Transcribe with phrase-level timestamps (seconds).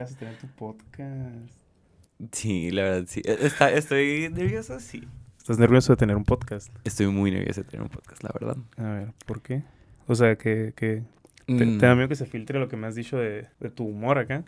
[0.00, 1.50] Vas a tener tu podcast.
[2.30, 3.20] Sí, la verdad, sí.
[3.24, 5.02] E- Está, estoy nervioso, sí.
[5.38, 6.68] ¿Estás nervioso de tener un podcast?
[6.84, 8.56] Estoy muy nervioso de tener un podcast, la verdad.
[8.76, 9.64] A ver, ¿por qué?
[10.06, 11.02] O sea, que, que
[11.46, 11.78] te, Mm.
[11.78, 14.18] te da miedo que se filtre lo que me has dicho de, de tu humor
[14.18, 14.44] acá.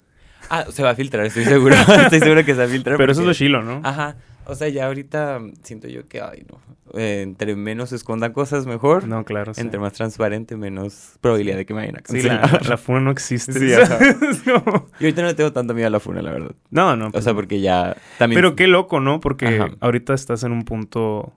[0.51, 1.75] Ah, se va a filtrar, estoy seguro.
[2.05, 2.97] estoy seguro que se va a filtrar.
[2.97, 3.81] Pero eso es lo chilo, ¿no?
[3.83, 4.15] Ajá.
[4.47, 6.59] O sea, ya ahorita siento yo que, ay, no.
[6.99, 9.07] Eh, entre menos se escondan cosas, mejor.
[9.07, 9.55] No, claro.
[9.55, 9.61] sí.
[9.61, 12.67] Entre más transparente, menos probabilidad de que me vayan a Sí, la, cancelar.
[12.67, 13.53] la funa no existe.
[13.53, 13.99] Sí, ajá.
[14.01, 16.53] Es como- Y ahorita no le tengo tanto miedo a la funa, la verdad.
[16.71, 17.11] No, no.
[17.15, 18.39] O sea, porque ya también...
[18.39, 19.21] Pero qué loco, ¿no?
[19.21, 19.71] Porque Ajá.
[19.81, 21.33] ahorita estás en un punto...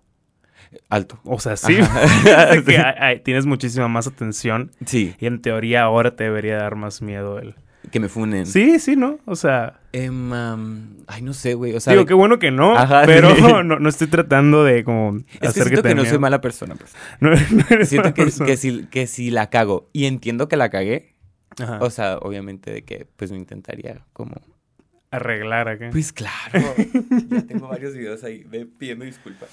[0.89, 1.19] Alto.
[1.23, 1.77] O sea, sí.
[1.79, 2.47] Ajá.
[2.55, 4.71] de que hay- hay- tienes muchísima más atención.
[4.87, 7.53] Sí, Y en teoría ahora te debería dar más miedo el...
[7.91, 8.45] que me funen.
[8.45, 9.19] Sí, sí, ¿no?
[9.25, 9.79] O sea...
[9.91, 10.31] Em,
[11.07, 11.75] ay, no sé, güey.
[11.75, 12.75] O sea, digo, qué bueno que no.
[12.75, 13.41] Ajá, pero sí.
[13.63, 15.17] no, no estoy tratando de como...
[15.17, 16.95] es que hacer siento que, no soy mala persona, pues.
[17.19, 18.45] No, no eres Siento mala que, persona.
[18.47, 21.15] que, si, que si la cago y entiendo que la cagué,
[21.59, 21.79] Ajá.
[21.81, 24.35] o sea, obviamente de que pues me intentaría como...
[25.13, 25.89] Arreglar acá.
[25.91, 26.59] Pues claro,
[27.29, 29.49] ya tengo varios videos ahí de pidiendo disculpas.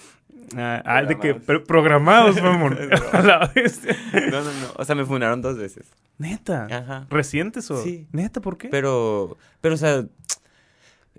[0.57, 1.45] Ah, ah, de que programados.
[1.47, 2.79] pero programados, mamón.
[3.13, 3.95] A la bestia.
[4.31, 5.87] No, no, no, o sea, me funaron dos veces.
[6.17, 6.67] Neta.
[6.71, 7.07] Ajá.
[7.11, 7.83] ¿Recientes o?
[7.83, 8.09] Sí.
[8.13, 8.69] Neta, ¿por qué?
[8.69, 10.07] Pero, pero, o sea,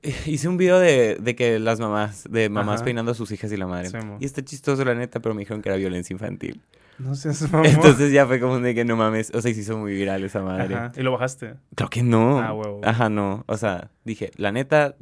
[0.26, 2.86] hice un video de, de que las mamás, de mamás Ajá.
[2.86, 3.90] peinando a sus hijas y la madre.
[3.90, 6.62] Sí, y está chistoso, la neta, pero me dijeron que era violencia infantil.
[7.00, 7.66] No seas mamón.
[7.68, 10.42] Entonces ya fue como de que no mames, o sea, se hizo muy viral esa
[10.42, 10.76] madre.
[10.76, 10.92] Ajá.
[10.96, 11.56] ¿Y lo bajaste?
[11.76, 12.40] Creo que no.
[12.40, 12.82] Ah, huevo.
[12.84, 13.44] Ajá, no.
[13.48, 14.96] O sea, dije, la neta,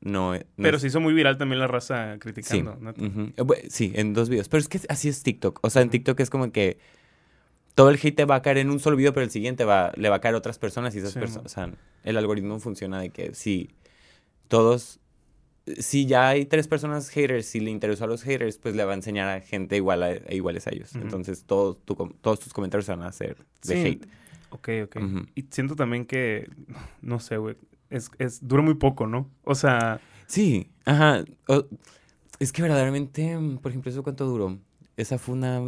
[0.00, 0.34] no.
[0.34, 2.78] eh, no Pero es- se hizo muy viral también la raza Sí, criticando.
[2.96, 4.48] Eh, sí, en dos videos.
[4.48, 5.60] Pero es que así es TikTok.
[5.62, 6.78] O sea, en TikTok es como que
[7.74, 9.92] todo el hate te va a caer en un solo video, pero el siguiente va,
[9.96, 11.46] le va a caer a otras personas y esas Sí, personas.
[11.46, 11.70] O sea,
[12.04, 13.70] el algoritmo funciona de que si
[14.48, 15.00] todos.
[15.78, 18.92] Si ya hay tres personas haters, si le interesó a los haters, pues le va
[18.92, 20.94] a enseñar a gente igual a, e iguales a ellos.
[20.94, 23.86] Entonces, todo tu todos tus comentarios van a ser de Sí.
[23.86, 24.06] hate.
[24.50, 24.96] Ok, ok.
[25.34, 26.50] Y siento también que,
[27.00, 27.56] no sé, güey,
[27.90, 29.30] es, es, dura muy poco, ¿no?
[29.44, 31.24] O sea, Sí, ajá.
[31.48, 31.64] O-
[32.38, 34.58] es que verdaderamente, por ejemplo, ¿eso cuánto duró?
[34.96, 35.60] Esa fue una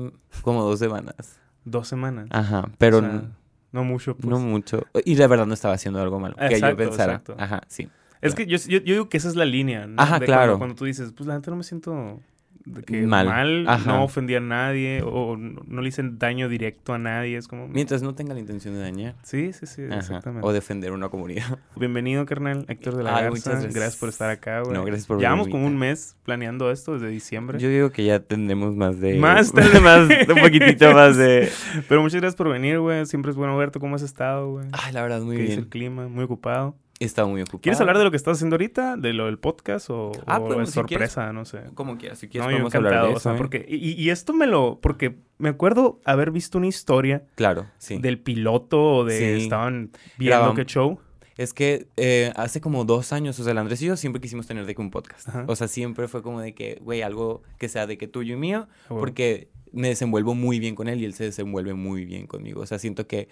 [0.43, 1.39] como dos semanas.
[1.65, 2.29] dos semanas.
[2.31, 3.29] Ajá, pero O sea, n-
[3.73, 4.29] no mucho, pues.
[4.29, 4.85] no mucho.
[5.05, 6.37] Y la verdad no estaba haciendo algo malo.
[6.37, 7.15] que yo pensara.
[7.15, 7.35] exacto.
[7.39, 7.89] Ajá, sí.
[8.23, 10.01] Es que yo, yo, yo digo que esa es la línea, ¿no?
[10.01, 10.53] Ajá, De claro.
[10.53, 12.21] Cuando, cuando tú dices, pues la neta no me siento
[12.65, 13.27] de que Mal.
[13.29, 17.37] mal, no ofendí a nadie o no, no le hice daño directo a nadie.
[17.37, 17.69] Es como...
[17.69, 19.15] Mientras no tenga la intención de dañar.
[19.23, 20.45] Sí, sí, sí, Ajá, exactamente.
[20.45, 21.61] O defender una comunidad.
[21.77, 23.31] Bienvenido, carnal, Héctor de la Ay, Garza.
[23.31, 23.75] muchas Gracias.
[23.75, 23.97] gracias.
[24.01, 24.73] por estar acá, güey.
[24.75, 27.61] No, gracias por Llevamos como un mes planeando esto desde diciembre.
[27.61, 29.15] Yo digo que ya tendremos más de.
[29.21, 29.81] Más, vez.
[29.81, 31.49] más, un poquitito más de.
[31.89, 33.07] Pero muchas gracias por venir, güey.
[33.07, 33.79] Siempre es bueno verte.
[33.79, 34.67] ¿Cómo has estado, güey?
[34.73, 35.71] Ay, la verdad, muy ¿Qué dice el bien.
[35.71, 36.09] clima?
[36.09, 36.75] Muy ocupado.
[36.99, 37.61] He estado muy ocupado.
[37.61, 38.97] ¿Quieres hablar de lo que estás haciendo ahorita?
[38.97, 39.91] ¿De lo del podcast?
[39.91, 41.31] ¿O, Ah, o podemos, es si sorpresa?
[41.33, 41.61] No sé.
[41.75, 43.35] Como quieras, si quieres No, podemos hablar de o sea, eso.
[43.35, 43.37] ¿eh?
[43.37, 43.67] porque...
[43.69, 44.79] Y, y esto me lo...
[44.81, 47.99] Porque me acuerdo haber visto una historia Claro, sí.
[47.99, 49.19] del piloto o de...
[49.19, 49.43] Sí.
[49.45, 50.99] Estaban viendo Grabam- qué show.
[51.37, 54.47] Es que eh, hace como dos años, o sea, el Andrés y yo siempre quisimos
[54.47, 55.29] tener de que un podcast.
[55.29, 55.45] Ajá.
[55.49, 58.39] O sea, siempre fue como de que, güey, algo que sea de que tuyo y
[58.39, 62.27] mío, Ah, porque me desenvuelvo muy bien con él y él se desenvuelve muy bien
[62.27, 62.63] conmigo.
[62.63, 63.29] O sea, siento que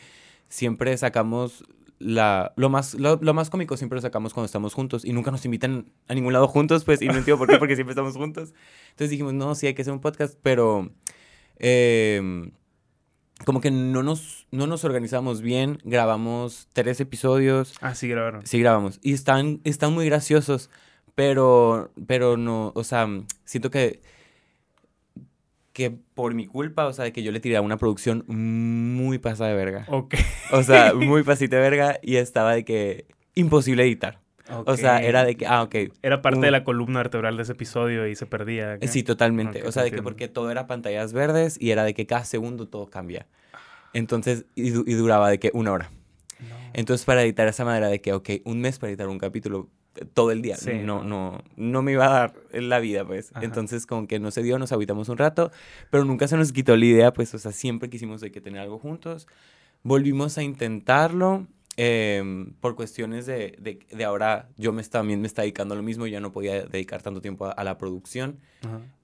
[0.50, 1.64] siempre sacamos
[1.98, 5.30] la, lo, más, lo, lo más cómico siempre lo sacamos cuando estamos juntos y nunca
[5.30, 8.16] nos invitan a ningún lado juntos, pues, y no entiendo por qué, porque siempre estamos
[8.16, 8.52] juntos.
[8.90, 10.90] Entonces dijimos, no, sí hay que hacer un podcast, pero
[11.58, 12.50] eh,
[13.44, 18.46] como que no nos, no nos organizamos bien, grabamos tres episodios, Ah, sí, grabaron.
[18.46, 18.98] Sí, grabamos.
[19.02, 20.70] Y están, están muy graciosos,
[21.14, 23.08] pero, pero no, o sea,
[23.44, 24.00] siento que,
[25.74, 29.18] que por mi culpa, o sea, de que yo le tiré a una producción muy
[29.18, 29.84] pasada de verga.
[29.88, 30.14] Ok.
[30.52, 34.20] O sea, muy pasita de verga y estaba de que imposible editar.
[34.66, 35.74] O sea, era de que, ah, ok.
[36.02, 38.78] Era parte un- de la columna vertebral de ese episodio y se perdía.
[38.82, 39.66] Sí, totalmente.
[39.66, 42.66] O sea, de que porque todo era pantallas verdes y era de que cada segundo
[42.68, 43.26] todo cambia.
[43.92, 45.90] Entonces, y, du- y duraba de que una hora.
[46.40, 46.54] No.
[46.72, 49.70] Entonces, para editar esa manera de que, ok, un mes para editar un capítulo
[50.12, 51.42] todo el día, Sí, no, no.
[51.56, 53.30] no, me iba a dar la vida, pues.
[53.34, 53.44] Ajá.
[53.44, 55.50] Entonces, como que no se dio, nos habitamos un rato,
[55.90, 58.60] pero nunca se nos quitó la idea, pues, o sea, siempre quisimos de que tener
[58.60, 59.26] algo juntos.
[59.82, 61.46] Volvimos a intentarlo.
[61.76, 65.76] em, por cuestiones de, de, de ahora yo me está- también me está dedicando a
[65.76, 68.38] lo mismo, ya no podía dedicar tanto tiempo a, a la producción,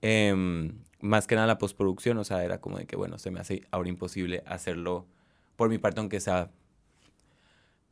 [0.02, 3.32] em, más que nada a la postproducción, o sea, era como de que, bueno, se
[3.32, 5.04] me hace ahora imposible hacerlo
[5.56, 6.50] por mi parte, aunque sea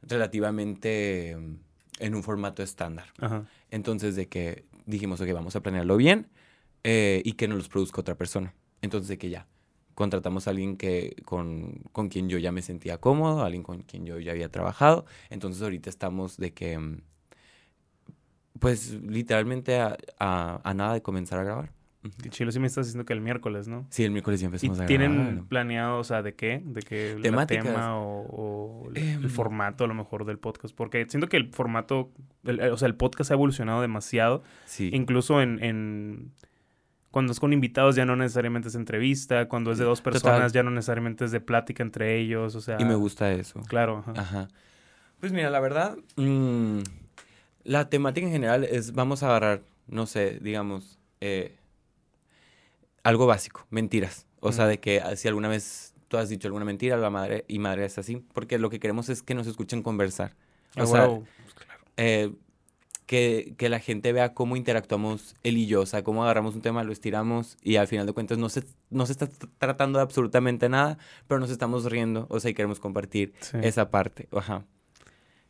[0.03, 1.59] relativamente em,
[2.01, 3.07] en un formato estándar.
[3.19, 3.45] Ajá.
[3.71, 6.29] Entonces, de que dijimos, ok, vamos a planearlo bien
[6.85, 8.55] eh, y que no los produzca otra persona.
[8.83, 9.47] Entonces, de que ya,
[9.95, 14.07] contratamos a alguien que, con, con quien yo ya me sentía cómodo, alguien con quien
[14.07, 15.05] yo ya había trabajado.
[15.31, 17.01] Entonces, ahorita estamos de que,
[18.59, 21.73] pues, literalmente a, a- a nada de comenzar a grabar.
[22.31, 23.87] Chilo, sí me estás diciendo que el miércoles, ¿no?
[23.91, 26.63] Sí, el miércoles ya ¿Y empezamos a tienen planeado, o sea, de qué?
[26.65, 27.65] ¿De qué Temáticas.
[27.65, 30.75] tema o, o el- el formato a lo mejor del podcast?
[30.75, 32.13] Porque siento que el formato,
[32.45, 34.43] el- o sea, el podcast ha evolucionado demasiado.
[34.67, 34.91] Sí.
[34.93, 36.33] Incluso en, en-
[37.11, 39.49] Cuando es con invitados ya no necesariamente es entrevista.
[39.49, 40.13] Cuando es de dos Total.
[40.13, 42.55] personas ya no necesariamente es de plática entre ellos.
[42.55, 42.77] O sea...
[42.79, 43.61] Y me gusta eso.
[43.67, 44.05] Claro.
[44.07, 44.13] ajá.
[44.21, 44.49] Ajá.
[45.19, 46.79] Pues mira, la verdad, mm,
[47.65, 51.57] la temática en general es, vamos a agarrar, no sé, digamos, eh,
[53.03, 54.27] algo básico, mentiras.
[54.41, 57.45] O sea, de que ah, si alguna vez tú has dicho alguna mentira, la madre
[57.49, 60.35] y madre es así, porque lo que queremos es que nos escuchen conversar.
[60.77, 61.25] O Ah, sea, huevo.
[61.97, 62.33] eh,
[63.07, 66.61] que, que la gente vea cómo interactuamos él y yo, o sea, cómo agarramos un
[66.61, 69.29] tema, lo estiramos y al final de cuentas no se, no se está
[69.59, 73.57] tratando de absolutamente nada, pero nos estamos riendo, o sea, y queremos compartir Sí.
[73.63, 74.65] esa parte, ajá.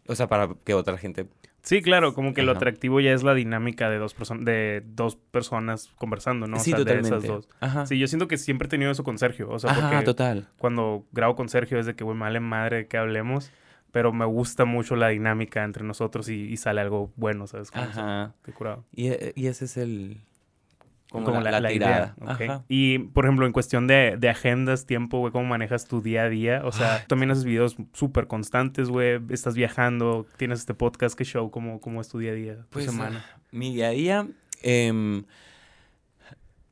[0.07, 1.27] O sea, para que otra gente...
[1.63, 5.17] Sí, claro, como que lo atractivo ya es la dinámica de dos, personas de dos
[5.17, 6.57] personas conversando, ¿no?
[6.57, 7.17] O sí, sea, de totalmente.
[7.17, 7.49] esas dos.
[7.61, 7.85] Ajá.
[7.87, 9.51] Sí, yo siento que siempre he tenido eso con Sergio.
[9.51, 10.49] O sea, Ajá, porque total.
[10.57, 13.53] cuando grabo con Sergio es de que, güey, me vale madre que hablemos,
[13.93, 17.71] pero me gusta mucho la dinámica entre nosotros y, y sale algo bueno, ¿sabes?
[17.71, 17.85] Como.
[17.85, 18.35] Ajá.
[18.45, 18.85] Qué curado.
[18.95, 20.23] Y, e- y ese es el...
[21.11, 22.35] Como, Como la, la idea, tirada.
[22.35, 22.41] ok.
[22.43, 22.65] Ajá.
[22.69, 26.29] Y, por ejemplo, en cuestión de, de agendas, tiempo, güey, ¿cómo manejas tu día a
[26.29, 26.61] día?
[26.65, 31.51] O sea, también haces videos súper constantes, güey, estás viajando, tienes este podcast, ¿qué show?
[31.51, 33.25] ¿Cómo, cómo es tu día a día, tu Pues, semana?
[33.53, 34.29] mi día a día,
[34.63, 35.25] em,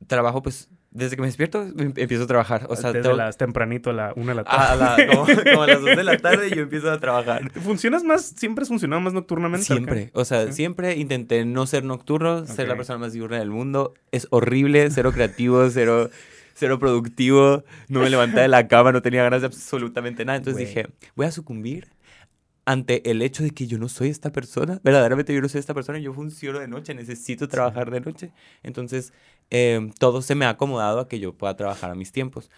[0.05, 2.65] trabajo pues, desde que me despierto em- empiezo a trabajar.
[2.69, 4.83] O sea, Desde tengo- las tempranito a la una de la tarde.
[4.83, 7.51] a la- como, como a las 2 de la tarde yo empiezo a trabajar.
[7.61, 9.65] ¿Funcionas más, siempre has funcionado más nocturnamente?
[9.65, 9.73] acá?
[9.75, 10.53] Siempre, o sea, Sí.
[10.53, 13.93] siempre intenté no ser nocturno, ser la persona más diurna del mundo.
[14.11, 16.09] Es horrible, cero creativo, cero,
[16.55, 17.63] cero productivo.
[17.89, 20.37] No me levantaba de la cama, no tenía ganas de absolutamente nada.
[20.37, 21.87] Entonces dije, voy a sucumbir
[22.67, 24.81] ante el hecho de que yo no soy esta persona.
[24.83, 28.33] Verdaderamente yo no soy esta persona, yo funciono de noche, necesito trabajar de noche.
[28.61, 29.13] Entonces,
[29.49, 32.51] em, todo se me ha acomodado a que yo pueda trabajar a mis tiempos.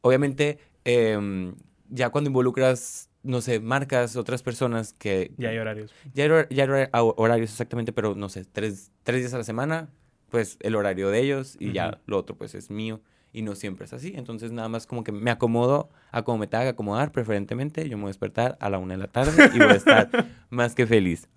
[0.00, 1.54] Obviamente, em,
[1.90, 5.92] ya cuando involucras, no sé, marcas, otras personas que Ya hay horarios.
[6.14, 9.38] ya hay, hor- ya hay hor- horarios exactamente, pero no sé, tres, tres días a
[9.38, 9.90] la semana,
[10.30, 11.74] pues el horario de ellos y Ujú.
[11.74, 14.12] ya lo otro pues es mío y no siempre es así.
[14.16, 17.96] Entonces nada más como que me acomodo a como me tenga que acomodar, preferentemente yo
[17.96, 20.10] me voy a despertar a la una de la tarde y voy a estar
[20.50, 21.28] más que feliz.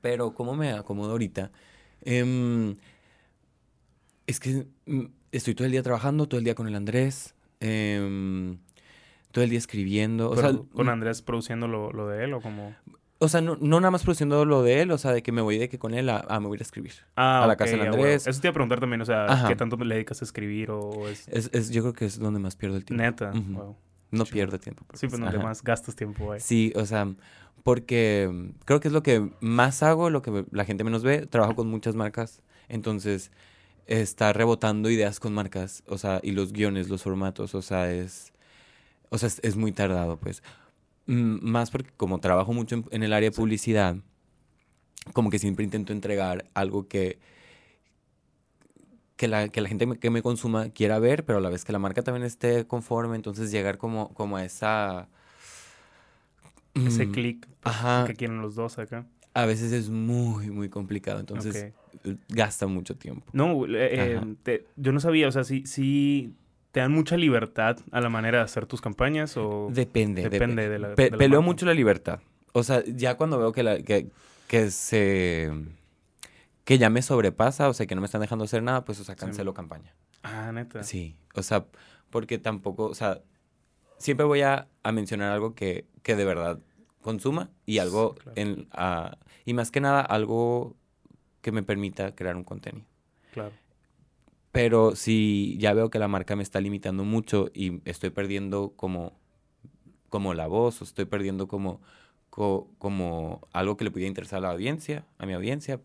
[0.00, 1.50] Pero ¿cómo me acomodo ahorita?
[2.02, 2.76] Em,
[4.26, 8.58] es que mm, estoy todo el día trabajando, todo el día con el Andrés, em,
[9.30, 10.30] todo el día escribiendo.
[10.30, 12.74] O sea, Pero, ¿Con mm, Andrés produciendo lo, lo de él o como...?
[13.22, 15.40] O sea, no, no nada más produciendo lo de él, o sea, de que me
[15.42, 16.92] voy de que con él a, a me voy a ir a escribir.
[17.16, 17.80] Ah, A la ok, casa del.
[17.88, 18.26] Andrés.
[18.26, 19.48] Eso te iba a preguntar también, o sea, Ajá.
[19.48, 22.40] ¿qué tanto le dedicas a escribir o es Es, es- yo creo que es donde
[22.40, 23.02] más pierdo el tiempo.
[23.02, 23.30] neta?
[23.32, 23.76] Wow.
[24.10, 24.84] No pierdo tiempo.
[24.94, 25.46] Sí, pues donde Ajá.
[25.46, 26.40] más gastas tiempo ahí.
[26.40, 27.08] Sí, o sea,
[27.62, 31.26] porque creo que es lo que más hago, lo que la gente menos ve.
[31.26, 33.30] Trabajo con muchas marcas, entonces
[33.86, 38.32] está rebotando ideas con marcas, o sea, y los guiones, los formatos, o sea, es,
[39.10, 40.42] o sea, es, es muy tardado, pues.
[41.06, 43.96] Más porque como trabajo mucho en, en el área de publicidad,
[45.12, 47.18] como que siempre intento entregar algo que
[49.16, 51.72] que la, que la gente que me consuma quiera ver, pero a la vez que
[51.72, 55.08] la marca también esté conforme, entonces llegar como, como a esa...
[56.74, 57.76] Ese Mm, clic pues,
[58.06, 59.06] que quieren los dos acá.
[59.34, 61.66] A veces es muy, muy complicado, entonces
[62.28, 63.26] gasta mucho tiempo.
[63.32, 66.34] No, eh, te- yo no sabía, o sea, sí, sí
[66.72, 69.68] te dan mucha libertad a la manera de hacer tus campañas o...
[69.70, 70.28] Depende.
[70.28, 71.46] Depende depe- de la- de la peleo marca.
[71.46, 72.20] mucho la libertad.
[72.52, 74.08] O sea, ya cuando veo que, la, que,
[74.48, 75.50] que se...
[76.64, 79.04] Que ya me sobrepasa, o sea, que no me están dejando hacer nada, pues, o
[79.04, 79.20] sea, Sí.
[79.20, 79.94] cancelo campaña.
[80.22, 80.82] Ah, neta.
[80.82, 81.66] Sí, o sea,
[82.10, 83.20] porque tampoco, o sea,
[83.98, 86.60] siempre voy a, a mencionar algo que, que de verdad
[87.00, 88.32] consuma y algo, claro.
[88.36, 90.76] en, ah, y más que nada, algo
[91.40, 92.86] que me permita crear un contenido.
[93.32, 93.52] Claro.
[94.52, 99.18] Pero si ya veo que la marca me está limitando mucho y estoy perdiendo como,
[100.10, 101.80] como la voz o estoy perdiendo como,
[102.30, 105.80] co- como algo que le pudiera interesar a la audiencia, a mi audiencia,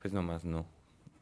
[0.00, 0.66] pues nomás no.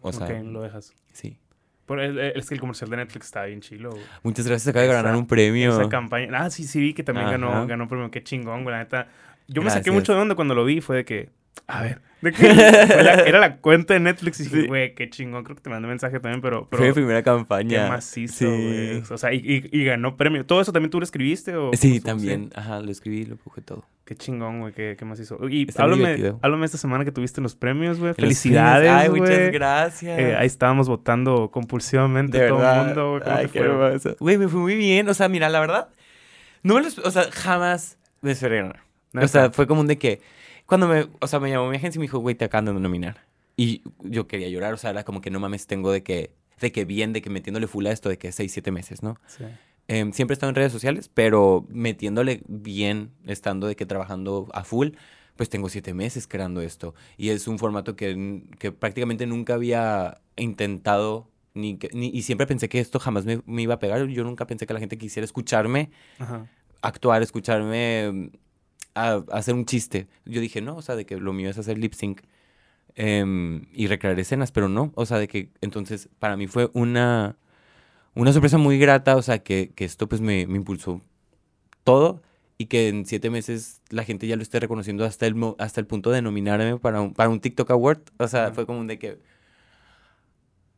[0.00, 0.94] O sea, ok, lo dejas.
[1.12, 1.38] sí.
[1.86, 3.90] Pero es, es que el comercial de Netflix está bien chilo.
[3.90, 4.02] güey.
[4.24, 5.70] Muchas gracias, acaba de ganar un premio.
[5.70, 6.28] Esa campaña.
[6.36, 8.10] Ah, sí, sí vi que también ganó, ganó premio.
[8.10, 8.72] Qué chingón, güey.
[8.72, 9.08] La neta.
[9.46, 10.80] Yo me saqué mucho de onda cuando lo vi.
[10.80, 11.30] Fue de que.
[11.66, 12.00] A ver.
[12.22, 14.66] De la- era la cuenta de Netflix y dije, Sí.
[14.66, 15.44] güey, qué chingón.
[15.44, 16.66] Creo que te mandé mensaje también, pero.
[16.70, 17.88] pero Fue mi primera qué campaña.
[17.88, 19.02] macizo, güey.
[19.10, 20.44] O sea, y, y- y ganó premio.
[20.46, 21.54] ¿Todo eso también tú lo escribiste?
[21.56, 22.50] O Sí, también.
[22.54, 23.84] Ajá, lo escribí, lo empujé todo.
[24.04, 24.72] Qué chingón, güey.
[24.72, 25.38] Qué, qué macizo.
[25.48, 28.10] Y Está háblame, háblame esta semana que tuviste los premios, güey.
[28.10, 28.90] Los Felicidades.
[28.90, 29.20] Ay, güey.
[29.20, 30.18] muchas gracias.
[30.18, 32.80] Eh, ahí estábamos votando compulsivamente de todo verdad.
[32.80, 33.22] el mundo, güey.
[33.22, 33.70] ¿Cómo Ay, qué güey?
[33.70, 34.16] hermoso.
[34.20, 35.08] Güey, me fue muy bien.
[35.08, 35.88] O sea, mira, la verdad,
[36.62, 38.80] no me lo esp- O sea, jamás me esperé ganar.
[39.20, 40.20] O sea, fue como un de que.
[40.66, 41.06] Cuando me.
[41.20, 43.24] O sea, me llamó mi agencia y me dijo, güey, te acaban de nominar.
[43.56, 44.74] Y yo quería llorar.
[44.74, 46.30] O sea, era como que no mames, tengo de que.
[46.60, 49.18] de que bien, de que metiéndole full a esto, de que seis, siete meses, ¿no?
[49.26, 49.44] Sí.
[49.88, 54.64] Em, siempre he estado en redes sociales, pero metiéndole bien, estando de que trabajando a
[54.64, 54.88] full,
[55.36, 56.94] pues tengo siete meses creando esto.
[57.16, 62.68] Y es un formato que, que prácticamente nunca había intentado, ni, ni- y siempre pensé
[62.68, 64.04] que esto jamás me, me iba a pegar.
[64.08, 66.46] Yo nunca pensé que la gente quisiera escucharme Ajá.
[66.82, 68.30] actuar, escucharme
[68.96, 70.08] a, a hacer un chiste.
[70.24, 72.22] Yo dije, no, o sea, de que lo mío es hacer lip sync
[72.96, 77.36] em, y recrear escenas, pero no, o sea, de que entonces para mí fue una,
[78.14, 81.00] una sorpresa muy grata, o sea, que, que esto pues me, me impulsó
[81.84, 82.22] todo
[82.58, 85.86] y que en siete meses la gente ya lo esté reconociendo hasta el, hasta el
[85.86, 88.98] punto de nominarme para un, para un TikTok Award, o sea, fue como un de
[88.98, 89.18] que...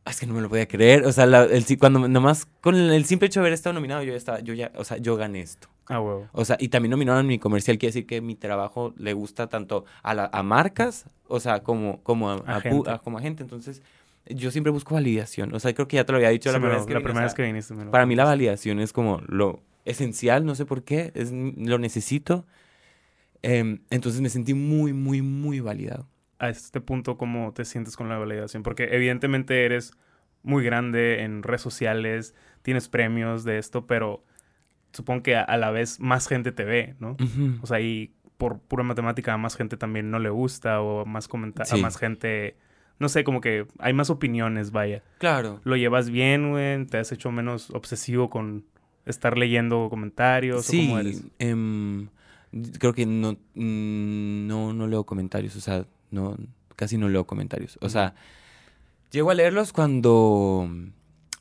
[0.09, 2.75] "Ah, Es que no me lo podía creer, o sea, la- el, cuando nomás con
[2.77, 5.17] el simple hecho de haber estado nominado, yo ya estaba, yo ya, o sea, yo
[5.17, 5.69] gané esto.
[5.87, 6.29] Ah, huevo.
[6.33, 9.85] O sea, y también nominaron mi comercial, quiere decir que mi trabajo le gusta tanto
[10.03, 12.91] a, la- a marcas, o sea, como, como a, A a pu- gente.
[12.91, 13.43] a- como a gente.
[13.43, 13.83] Entonces,
[14.27, 15.55] yo siempre busco validación.
[15.55, 16.93] O sea, creo que ya te lo había dicho Sí, la me primera vez que
[16.95, 17.75] la vine, o primera vez sea, que viniste.
[17.75, 21.33] me lo Para mí la validación es como lo esencial, no sé por qué, es,
[21.33, 22.45] lo necesito.
[23.43, 26.07] Em, entonces me sentí muy, muy, muy validado.
[26.39, 28.63] A este punto cómo te sientes con la validación?
[28.63, 29.93] Porque evidentemente eres
[30.43, 34.25] muy grande en redes sociales, tienes premios de esto, pero
[34.93, 37.17] supongo que a, la vez más gente te ve, ¿no?
[37.63, 41.27] O sea, y por pura matemática a más gente también no le gusta o más
[41.29, 41.79] comentarios, Sí.
[41.79, 42.57] a más gente,
[43.01, 45.03] no sé, como que hay más opiniones, vaya.
[45.19, 45.61] Claro.
[45.65, 46.87] ¿Lo llevas bien, güey?
[46.87, 48.65] ¿Te has hecho menos obsesivo con
[49.07, 50.61] estar leyendo comentarios?
[50.61, 51.25] ¿O Sí, cómo eres?
[51.41, 52.09] em,
[52.79, 56.37] creo que no, mm, no, no leo comentarios, o sea, no,
[56.77, 57.79] casi no leo comentarios.
[57.81, 58.15] O sea,
[59.11, 60.69] llego a leerlos cuando,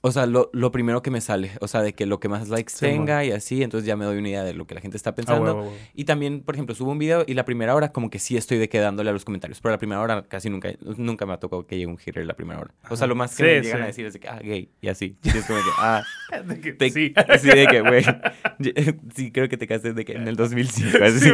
[0.01, 2.47] o sea, lo, lo primero que me sale, o sea, de que lo que más
[2.49, 4.79] likes Sí, tenga y así, entonces ya me doy una idea de lo que la
[4.81, 5.43] gente está Ah, pensando.
[5.43, 5.77] huevo, huevo.
[5.93, 8.57] Y también, por ejemplo, subo un video y la primera hora como que sí estoy
[8.57, 11.65] de quedándole a los comentarios, pero la primera hora casi nunca, nunca me ha tocado
[11.67, 12.73] que llegue un hater la primera hora.
[12.89, 13.83] O sea, lo más que Sí, me llegan sí.
[13.83, 15.17] a decir es de que, ah, gay, y así.
[15.23, 16.03] Y es como que, ah,
[16.45, 17.13] De que- te- sí.
[17.41, 18.03] Sí, de que, güey.
[19.15, 20.97] Sí, creo que te casaste de que en el 2005.
[21.03, 21.29] Así.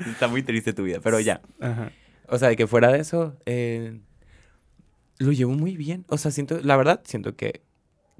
[0.10, 1.40] Está muy triste tu vida, pero ya.
[1.60, 1.92] Ajá.
[2.28, 4.00] O sea, de que fuera de eso, eh,
[5.18, 6.04] lo llevo muy bien.
[6.08, 7.62] O sea, siento, la verdad, siento que,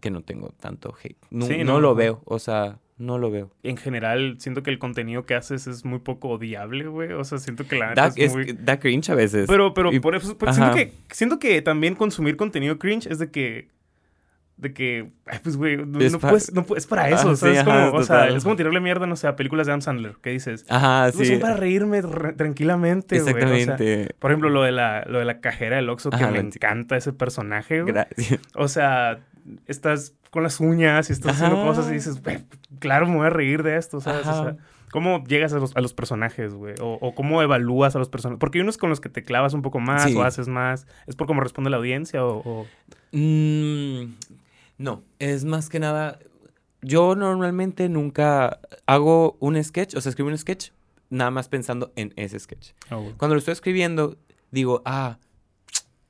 [0.01, 1.17] que no tengo tanto hate.
[1.31, 3.51] No, Sí, no no, lo veo, o sea, no lo veo.
[3.63, 7.13] en general siento que el contenido que haces es muy poco odiable, güey.
[7.13, 8.45] O sea, siento que la Da, es es muy...
[8.53, 9.47] da cringe a veces.
[9.47, 13.31] Pero, pero y- por eso, siento que, siento que también consumir contenido cringe es de
[13.31, 13.69] que,
[14.59, 17.31] de que, ay, pues, güey, no, Es no pa- puedes, no puedes- es para eso,
[17.31, 17.59] Ah, ¿sabes?
[17.61, 19.81] sí, como, ajá, o sea, es como tirarle mierda, no sé, a películas de Adam
[19.83, 20.67] Sandler, ¿qué dices?
[20.69, 21.25] Ajá, sí.
[21.27, 23.35] son para reírme re- tranquilamente, güey.
[23.35, 23.77] o sea,
[24.19, 27.13] por ejemplo, lo de la, lo de la cajera del Oxxo, que me encanta ese
[27.13, 27.95] personaje, güey.
[27.95, 28.41] Gracias.
[28.57, 29.21] O sea,
[29.67, 32.39] estás con las uñas y estás haciendo cosas y dices, "Güey,
[32.81, 34.27] claro, me voy a reír de esto, ¿sabes?
[34.27, 34.43] O Ajá.
[34.43, 34.57] sea,
[34.91, 36.75] ¿cómo llegas a los, a los personajes, güey?
[36.81, 38.39] O, o cómo evalúas a los personajes.
[38.41, 40.15] Porque hay unos con los que te clavas un poco más Sí.
[40.17, 40.87] o haces más.
[41.07, 42.43] ¿Es por cómo responde la audiencia o...?
[42.45, 42.67] o-
[43.11, 44.13] Mm,
[44.79, 46.19] no, es más que nada.
[46.81, 50.71] Yo normalmente nunca hago un sketch, o sea, escribo un sketch
[51.11, 52.71] nada más pensando en ese sketch.
[52.89, 54.17] Cuando lo estoy escribiendo,
[54.51, 55.19] digo, ah,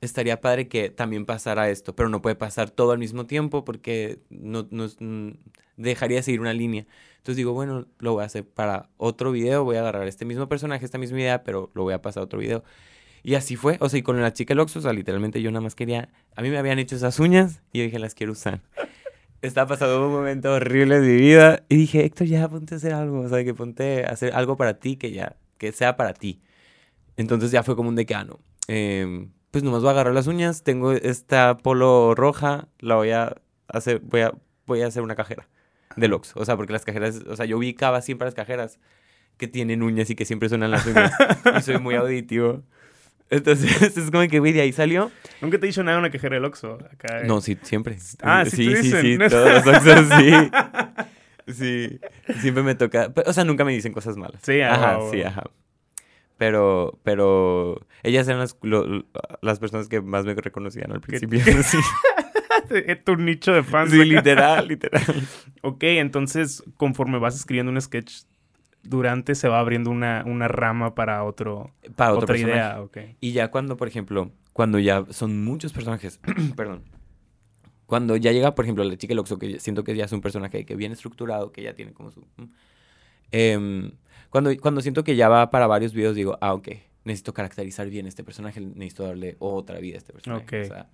[0.01, 4.19] estaría padre que también pasara esto, pero no puede pasar todo al mismo tiempo porque
[4.29, 5.31] no, no mm,
[5.77, 6.85] dejaría de seguir una línea.
[7.17, 10.47] Entonces digo, bueno, lo voy a hacer para otro video, voy a agarrar este mismo
[10.47, 12.63] personaje, esta misma idea, pero lo voy a pasar a otro video.
[13.23, 15.61] Y así fue, o sea, y con la chica Oxxo, o sea, literalmente yo nada
[15.61, 18.61] más quería, a mí me habían hecho esas uñas y yo dije, las quiero usar.
[19.41, 22.93] Estaba pasando un momento horrible de mi vida y dije, Héctor, ya ponte a hacer
[22.93, 26.13] algo, o sea, que ponte a hacer algo para ti que ya, que sea para
[26.13, 26.41] ti.
[27.15, 30.13] Entonces ya fue como un de que, ah, no, em, pues nomás voy a agarrar
[30.13, 33.35] las uñas, tengo esta polo roja, la voy a
[33.67, 34.33] hacer, voy a,
[34.65, 35.47] voy a hacer una cajera
[35.95, 36.39] del Oxxo.
[36.39, 38.79] O sea, porque las cajeras, o sea, yo ubicaba siempre las cajeras
[39.37, 41.11] que tienen uñas y que siempre suenan las uñas.
[41.57, 42.63] y soy muy auditivo.
[43.29, 45.11] Entonces es como que, güey, de ahí salió.
[45.41, 46.79] Nunca te he dicho nada una quejera del Oxxo.
[46.91, 47.97] Acá, No, sí, siempre.
[48.21, 49.01] Ah, sí te sí, dicen.
[49.01, 50.51] sí, todos los Oxxos, sí.
[51.53, 51.99] Sí,
[52.41, 53.11] siempre me toca.
[53.25, 54.39] O sea, nunca me dicen cosas malas.
[54.43, 55.11] Sí, ah, ajá, huevo.
[55.11, 55.43] sí, ajá.
[56.37, 59.05] Pero, pero ellas eran las, lo-
[59.41, 61.39] las personas que más me reconocían al principio.
[62.67, 63.89] Sí, Es tu nicho de fans.
[63.89, 64.05] sí, acá.
[64.05, 65.03] literal, literal.
[65.61, 68.23] Ok, entonces conforme vas escribiendo un sketch,
[68.89, 72.57] durante se va abriendo una, una rama para otro, Para otra personaje.
[72.57, 72.81] idea.
[72.81, 72.97] Ok.
[73.21, 76.19] Y ya cuando, por ejemplo, cuando ya son muchos personajes,
[76.55, 76.83] perdón,
[77.85, 80.65] cuando ya llega, por ejemplo, la chica Loxo, que siento que ya es un personaje
[80.65, 82.21] que bien estructurado, que ya tiene como su...
[82.21, 82.43] mm,
[83.31, 83.91] em,
[84.31, 86.69] cuando, cuando siento que ya va para varios videos, digo, ah, ok,
[87.03, 90.61] necesito caracterizar bien este personaje, necesito darle otra vida a este personaje.
[90.61, 90.89] O sea.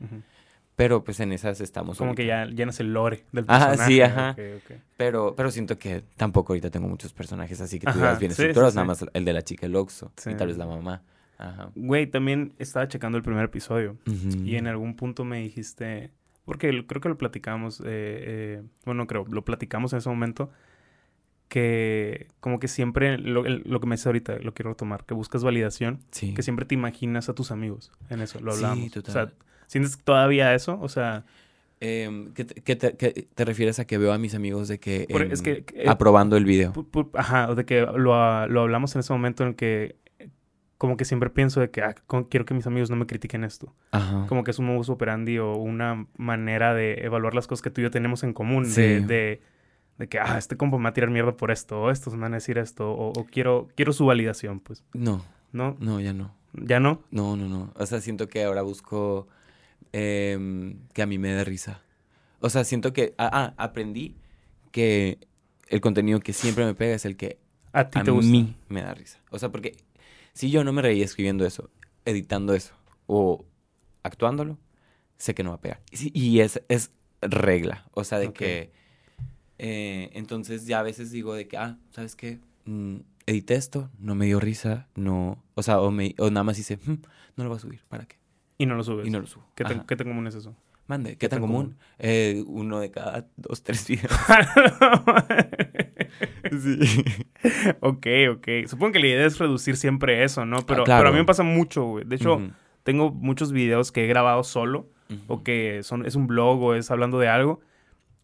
[0.75, 1.97] Pero pues en esas estamos.
[1.97, 2.21] Como ahorita.
[2.23, 3.91] que ya llenas el lore del Ajá, personaje.
[3.93, 4.31] sí, ajá.
[4.31, 4.39] Ok,
[4.71, 4.77] ok.
[4.97, 8.31] Pero, pero siento que tampoco ahorita tengo muchos personajes así que tú Ajá, veas bien
[8.31, 8.77] sí, sí, estructurados, sí.
[8.77, 10.31] nada más el de la chica Loxo Sí.
[10.31, 11.01] y tal vez la mamá.
[11.37, 11.69] Ajá.
[11.75, 16.11] Güey, también estaba checando el primer episodio y en algún punto me dijiste,
[16.45, 20.49] porque creo que lo platicamos, eh, eh, bueno, creo, lo platicamos en ese momento,
[21.49, 25.13] que como que siempre, lo, el- lo que me dice ahorita, lo quiero retomar, que
[25.13, 26.33] buscas validación, Sí.
[26.33, 28.91] que siempre te imaginas a tus amigos en eso, lo Sí, hablamos.
[28.91, 29.09] total.
[29.09, 29.33] O sea,
[29.67, 30.77] ¿sientes todavía eso?
[30.81, 31.23] O sea,
[31.81, 34.79] Em, ¿qué, te, qué te- qué te refieres a que veo a mis amigos de
[34.79, 36.71] que, em, es que- que- aprobando el video?
[36.71, 39.97] pu- pu- ajá, o de que lo, lo hablamos en ese momento en el que
[40.19, 40.29] eh,
[40.77, 41.93] como que siempre pienso de que ah,
[42.29, 43.75] quiero que mis amigos no me critiquen esto.
[43.91, 44.25] Ajá.
[44.27, 47.81] Como que es un modus operandi o una manera de evaluar las cosas que tú
[47.81, 48.65] y yo tenemos en común.
[48.65, 48.81] Sí.
[48.81, 49.41] De, de,
[49.97, 52.21] de que, ah, este compa me va a tirar mierda por esto, o estos me
[52.21, 54.85] van a decir esto, o, o quiero, quiero su validación, pues.
[54.93, 55.75] No, ¿No?
[55.81, 56.33] no, ya no.
[56.53, 57.01] ¿Ya no?
[57.11, 57.73] No, no, no.
[57.75, 59.27] O sea, siento que ahora busco
[59.99, 61.81] em, que a mí me dé risa.
[62.41, 64.15] O sea, siento que, ah, ah, aprendí
[64.71, 65.19] que
[65.69, 67.39] el contenido que siempre me pega es el que
[67.71, 68.29] A ti a te gusta.
[68.29, 69.19] mí me da risa.
[69.31, 69.77] O sea, porque
[70.33, 71.69] si yo no me reía escribiendo eso,
[72.03, 72.75] editando eso
[73.07, 73.45] o
[74.03, 74.57] actuándolo,
[75.17, 75.81] sé que no va a pegar.
[75.91, 77.87] Y, es, es regla.
[77.93, 78.71] O sea, de que...
[79.57, 82.39] eh, entonces ya a veces digo de que, ah, ¿sabes qué?
[82.65, 82.97] Mm,
[83.27, 85.41] edité esto, no me dio risa, no...
[85.55, 86.97] O sea, o, me, o nada más hice, "Hmm,
[87.37, 88.17] no lo voy a subir, ¿para qué?
[88.57, 89.07] Y no lo subes.
[89.07, 89.45] Y no lo subo.
[89.55, 89.85] ¿Qué, tan.
[89.85, 90.55] ¿Qué tan común es eso?
[90.87, 91.77] Mande, ¿qué, tan, tan común?
[91.97, 94.11] Eh, uno de cada dos, tres videos.
[96.51, 97.03] sí.
[97.79, 98.47] ok, ok.
[98.67, 100.57] Supongo que la idea es reducir siempre eso, ¿no?
[100.65, 100.99] Pero, Ah, claro.
[101.01, 102.05] pero a mí me pasa mucho, güey.
[102.05, 102.51] De hecho, Ujú,
[102.83, 105.19] tengo muchos videos que he grabado solo ujú.
[105.27, 107.61] o que son, es un blog o es hablando de algo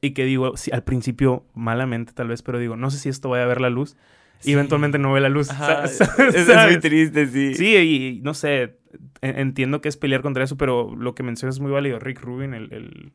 [0.01, 3.29] y que digo, sí, al principio malamente tal vez, pero digo, no sé si esto
[3.29, 3.95] vaya a ver la luz
[4.41, 4.51] y Sí.
[4.53, 5.49] eventualmente no ve la luz.
[5.51, 7.53] Ajá, es, es muy triste, sí.
[7.55, 8.77] Sí, y, y no sé,
[9.21, 11.99] entiendo que es pelear contra eso, pero lo que mencionas es muy válido.
[11.99, 13.11] Rick Rubin, el, el-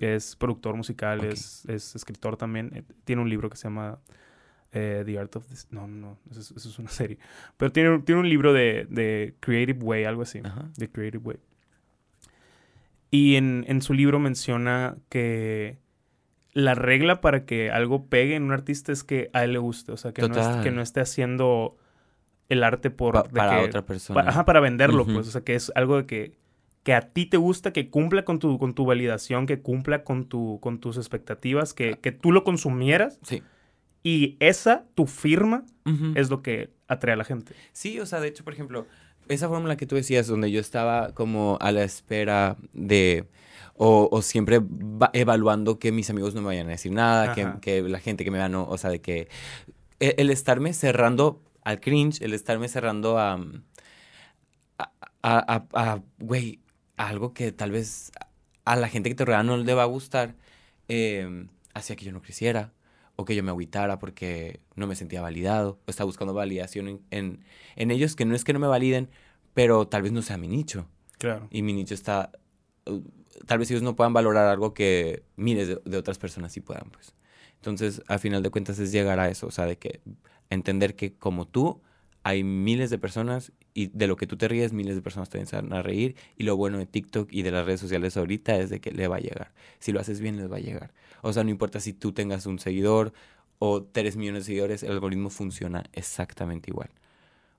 [0.00, 2.70] es productor musical, es, es escritor también.
[2.74, 3.98] eh, Tiene un libro que se llama
[4.72, 5.68] eh, The Art of this.
[5.70, 7.18] No, no, eso es, eso es una serie.
[7.56, 10.40] Pero tiene, un- tiene un libro de, de Creative Way, algo así.
[10.42, 10.70] Ajá.
[10.76, 11.36] The Creative Way.
[13.10, 15.78] Y en, en su libro menciona que
[16.54, 19.92] la regla para que algo pegue en un artista es que a él le guste.
[19.92, 21.76] O sea, que, no, es- que no esté haciendo
[22.48, 23.14] el arte por...
[23.14, 24.22] Pa- de para que- otra persona.
[24.22, 25.14] pa- ajá, para venderlo, Ujú.
[25.14, 25.28] pues.
[25.28, 26.32] O sea, que es algo de que,
[26.82, 30.24] que a ti te gusta, que cumpla con tu, con tu validación, que cumpla con,
[30.26, 33.18] tu, con tus expectativas, que, que tú lo consumieras.
[33.22, 33.42] Sí.
[34.04, 35.64] Y esa, tu firma,
[36.16, 37.54] es lo que atrae a la gente.
[37.72, 38.86] Sí, o sea, de hecho, por ejemplo,
[39.28, 43.26] esa fórmula que tú decías, donde yo estaba como a la espera de,
[43.74, 47.48] o, o siempre va- evaluando que mis amigos no me vayan a decir nada, que,
[47.60, 49.28] que la gente que me vea no, o sea, de que
[50.00, 53.34] el, el estarme cerrando al cringe, el estarme cerrando a,
[54.78, 54.90] a,
[55.22, 56.60] a, a- a, güey,
[56.96, 58.12] a algo que tal vez
[58.64, 60.36] a la gente que te rodea no le va a gustar,
[60.88, 62.72] eh, hacía que yo no creciera
[63.16, 67.00] o que yo me agüitara porque no me sentía validado o estaba buscando validación en,
[67.10, 67.44] en,
[67.76, 69.10] en ellos que no es que no me validen,
[69.54, 70.86] pero tal vez no sea mi nicho.
[71.18, 71.46] Claro.
[71.50, 72.32] Y mi nicho está...
[72.86, 73.00] uh,
[73.46, 76.90] tal vez ellos no puedan valorar algo que miles de, de otras personas sí puedan,
[76.90, 77.14] pues.
[77.56, 80.00] Entonces, al final de cuentas es llegar a eso, o sea, de que
[80.54, 81.82] entender que como tú
[82.24, 85.56] hay miles de personas y de lo que tú te ríes, miles de personas se
[85.56, 86.16] van a reír.
[86.36, 89.08] Y lo bueno de TikTok y de las redes sociales ahorita es de que le
[89.08, 89.52] va a llegar.
[89.78, 90.92] Si lo haces bien, les va a llegar.
[91.22, 93.12] O sea, no importa si tú tengas un seguidor
[93.58, 96.90] o 3 millones de seguidores, el algoritmo funciona exactamente igual.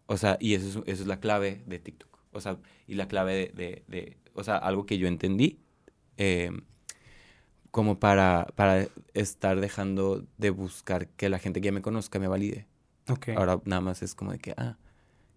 [0.08, 2.20] O sea, y eso es, eso es la clave de TikTok.
[2.32, 5.60] O sea, y la clave de, de- de- o sea, algo que yo entendí,
[6.18, 6.52] eh,
[7.72, 12.28] como para, para estar dejando de buscar que la gente que ya me conozca me
[12.28, 12.68] valide.
[13.36, 14.78] Ahora nada más es como de que, ah,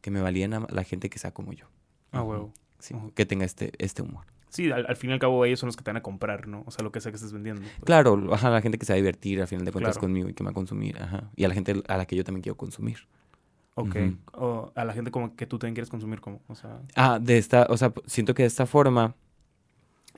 [0.00, 1.66] que me más la gente que sea como yo.
[2.12, 2.52] Ah, huevo.
[2.78, 4.24] Sí, que tenga este, este humor.
[4.48, 6.46] Sí, al, al fin y al cabo ellos son los que te van a comprar,
[6.46, 6.62] ¿no?
[6.66, 7.62] O sea, lo que sea que estés vendiendo.
[7.62, 7.84] pues.
[7.84, 10.06] Claro, ajá, la gente que se va a divertir al final de cuentas Claro.
[10.06, 11.30] conmigo y que me va a consumir, ajá.
[11.36, 12.98] Y a la gente a la que yo también quiero consumir.
[13.74, 13.96] Ok.
[14.32, 16.80] O a la gente como que tú también quieres consumir como, o sea...
[16.94, 19.14] Ah, de esta, o sea, siento que de esta forma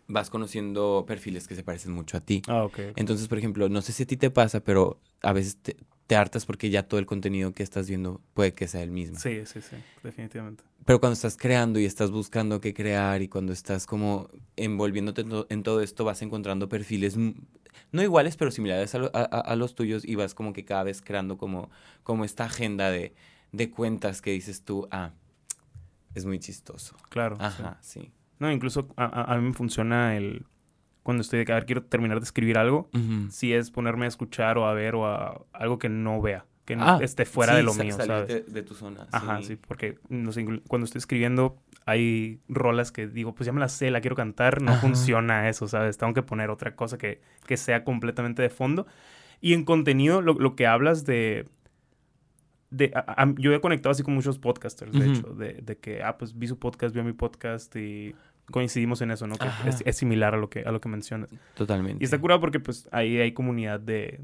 [0.08, 2.42] vas conociendo perfiles que se parecen mucho a ti.
[2.48, 2.78] Ah, ok.
[2.96, 6.16] Entonces, por ejemplo, no sé si a ti te pasa, pero a veces te, te
[6.16, 9.18] hartas porque ya todo el contenido que estás viendo puede que sea el mismo.
[9.18, 10.64] Sí, sí, sí, definitivamente.
[10.86, 15.28] Pero cuando estás creando y estás buscando qué crear y cuando estás como envolviéndote en,
[15.28, 17.16] to- en todo esto, vas encontrando perfiles
[17.92, 20.64] no iguales, pero similares a, lo- a- a- a los tuyos y vas como que
[20.64, 21.70] cada vez creando como,
[22.02, 23.14] como esta agenda de,
[23.52, 25.12] de cuentas que dices tú, ah,
[26.14, 26.96] es muy chistoso.
[27.10, 27.36] Claro.
[27.36, 27.42] sí.
[27.44, 28.12] Ajá, sí.
[28.38, 30.44] No, incluso a, a- a mí me funciona el...
[31.02, 32.90] Cuando estoy de que, a ver, quiero terminar de escribir algo,
[33.30, 36.76] si es ponerme a escuchar o a ver o a algo que no vea, que
[36.76, 38.52] no Ah, esté fuera sí, de lo mío, ¿sabes?
[38.52, 39.06] de tu zona.
[39.10, 43.54] Ajá, sí, porque no sé, inclu- cuando estoy escribiendo hay rolas que digo, pues ya
[43.54, 44.82] me las sé, la quiero cantar, no Ajá.
[44.82, 45.96] funciona eso, ¿sabes?
[45.96, 48.86] Tengo que poner otra cosa que, que sea completamente de fondo.
[49.40, 51.46] Y en contenido, lo, lo que hablas de...
[52.70, 56.02] de a- a- yo he conectado así con muchos podcasters, de hecho, de, de que,
[56.02, 58.14] ah, pues vi su podcast, vio mi podcast y
[58.50, 59.36] coincidimos en eso, ¿no?
[59.36, 61.30] Que es, es similar a lo que, a lo que mencionas.
[61.54, 62.02] Totalmente.
[62.02, 64.20] Y está curado porque pues ahí hay comunidad de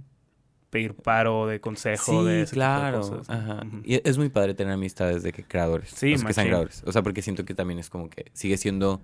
[0.70, 3.22] pedir paro, de consejo, Sí, de ese tipo de claro.
[3.28, 3.60] Ajá.
[3.84, 5.90] Y es muy padre tener amistades de que creadores.
[5.90, 6.82] Sí, sea, que sean creadores.
[6.84, 9.00] O sea, porque siento que también es como que sigue siendo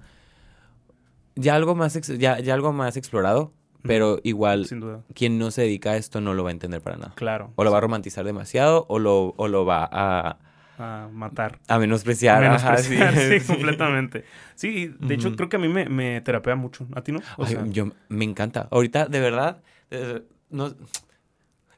[1.37, 3.53] ya algo más, ex- ya, ya algo más explorado,
[3.83, 5.03] pero igual Sin duda.
[5.15, 7.13] quien no se dedica a esto no lo va a entender para nada.
[7.15, 7.53] Claro.
[7.57, 10.39] O lo va a romantizar demasiado o lo, o lo va a,
[10.83, 11.59] A matar.
[11.69, 12.43] a menospreciar.
[12.43, 12.97] Ajá, sí.
[12.97, 13.47] Sí, Sí.
[13.53, 14.25] completamente.
[14.55, 16.87] Sí, de hecho creo que a mí me, me terapea mucho.
[16.95, 17.19] ¿A ti no?
[17.37, 18.67] O Ay, sea, yo me encanta.
[18.71, 20.75] Ahorita, de verdad, eh, no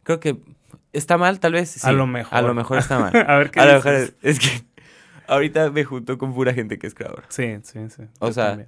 [0.04, 0.36] creo que
[0.92, 1.70] está mal, tal vez.
[1.70, 1.80] sí.
[1.82, 2.38] A lo mejor.
[2.38, 3.12] A lo mejor está mal.
[3.28, 4.48] a ver qué a lo mejor es, es que
[5.26, 7.24] ahorita me junto con pura gente que es creadora.
[7.28, 8.02] Sí, sí, sí.
[8.20, 8.66] O Yo sea.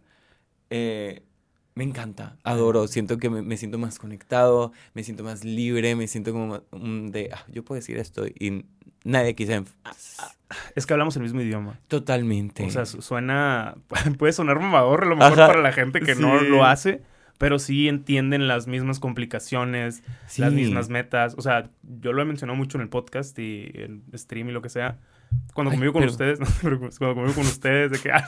[0.70, 1.22] Eh,
[1.74, 6.06] me encanta, adoro, siento que me, me siento más conectado, me siento más libre, me
[6.06, 8.64] siento como mm, de, ah, yo puedo decir esto y
[9.04, 9.64] nadie quise...
[10.76, 11.80] es que hablamos el mismo idioma.
[11.88, 12.64] Totalmente.
[12.64, 13.74] O sea, su- suena,
[14.18, 17.02] puede sonar mamador a lo mejor Ajá, para la gente que no lo hace,
[17.38, 20.04] pero sí entienden las mismas complicaciones,
[20.38, 21.34] las mismas metas.
[21.36, 24.62] O sea, yo lo he mencionado mucho en el podcast y en stream y lo
[24.62, 24.98] que sea.
[25.52, 28.12] Cuando Ay, convivo con pero- ustedes, no te preocupes, cuando convivo con ustedes, de que,
[28.12, 28.24] ah,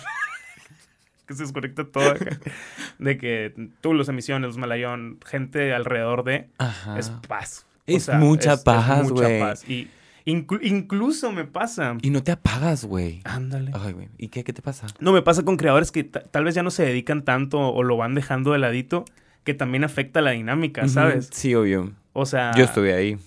[1.27, 2.39] que se desconecta todo, acá.
[2.99, 6.99] de que tú, los emisiones, los malayón, gente alrededor de, Ajá.
[6.99, 7.67] es paz.
[7.87, 9.41] Es mucha paz, mucha güey.
[9.41, 9.69] paz.
[9.69, 9.89] Y
[10.25, 11.97] inclu- incluso me pasa.
[12.03, 13.21] Y no te apagas, güey.
[13.25, 13.71] Ándale.
[13.75, 14.09] Ay, güey.
[14.19, 14.87] ¿Y qué, qué te pasa?
[14.99, 17.83] No, me pasa con creadores que ta- tal vez ya no se dedican tanto o
[17.83, 19.05] lo van dejando de ladito,
[19.45, 21.29] que también afecta la dinámica, ¿sabes?
[21.33, 21.93] Sí, obvio.
[22.13, 22.51] O sea...
[22.57, 23.19] Yo estuve ahí.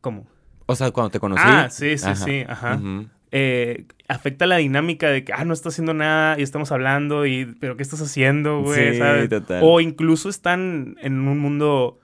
[0.00, 0.26] ¿Cómo?
[0.66, 1.42] O sea, cuando te conocí.
[1.44, 2.14] Ah, sí, sí, Ajá.
[2.24, 2.74] sí, ajá.
[2.76, 3.06] Ujú.
[3.32, 7.44] Eh, afecta la dinámica de que, ah, no está haciendo nada y estamos hablando y,
[7.60, 8.92] pero ¿qué estás haciendo, güey?
[8.92, 9.28] Sí, ¿Sabes?
[9.28, 9.60] total.
[9.62, 11.98] O incluso están en un mundo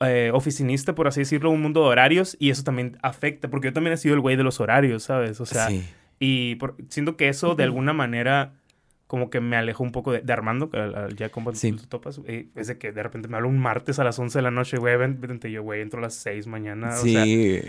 [0.00, 3.72] eh, oficinista, por así decirlo, un mundo de horarios y eso también afecta, porque yo
[3.72, 5.40] también he sido el güey de los horarios, ¿sabes?
[5.40, 5.84] O sea, sí.
[6.18, 8.54] Y por- siento que eso de alguna manera
[9.06, 11.72] como que me alejó un poco de, de Armando, que al- al- ya como Sí.
[11.72, 14.38] tú topas, eh, es de que de repente me habla un martes a las 11
[14.38, 17.22] de la noche, güey, ven- vente yo, güey, entro a las 6 mañana, o sea,
[17.24, 17.60] sí.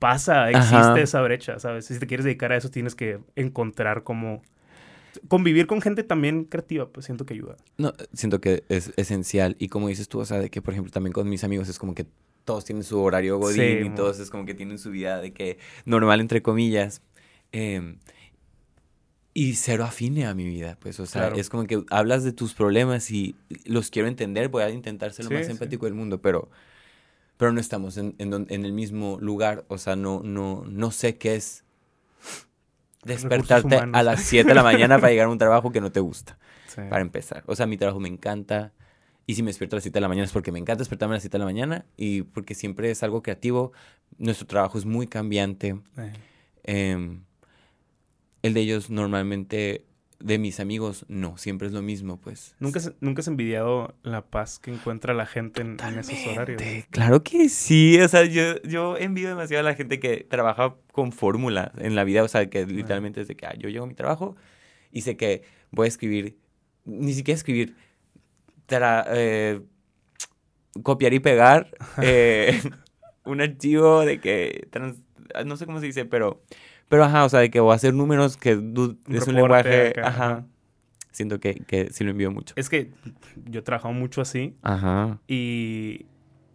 [0.00, 1.00] Pasa, existe Ajá.
[1.00, 1.84] esa brecha, ¿sabes?
[1.86, 4.42] Si te quieres dedicar a eso tienes que encontrar cómo
[5.28, 7.56] convivir con gente también creativa, pues siento que ayuda.
[7.78, 9.56] No, siento que es esencial.
[9.58, 11.78] Y como dices tú, o sea, de que, por ejemplo, también con mis amigos es
[11.78, 12.06] como que
[12.44, 15.32] todos tienen su horario godín Sí, y todos es como que tienen su vida de
[15.32, 17.02] que normal, entre comillas.
[17.52, 17.98] Em,
[19.34, 21.36] y cero afine a mi vida, pues, o sea, Claro.
[21.36, 25.26] es como que hablas de tus problemas y los quiero entender, voy a intentar ser
[25.26, 25.52] lo Sí, más sí.
[25.52, 26.50] empático del mundo, pero,
[27.40, 31.34] pero no estamos en, en el mismo lugar, o sea, no, no, no sé qué
[31.34, 31.64] es
[33.04, 36.00] despertarte a las 7 de la mañana para llegar a un trabajo que no te
[36.00, 36.82] gusta Sí.
[36.88, 37.42] para empezar.
[37.46, 38.72] O sea, mi trabajo me encanta.
[39.26, 41.14] Y si me despierto a las 7 de la mañana es porque me encanta despertarme
[41.14, 43.72] a las 7 de la mañana y porque siempre es algo creativo.
[44.18, 45.80] Nuestro trabajo es muy cambiante.
[45.96, 46.12] Eh,
[46.62, 47.22] Em,
[48.42, 49.84] el de ellos normalmente,
[50.20, 52.54] de mis amigos, no, siempre es lo mismo, pues.
[52.60, 56.62] ¿Nunca, has, ¿Nunca has envidiado la paz que encuentra la gente en, en esos horarios?
[56.90, 61.12] Claro que sí, o sea, yo, yo envío demasiado a la gente que trabaja con
[61.12, 63.88] fórmula en la vida, o sea, que literalmente es de que ah, yo llego a
[63.88, 64.36] mi trabajo
[64.92, 66.36] y sé que voy a escribir,
[66.84, 67.74] ni siquiera escribir,
[68.68, 69.60] tra- eh,
[70.82, 71.70] copiar y pegar
[72.02, 72.60] eh,
[73.24, 74.98] un archivo de que, trans-
[75.46, 76.42] no sé cómo se dice, pero,
[76.90, 79.88] pero ajá, o sea, de que voy a hacer números que du- es un lenguaje,
[79.90, 80.46] acá, ajá, ajá.
[81.12, 82.52] siento que, que sí lo envío mucho.
[82.58, 82.90] Es que
[83.46, 85.18] yo he trabajado mucho así Ajá.
[85.26, 86.04] y...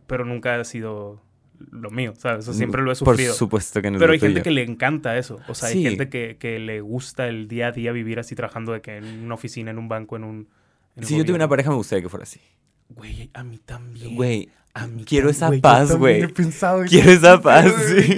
[0.08, 1.20] Pero nunca ha sido
[1.72, 2.40] lo mío, ¿sabes?
[2.48, 3.34] O sea, siempre lo he Por sufrido.
[3.34, 5.40] supuesto que no Pero hay gente que le encanta eso.
[5.48, 8.72] O sea, hay gente que, que le gusta el día a día vivir así trabajando
[8.74, 10.36] de que en una oficina, en un banco, en un...
[10.96, 11.50] en un Si yo tuviera una gobierno.
[11.50, 12.40] pareja, me gustaría que fuera así.
[12.90, 14.16] Güey, a mí también.
[14.16, 16.20] Güey, a mí quiero también, esa güey, paz, güey.
[16.88, 18.16] Quiero eso, esa paz, sí.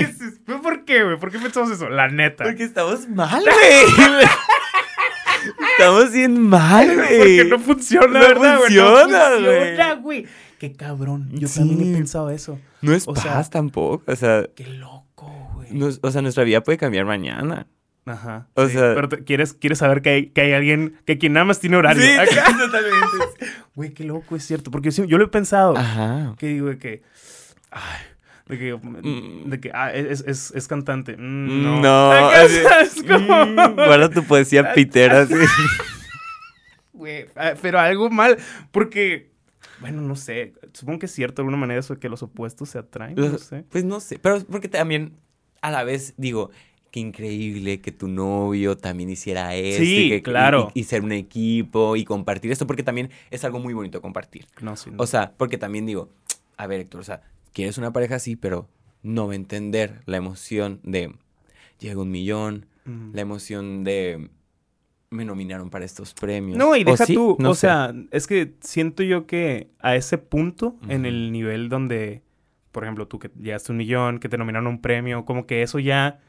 [0.88, 1.08] ¿Qué es eso?
[1.08, 1.19] ¿Pero ¿Por qué, güey?
[1.19, 1.89] ¿Por qué pensamos eso?
[1.89, 2.43] La neta.
[2.45, 4.28] Porque estamos mal, güey.
[5.78, 7.17] estamos bien mal, güey.
[7.17, 8.76] Porque no funciona, No ¿verdad, güey?
[8.76, 10.26] no funciona, güey.
[10.60, 11.30] Qué cabrón.
[11.34, 11.60] Yo Sí.
[11.60, 12.60] también he pensado eso.
[12.82, 14.04] No es o paz sea- tampoco.
[14.12, 15.69] O sea, Qué loco, güey.
[16.02, 17.67] o sea, nuestra vida puede cambiar mañana.
[18.06, 18.47] Ajá.
[18.56, 21.34] O sí, sea- Pero te- quieres, quieres saber que hay, que hay alguien que quien
[21.34, 22.02] nada más tiene horario.
[22.02, 22.58] Sí, Acá.
[22.58, 23.45] totalmente.
[23.76, 24.71] Güey, qué loco, es cierto.
[24.71, 25.78] Porque yo, lo he pensado.
[25.78, 26.34] Ajá.
[26.39, 27.04] Que digo que.
[27.69, 27.82] Ay,
[28.49, 28.75] de que.
[28.75, 29.49] Mm.
[29.49, 29.71] De que.
[29.73, 31.15] Ah, es, es, es cantante.
[31.17, 32.12] Mm, No, no.
[32.12, 33.45] así- Acá, ¿sabes cómo?
[33.45, 35.33] Mm, guarda tu poesía pitera, así.
[36.93, 38.38] Güey, ah, pero algo mal.
[38.71, 39.29] Porque.
[39.79, 40.53] Bueno, no sé.
[40.73, 43.15] Supongo que es cierto de alguna manera eso de que los opuestos se atraen.
[43.15, 43.63] No sé.
[43.69, 45.13] Pues no sé, pero porque también
[45.62, 46.49] a la vez digo,
[46.89, 49.83] qué increíble que tu novio también hiciera esto.
[49.83, 50.71] Sí, y que- y- claro.
[50.73, 54.47] Y, y ser un equipo y compartir esto, porque también es algo muy bonito compartir.
[54.62, 54.89] No, sí.
[54.89, 54.97] no.
[54.97, 56.10] O sea, porque también digo,
[56.57, 57.21] a ver, Héctor, o sea,
[57.58, 58.70] quieres una pareja así, pero
[59.04, 61.13] no va a entender la emoción de
[61.80, 63.12] llega un millón, Mm.
[63.13, 64.30] la emoción de
[65.10, 66.58] me nominaron para estos premios.
[66.58, 67.13] No, y ¿O deja sí?
[67.13, 67.62] tú, No o sé.
[67.62, 72.22] sea, es que siento yo que a ese punto, en el nivel donde,
[72.72, 75.46] por ejemplo, tú que llegaste a un millón, que te nominaron a un premio, como
[75.48, 76.20] que eso ya,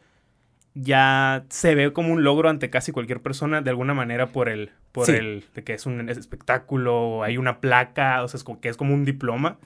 [0.74, 4.70] ya se ve como un logro ante casi cualquier persona, de alguna manera por el,
[4.92, 5.12] por Sí.
[5.12, 8.76] el, de que es un espectáculo, hay una placa, o sea, es como que es
[8.76, 9.58] como un diploma.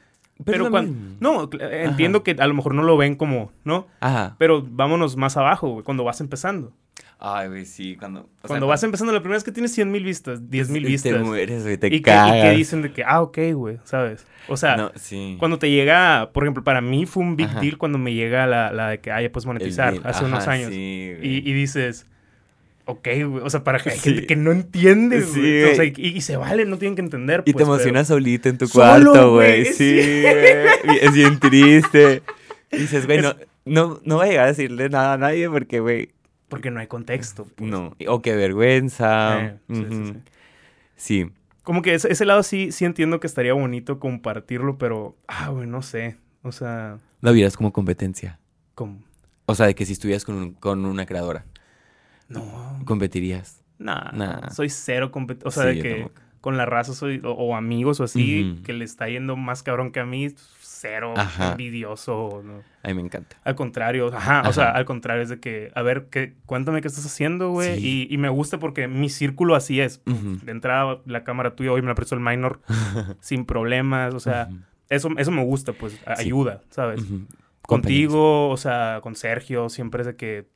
[0.44, 3.86] Pero, cuando, no, eh, entiendo que a lo mejor no lo ven como, ¿no?
[4.00, 4.36] Ajá.
[4.38, 6.72] Pero vámonos más abajo, güey, cuando vas empezando.
[7.24, 8.22] Ay, güey, sí, cuando...
[8.22, 10.82] o sea, cuando vas empezando, la primera vez que tienes 100 mil vistas, 10 mil
[10.82, 11.22] Te vistas.
[11.24, 12.42] mueres, güey, te y, que, y cagas.
[12.42, 14.26] que dicen de que, ah, ok, güey, ¿sabes?
[14.48, 15.36] O sea, No, sí.
[15.38, 17.60] cuando te llega, por ejemplo, para mí fue un big Ajá.
[17.60, 20.70] deal cuando me llega la, la de que, ah, ya puedes monetizar hace unos años.
[20.70, 21.28] Sí, güey.
[21.28, 22.08] y, y dices,
[22.92, 24.10] ok, güey, o sea, para que hay Sí.
[24.10, 25.64] gente que no entiende, Sí, güey.
[25.64, 27.42] O sea, y, se vale, no tienen que entender.
[27.46, 30.22] Y pues, te emocionas solito en tu cuarto, güey, sí.
[30.22, 30.98] Güey.
[31.00, 32.22] Es bien triste.
[32.70, 35.80] Y dices, güey, no, no, no voy a llegar a decirle nada a nadie porque,
[35.80, 36.10] güey,
[36.48, 37.46] Porque no hay contexto.
[37.56, 37.70] pues.
[37.70, 37.94] no.
[38.08, 39.56] O qué vergüenza.
[39.68, 40.14] Eh,
[40.96, 41.26] sí.
[41.62, 45.66] Como que ese, ese lado sí, sí entiendo que estaría bonito compartirlo, pero, ah, güey,
[45.66, 46.16] no sé.
[46.42, 48.38] O sea, Lo vieras como competencia.
[48.74, 49.00] como,
[49.46, 51.44] O sea, de que si estuvieras con, un- con una creadora,
[52.32, 52.80] no.
[52.84, 53.62] competirías.
[53.78, 54.50] Nah, Nah.
[54.50, 55.48] soy cero competente.
[55.48, 56.08] O sea, Sí, de que
[56.40, 59.92] con la raza soy, o, o amigos o así, que le está yendo más cabrón
[59.92, 61.52] que a mí, cero Ajá.
[61.52, 62.42] envidioso.
[62.44, 62.62] ¿no?
[62.82, 63.36] A mí me encanta.
[63.44, 66.88] Al contrario, ajá, o sea, al contrario es de que, a ver, ¿qué, cuéntame qué
[66.88, 67.78] estás haciendo, güey.
[67.78, 68.06] Sí.
[68.10, 70.00] Y, y me gusta porque mi círculo así es.
[70.04, 72.60] De entrada, la cámara tuya hoy me la prestó el minor
[73.20, 74.48] sin problemas, o sea,
[74.88, 75.98] eso, eso me gusta, pues, Sí.
[76.06, 77.04] ayuda, ¿sabes?
[77.62, 80.46] Contigo, o sea, con Sergio, siempre es de que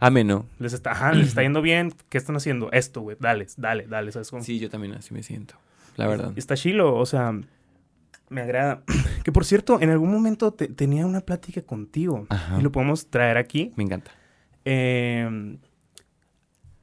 [0.00, 0.46] Ameno.
[0.58, 2.70] les está, ajá, les está yendo bien, ¿qué están haciendo?
[2.72, 4.42] Esto, güey, dale, dale, dale, ¿sabes cómo?
[4.42, 5.54] Sí, yo también así me siento.
[5.96, 6.32] La verdad.
[6.36, 7.32] Está chilo, o sea,
[8.28, 8.82] me agrada.
[9.24, 12.58] Que por cierto, en algún momento te- tenía una plática contigo Ajá.
[12.58, 13.72] y lo podemos traer aquí.
[13.76, 14.10] Me encanta.
[14.64, 15.58] Eh,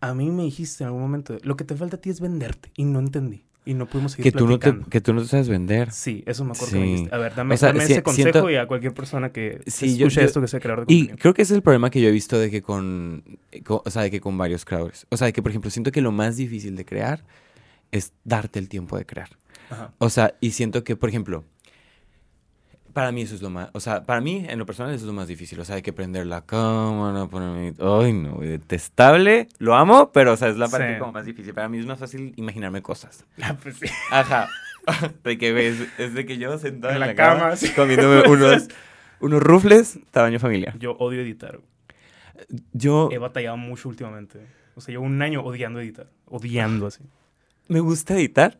[0.01, 2.71] a mí me dijiste en algún momento, lo que te falta a ti es venderte
[2.75, 5.27] y no entendí y no pudimos seguir Que tú, no te, que tú no te
[5.27, 5.91] sabes vender.
[5.91, 6.91] Sí, eso me acuerdo que me Sí.
[6.93, 7.15] dijiste.
[7.15, 9.61] A ver, dame, O sea, dame si- ese consejo siento- y a cualquier persona que
[9.67, 11.21] Sí, escuche yo- esto que sea creador de Y contenido.
[11.21, 13.23] creo que ese es el problema que yo he visto de que con,
[13.65, 15.05] co- o sea, de que con varios creadores.
[15.09, 17.23] O sea, de que, por ejemplo, siento que lo más difícil de crear
[17.91, 19.29] es darte el tiempo de crear.
[19.69, 19.93] Ajá.
[19.99, 21.43] O sea, y siento que, por ejemplo,
[22.93, 25.08] para mí eso es lo más, o sea, para mí en lo personal eso es
[25.08, 25.60] lo más difícil.
[25.60, 30.38] O sea, hay que prender la cámara, ponerme, ay no, detestable, lo amo, pero o
[30.38, 30.99] sea, es la parte Sí.
[30.99, 31.54] como más difícil.
[31.54, 33.25] Para mí es más fácil imaginarme cosas.
[33.41, 33.86] Ah, pues sí.
[34.12, 34.49] Ajá.
[35.23, 37.69] De que ves, es de que yo sentado En en, la la, cama, cama, sí.
[37.73, 38.67] comiéndome unos,
[39.19, 40.78] unos rufles tamaño familiar.
[40.80, 41.60] Yo odio editar.
[42.73, 44.39] Yo He batallado mucho últimamente.
[44.75, 46.08] O sea, llevo un año odiando editar.
[46.25, 47.04] Odiando así.
[47.67, 48.58] me gusta editar,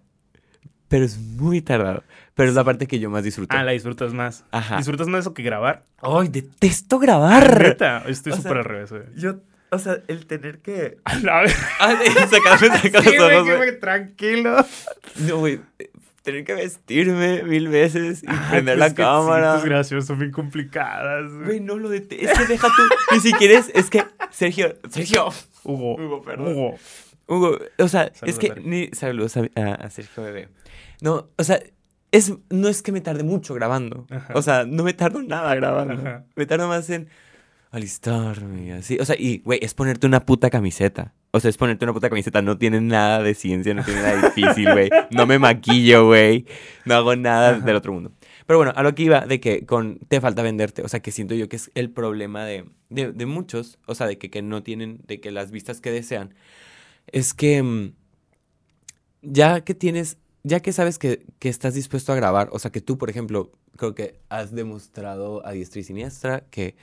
[0.90, 2.04] pero es muy tardado.
[2.36, 3.56] Pero es la parte que yo más disfruto.
[3.56, 4.44] Ah, la disfrutas más.
[4.52, 4.78] Ajá.
[4.78, 5.84] ¿Disfrutas más eso que grabar?
[6.02, 7.62] ¡Ay, detesto grabar!
[7.62, 9.04] Neta, estoy súper al revés, güey.
[9.16, 9.36] Yo,
[9.72, 10.98] o sea, el tener que...
[11.06, 11.56] A la vez.
[11.80, 11.96] Ah,
[12.30, 14.66] sacarme, sacar Sí, güey, que me- tranquilo.
[15.28, 15.60] No, güey.
[16.24, 19.56] Tener que vestirme mil veces y prender pues la cámara.
[19.56, 21.32] Tus grabaciones son bien complicadas.
[21.32, 21.46] güey.
[21.46, 22.26] Güey, no lo detesto.
[22.26, 23.16] Es que deja tú.
[23.16, 24.76] Ni siquiera es, es que Sergio.
[24.90, 25.30] Sergio.
[25.64, 25.96] Hugo.
[25.96, 26.48] Hugo, perdón.
[26.54, 26.76] Hugo.
[27.30, 30.50] Hugo, o sea, Saludos, es que ni saludos a, Sergio Bebé.
[31.02, 31.62] No, o sea,
[32.12, 34.08] es, no es que me tarde mucho grabando.
[34.10, 34.34] Ajá.
[34.36, 35.94] O sea, no me tardo nada grabando.
[35.94, 36.26] Ajá.
[36.36, 37.08] Me tardo más en
[37.72, 38.98] alistarme así.
[39.00, 41.14] O sea, y, güey, es ponerte una puta camiseta.
[41.32, 42.42] O sea, es ponerte una puta camiseta.
[42.42, 44.90] No tiene nada de ciencia, no tiene nada difícil, güey.
[45.12, 46.46] No me maquillo, güey.
[46.86, 47.60] No hago nada Ajá.
[47.60, 48.12] del otro mundo.
[48.48, 50.82] Pero bueno, a lo que iba, de que con te falta venderte.
[50.82, 53.78] O sea, que siento yo que es el problema de, de, de muchos.
[53.86, 56.34] O sea, de que, que no tienen, de que las vistas que desean.
[57.12, 57.94] Es que mm,
[59.22, 62.82] ya que tienes, ya que sabes que, que estás dispuesto a grabar, o sea, que
[62.82, 66.76] tú, por ejemplo, creo que has demostrado a diestra y siniestra que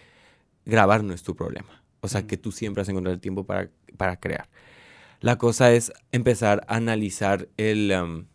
[0.64, 1.82] grabar no es tu problema.
[2.00, 4.48] O sea, que tú siempre has encontrado el tiempo para, para crear.
[5.20, 8.26] La cosa es empezar a analizar el, um,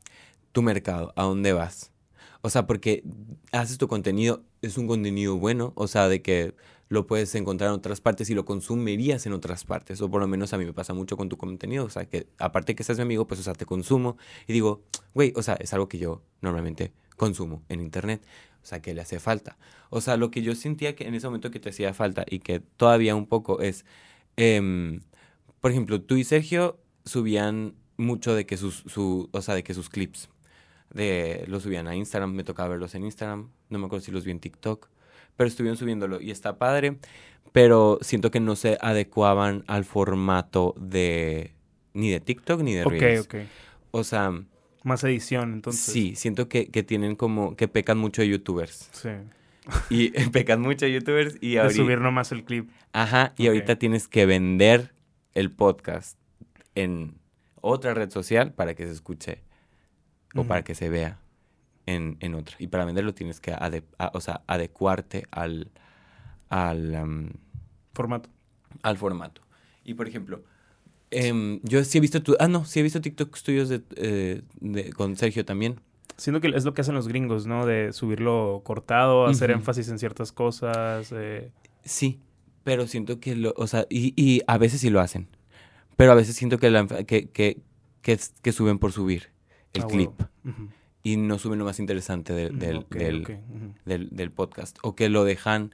[0.52, 1.92] tu mercado, a dónde vas.
[2.42, 3.04] O sea, porque
[3.52, 6.56] haces tu contenido, es un contenido bueno, o sea, de que
[6.92, 10.02] lo puedes encontrar en otras partes y lo consumirías en otras partes.
[10.02, 11.86] O por lo menos a mí me pasa mucho con tu contenido.
[11.86, 14.84] O sea, que aparte que seas mi amigo, pues, o sea, te consumo y digo,
[15.14, 18.22] güey, o sea, es algo que yo normalmente consumo en internet.
[18.62, 19.58] O sea, que le hace falta.
[19.90, 22.40] O sea, lo que yo sentía que en ese momento que te hacía falta y
[22.40, 23.86] que todavía un poco es,
[24.36, 25.00] em,
[25.62, 29.74] por ejemplo, tú y Sergio subían mucho de que sus, su, o sea, de que
[29.74, 30.30] sus clips,
[30.94, 34.26] de, los subían a Instagram, me tocaba verlos en Instagram, no me acuerdo si los
[34.26, 34.90] vi en TikTok,
[35.38, 36.98] pero estuvieron subiéndolo y está padre,
[37.52, 41.54] pero siento que no se adecuaban al formato de,
[41.94, 43.26] ni de TikTok ni de Ok, Reels.
[43.26, 43.36] ok.
[43.92, 44.32] O sea,
[44.84, 45.82] Más edición, entonces.
[45.94, 48.90] sí, siento que, que tienen como, que pecan mucho de youtubers.
[48.94, 49.10] Sí.
[49.90, 51.76] Y pecan mucho de youtubers y De ahorita...
[51.84, 52.70] subir nomás el clip.
[52.94, 53.48] Ajá, y Ok.
[53.54, 54.94] ahorita tienes que vender
[55.34, 56.18] el podcast
[56.76, 57.16] en
[57.62, 59.42] otra red social para que se escuche
[60.36, 61.20] o para que se vea
[61.96, 62.56] en, en otra.
[62.60, 65.72] Y para venderlo tienes que ade- a- o sea, adecuarte al,
[66.50, 67.32] al,
[67.94, 68.30] Formato.
[68.84, 69.42] al formato.
[69.84, 70.44] Y por ejemplo,
[71.10, 74.42] em, yo sí he visto tu, ah no, sí he visto TikToks tuyos de, eh,
[74.60, 75.80] de- con Sergio también.
[76.18, 77.66] Siento que es lo que hacen los gringos, ¿no?
[77.66, 81.12] De subirlo cortado, hacer énfasis en ciertas cosas.
[81.12, 81.52] eh,
[81.84, 82.20] Sí,
[82.64, 85.28] pero siento que lo, o sea, y, y a veces sí lo hacen.
[85.98, 87.62] Pero a veces siento que, la que, que,
[88.04, 89.30] que, es- que suben por subir
[89.74, 90.12] el clip.
[91.04, 94.78] Y no suben lo más interesante de- Mm, del, del, podcast.
[94.84, 95.74] O que lo dejan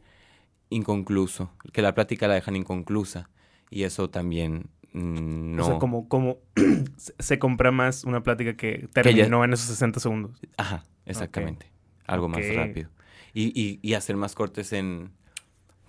[0.70, 3.30] inconcluso, que la plática la dejan inconclusa.
[3.70, 5.64] Y eso también mm, no...
[5.64, 6.38] O sea, como, como
[7.20, 10.40] se- compra más una plática que ya- terminó en esos 60 segundos.
[10.58, 11.72] Ajá, exactamente.
[12.06, 12.90] Algo más rápido.
[13.34, 15.12] Y, y, y hacer más cortes en...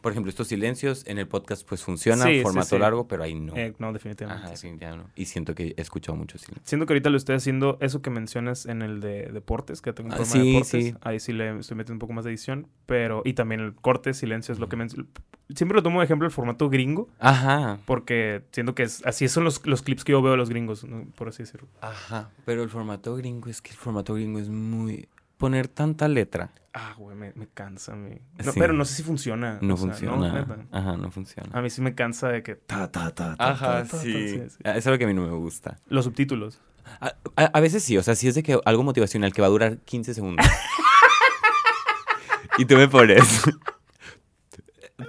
[0.00, 2.78] Por ejemplo, estos silencios en el podcast pues funciona, Sí, formato sí.
[2.78, 3.56] largo, pero ahí no.
[3.56, 4.46] Eh, no, definitivamente.
[4.46, 5.04] Ajá, sí, ya no.
[5.16, 6.62] Y siento que he escuchado mucho silencio.
[6.64, 10.08] Siento que ahorita lo estoy haciendo, eso que mencionas en el de deportes, que tengo
[10.08, 10.84] un Ah, programa de deportes.
[10.84, 10.94] sí.
[11.02, 12.68] Ahí sí le estoy metiendo un poco más de edición.
[12.86, 15.06] Pero, y también el corte, silencio es lo que menciono.
[15.54, 19.44] Siempre lo tomo de ejemplo el formato gringo, Ajá, porque siento que es, así son
[19.44, 21.06] los, los clips que yo veo de los gringos, ¿no?
[21.16, 21.68] por así decirlo.
[21.80, 22.30] ajá.
[22.44, 25.08] Pero el formato gringo es que el formato gringo es muy...
[25.38, 27.96] Poner tanta letra Ah, güey, me, me cansa.
[27.96, 28.20] Me...
[28.44, 28.60] No, Sí.
[28.60, 29.58] Pero no sé si funciona.
[29.62, 30.46] no o sea, funciona.
[30.70, 31.48] Ajá, no funciona.
[31.52, 32.54] A mí sí me cansa de que...
[32.54, 34.12] Ta, ta, ta, ta, Ajá, ta, ta, ta, sí.
[34.12, 34.56] sí, sí.
[34.64, 35.80] Ah, Eso es lo que a mí no me gusta.
[35.88, 36.60] Los subtítulos.
[37.00, 39.48] A, a- a veces sí, o sea, sí es de que algo motivacional que va
[39.48, 40.46] a durar 15 segundos.
[42.58, 43.42] y tú me pones.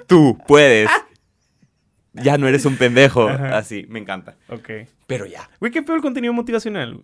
[0.08, 0.90] tú puedes.
[2.14, 3.28] Ya no eres un pendejo.
[3.30, 3.58] Ajá.
[3.58, 4.36] Así, me encanta.
[4.50, 4.70] Ok.
[5.08, 5.50] Pero ya.
[5.60, 7.04] Güey, qué peor el contenido motivacional.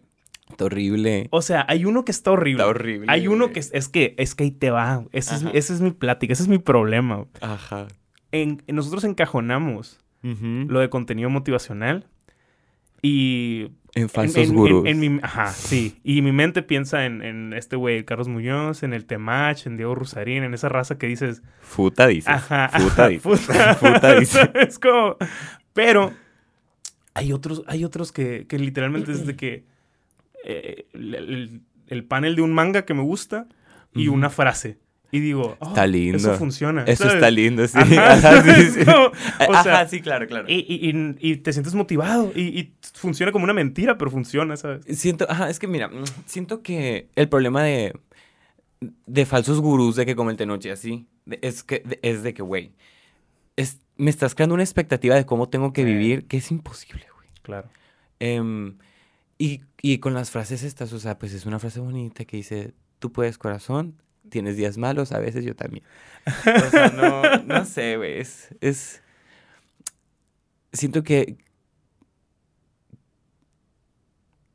[0.50, 1.28] Está horrible.
[1.32, 2.62] O sea, hay uno que está horrible.
[2.64, 3.08] Está horrible.
[3.10, 5.04] Hay uno que es, es que es que ahí te va.
[5.12, 7.26] Ese es, esa es mi plática, ese es mi problema.
[7.42, 7.88] Ajá.
[8.32, 12.08] En, nosotros encajonamos lo de contenido motivacional
[13.02, 14.86] y En falsos en, en- en- gurús.
[14.88, 16.00] en mi, ajá, sí.
[16.04, 20.44] Y mi mente piensa en, este güey, Carlos Muñoz, en el Temach, en Diego Rusarín,
[20.44, 22.28] en esa raza que dices, Futa dices.
[22.30, 23.24] ajá, Futa dices.
[23.24, 23.76] puta.
[23.76, 24.52] Futa dice.
[24.56, 25.18] es como,
[25.74, 26.12] pero
[27.14, 29.66] hay otros, hay otros que, que literalmente es de que
[30.46, 33.48] eh, el, el- el panel de un manga que me gusta
[33.94, 34.80] y una frase.
[35.12, 36.18] Y digo, oh, Está lindo.
[36.18, 36.84] Eso funciona.
[36.84, 37.16] Eso ¿sabes?
[37.16, 37.78] está lindo, sí.
[37.78, 40.46] Ajá, Ajá, sí, o Ajá, sea, sí, claro, claro.
[40.50, 44.58] y, y- y- y te sientes motivado y, y funciona como una mentira, pero funciona,
[44.58, 44.84] ¿sabes?
[45.00, 47.94] Siento, ajá, es que mira, mm, siento que el problema de,
[49.06, 51.06] de falsos gurús de que como el Tenoch y así,
[51.42, 52.72] es, que, es de que, güey,
[53.56, 57.30] es, me estás creando una expectativa de cómo tengo que vivir que es imposible, güey.
[57.42, 57.70] Claro.
[58.20, 58.78] Em,
[59.38, 62.74] y, y con las frases estas, o sea, pues es una frase bonita que dice,
[63.00, 65.84] tú puedes corazón, tienes días malos, a veces yo también.
[66.26, 69.02] O sea, no, no sé, güey, es, es...
[70.72, 71.38] Siento que...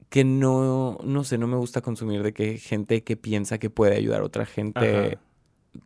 [0.08, 3.96] Que no, no sé, no me gusta consumir de que gente que piensa que puede
[3.96, 5.20] ayudar a otra gente Ajá.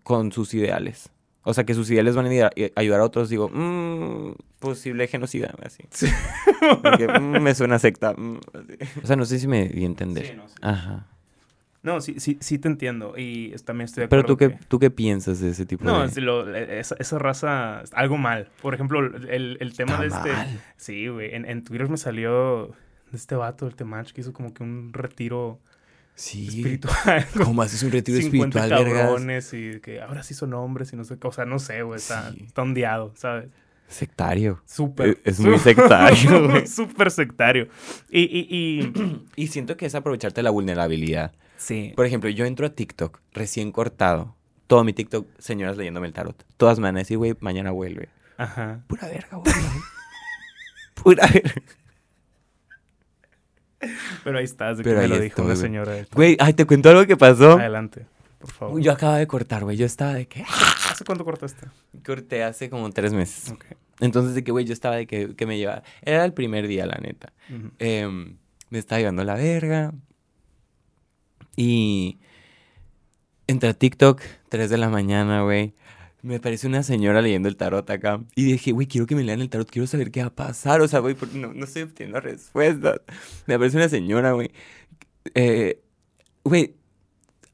[0.03, 1.11] con sus ideales.
[1.45, 5.55] O sea, que sus ideales van a ayudar, ayudar a otros, digo, mmm, posible genocida,
[5.63, 5.85] así.
[5.91, 6.07] Sí.
[6.83, 8.15] Porque, mm, me suena secta.
[8.17, 8.41] mm.
[9.03, 10.27] O sea, no sé si me di a entender.
[10.27, 10.55] Sí, no, sí.
[10.63, 11.07] Ajá.
[11.83, 13.13] No, sí, sí, sí te entiendo.
[13.19, 14.37] Y también estoy de Pero acuerdo.
[14.53, 16.07] tú qué, tú qué piensas de ese tipo No, de...
[16.07, 18.49] es lo- esa, esa raza, algo mal.
[18.63, 20.33] Por ejemplo, el, el tema Está de este.
[20.33, 20.61] mal.
[20.79, 21.35] Sí, güey.
[21.35, 22.69] En, en Twitter me salió
[23.11, 25.61] de este vato, el Temach, que hizo como que un retiro
[26.14, 26.46] Sí.
[26.48, 27.27] espiritual.
[27.44, 29.07] ¿Cómo haces un retiro 50 espiritual, vergas?
[29.11, 31.27] cabrones y que ahora sí son hombres y no sé qué.
[31.27, 31.98] O sea, no sé, güey.
[31.98, 32.44] Está, Sí.
[32.46, 33.48] está ondeado, ¿sabes?
[33.88, 34.62] Sectario.
[34.64, 35.18] Súper.
[35.24, 36.66] Es- es muy sectario, güey.
[36.66, 37.68] Súper sectario.
[38.11, 39.27] Y, y, y...
[39.37, 41.33] Y siento que es aprovecharte la vulnerabilidad.
[41.57, 41.92] sí.
[41.96, 44.35] Por ejemplo, yo entro a TikTok recién cortado.
[44.66, 46.42] Todo mi TikTok, señoras leyéndome el tarot.
[46.57, 48.09] Todas me van a decir, güey, mañana vuelve.
[48.38, 48.81] Ajá.
[48.87, 49.55] Pura verga, güey.
[50.94, 51.62] Pura verga.
[54.25, 55.94] Pero ahí estás, de que me lo dijo estoy, una señora.
[56.12, 57.59] Güey, ay, te cuento algo que pasó.
[57.59, 58.07] Adelante,
[58.38, 58.81] por favor.
[58.81, 59.77] Yo acababa de cortar, güey.
[59.77, 60.44] Yo estaba de que...
[60.90, 61.66] ¿Hace cuánto cortaste?
[62.05, 63.55] Corté hace como tres meses.
[64.01, 65.83] Entonces, de que, güey, yo estaba de que, que me llevaba...
[66.03, 67.33] Era el primer día, la neta.
[67.79, 68.37] Em,
[68.70, 69.92] me estaba llevando la verga.
[71.57, 72.18] Y...
[73.47, 75.75] Entré a TikTok, 3 de la mañana, güey.
[76.25, 78.19] Me aparece una señora leyendo el tarot acá.
[78.35, 80.81] Y dije, güey, quiero que me lean el tarot, quiero saber qué va a pasar.
[80.81, 83.01] O sea, güey, no, no estoy obteniendo respuestas.
[83.46, 84.51] Me aparece una señora, güey.
[85.35, 85.81] Eh,
[86.46, 86.75] Güey,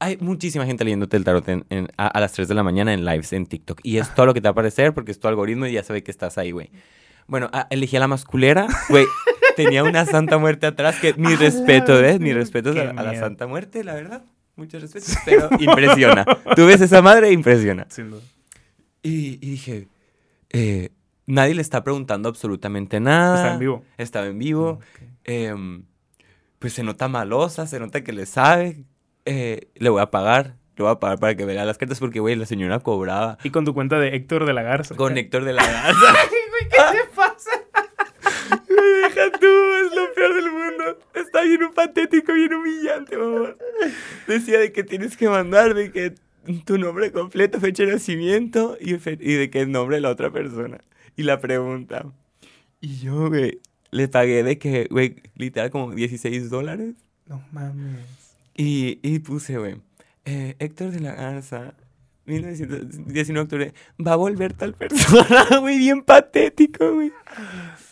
[0.00, 2.92] hay muchísima gente leyéndote el tarot en- en- a, a las 3 de la mañana
[2.92, 3.80] en lives en TikTok.
[3.84, 5.82] Y es todo lo que te va a aparecer porque es tu algoritmo y ya
[5.84, 6.70] sabe que estás ahí, güey.
[7.28, 9.04] Bueno, elegí a la masculera, güey.
[9.56, 12.18] Tenía una santa muerte atrás que mi respeto, ¿ves?
[12.18, 13.24] Mi respeto a, a la miedo.
[13.24, 14.24] santa muerte, la verdad.
[14.56, 16.24] Muchos respetos, pero impresiona.
[16.56, 17.86] Tú ves esa madre, impresiona.
[17.90, 18.22] Sin duda.
[19.02, 19.88] Y, y dije,
[20.50, 20.90] eh,
[21.26, 23.36] nadie le está preguntando absolutamente nada.
[23.36, 23.84] Está en vivo.
[23.98, 24.70] Estaba en vivo.
[24.72, 24.82] Ok.
[25.24, 25.84] em,
[26.58, 28.84] pues se nota malosa, se nota que le sabe.
[29.24, 32.20] eh, le voy a pagar, le voy a pagar para que vea las cartas porque,
[32.20, 33.38] güey, la señora cobraba.
[33.44, 34.94] Y con tu cuenta de Héctor de la Garza.
[34.96, 36.14] Con Héctor de la Garza.
[36.70, 37.50] ¿Qué te pasa?
[38.68, 40.98] Deja tú, es lo peor del mundo.
[41.14, 43.54] Está bien patético, bien humillante, mamá.
[44.26, 46.14] Decía de que tienes que mandar, de que
[46.64, 50.30] tu nombre completo, fecha de nacimiento y, fe- y de el nombre de la otra
[50.30, 50.78] persona.
[51.16, 52.06] Y la pregunta.
[52.80, 53.60] Y yo, güey,
[53.90, 56.94] le pagué de que, güey, literal como 16 dólares.
[57.26, 57.98] No mames.
[58.56, 59.76] Y, y puse, güey,
[60.24, 61.74] eh, Héctor de la Garza,
[62.26, 63.74] 1919 de octubre,
[64.04, 67.12] va a volver tal persona, güey, bien patético, güey.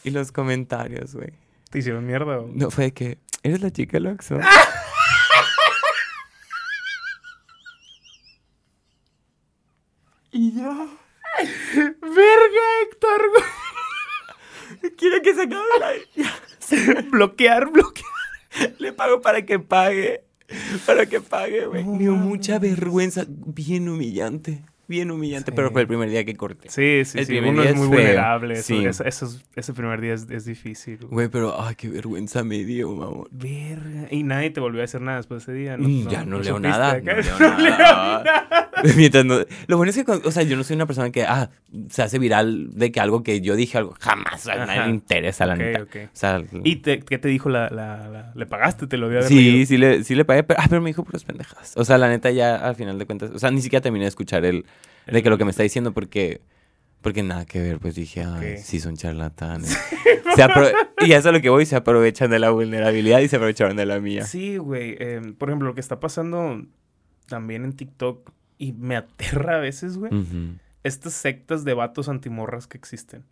[0.05, 1.31] Y los comentarios, güey.
[1.71, 2.51] ¿Te hicieron mierda o?
[2.55, 4.07] No, fue de que, ¿eres la chica del
[10.33, 10.89] y yo,
[11.75, 13.21] ¡Verga, Héctor!
[14.97, 17.03] quiero que se acabe la...
[17.11, 18.07] bloquear, bloquear.
[18.79, 20.23] Le pago para que pague.
[20.87, 21.85] Para que pague, güey.
[21.85, 23.25] Me dio mucha vergüenza.
[23.29, 24.65] Bien humillante.
[24.87, 25.51] Bien humillante.
[25.51, 25.55] Sí.
[25.55, 26.71] Pero fue el primer día que corté.
[26.71, 27.33] Sí, sí, El sí.
[27.33, 27.97] primer Uno día es muy feo.
[27.99, 28.57] vulnerable.
[28.63, 28.87] Sí.
[28.87, 30.99] eso- eso es- ese primer día es, es difícil.
[31.11, 31.29] güey.
[31.29, 33.29] Pero, ay, qué vergüenza me dio, mamón.
[33.31, 34.09] Verga.
[34.11, 36.11] Y nadie te volvió a decir nada después de ese día, ¿no?
[36.11, 36.99] Ya no leo nada.
[37.01, 38.68] No leo nada.
[38.97, 41.51] Mientras no- Lo bueno es que, o sea, yo no soy una persona que, ah,
[41.91, 45.47] se hace viral de que algo que yo dije, algo, jamás, a nadie le interesa,
[45.47, 45.83] la neta.
[45.83, 45.97] ok.
[46.07, 48.87] O sea, ¿Y te- qué te dijo la, la, la- ¿Le pagaste?
[48.87, 49.67] ¿Te lo dio sí, leído?
[49.67, 51.73] sí le, sí le pagué, pero, ah, pero me dijo puras pendejas.
[51.77, 54.09] O sea, la neta ya al final de cuentas, o sea, ni siquiera terminé de
[54.11, 54.65] escuchar el,
[55.07, 56.41] de que lo que me está diciendo porque,
[57.01, 58.59] porque nada que ver, pues dije, ay, Ok.
[58.63, 59.77] sí son charlatanes.
[61.01, 63.87] Y eso es lo que voy, se aprovechan de la vulnerabilidad y se aprovecharon de
[63.87, 64.25] la mía.
[64.25, 64.97] Sí, güey.
[64.99, 66.63] eh, por ejemplo, lo que está pasando
[67.29, 70.11] también en TikTok y me aterra a veces, güey.
[70.85, 73.25] Estas sectas de vatos antimorras que existen.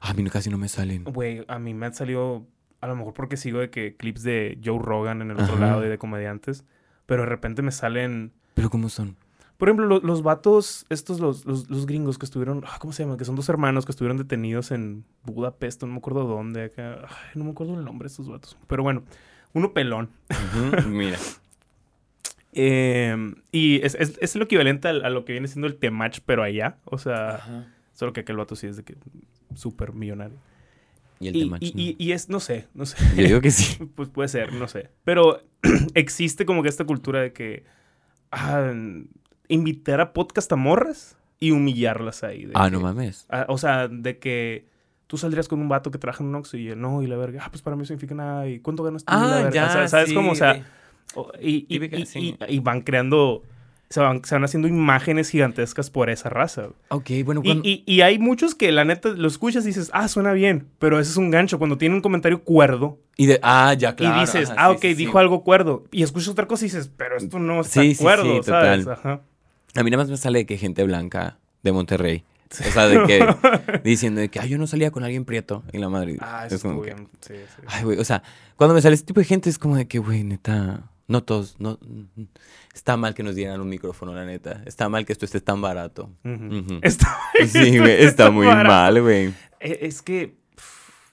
[0.00, 1.04] A mí casi no me salen.
[1.04, 2.46] Güey, a mí me han salido,
[2.80, 5.84] a lo mejor porque sigo de que clips de Joe Rogan en el otro lado
[5.84, 6.64] y de comediantes,
[7.06, 8.32] pero de repente me salen...
[8.54, 9.16] ¿Pero cómo son?
[9.56, 13.04] Por ejemplo, lo- los vatos, estos, los, los, los gringos que estuvieron, ah, ¿cómo se
[13.04, 13.16] llaman?
[13.16, 16.98] Que son dos hermanos que estuvieron detenidos en Budapest, no me acuerdo dónde, acá.
[17.08, 18.56] Ay, no me acuerdo el nombre de estos vatos.
[18.66, 19.04] Pero bueno,
[19.52, 20.10] uno pelón.
[20.88, 21.16] Mira.
[22.52, 26.18] Eh, y es, es, es lo equivalente al- a, lo que viene siendo el Temach,
[26.26, 26.76] pero allá.
[26.84, 28.96] O sea, solo que aquel vato sí es de que
[29.54, 30.36] súper millonario.
[31.20, 31.80] Y el Y, temach, y- ¿no?
[31.80, 32.96] y- y es, no sé, no sé.
[33.16, 33.78] Yo digo que sí.
[33.94, 34.90] Pues puede ser, no sé.
[35.04, 35.40] Pero
[35.94, 37.64] existe como que esta cultura de que
[38.32, 38.72] ah,
[39.48, 42.46] invitar a podcast a morras y humillarlas ahí.
[42.46, 43.26] de Ah, que- no mames.
[43.30, 44.66] ah, o sea, de que
[45.06, 47.16] tú saldrías con un vato que trabaja en un Oxxo y él no, y la
[47.16, 48.48] verga, ah, pues para mí significa nada.
[48.48, 49.12] ¿Y cuánto ganas tú?
[49.14, 49.66] Y la verga.
[49.68, 50.32] O sea, ¿Sabes cómo?
[50.32, 50.64] O sea,
[51.40, 52.36] y, y- Típica, y- sí.
[52.48, 53.42] y- y van creando,
[53.90, 56.68] se van, se van haciendo imágenes gigantescas por esa raza.
[56.88, 57.68] Ok, bueno, Y, cuando...
[57.68, 60.98] y- y hay muchos que la neta lo escuchas y dices, ah, suena bien, pero
[60.98, 61.58] ese es un gancho.
[61.58, 64.16] Cuando tiene un comentario cuerdo y de- Ah, ya, claro.
[64.16, 64.94] y dices, ajá, ah, sí, ok, sí, sí.
[64.94, 65.84] dijo algo cuerdo.
[65.92, 68.88] Y escuchas otra cosa y dices, pero esto no está cuerdo, total.
[68.90, 69.20] Ajá.
[69.74, 72.24] A mí nada más me sale de que gente blanca de Monterrey.
[72.50, 73.80] O sea, de que...
[73.84, 75.62] diciendo de que, ay, yo no salía con alguien prieto.
[75.72, 76.16] Y la madre...
[76.20, 77.02] Ah, es eso como estuvo que...
[77.02, 77.08] bien.
[77.20, 77.62] Sí, sí.
[77.66, 78.22] Ay, güey, o sea,
[78.56, 80.82] cuando me sale este tipo de gente es como de que, güey, neta...
[81.12, 81.78] No todos, no...
[82.74, 84.62] Está mal que nos dieran un micrófono, la neta.
[84.64, 86.10] Está mal que esto esté tan barato.
[86.80, 88.68] Está, Sí, güey, está muy barato.
[88.68, 89.26] mal, güey.
[89.60, 90.34] Eh, Es que,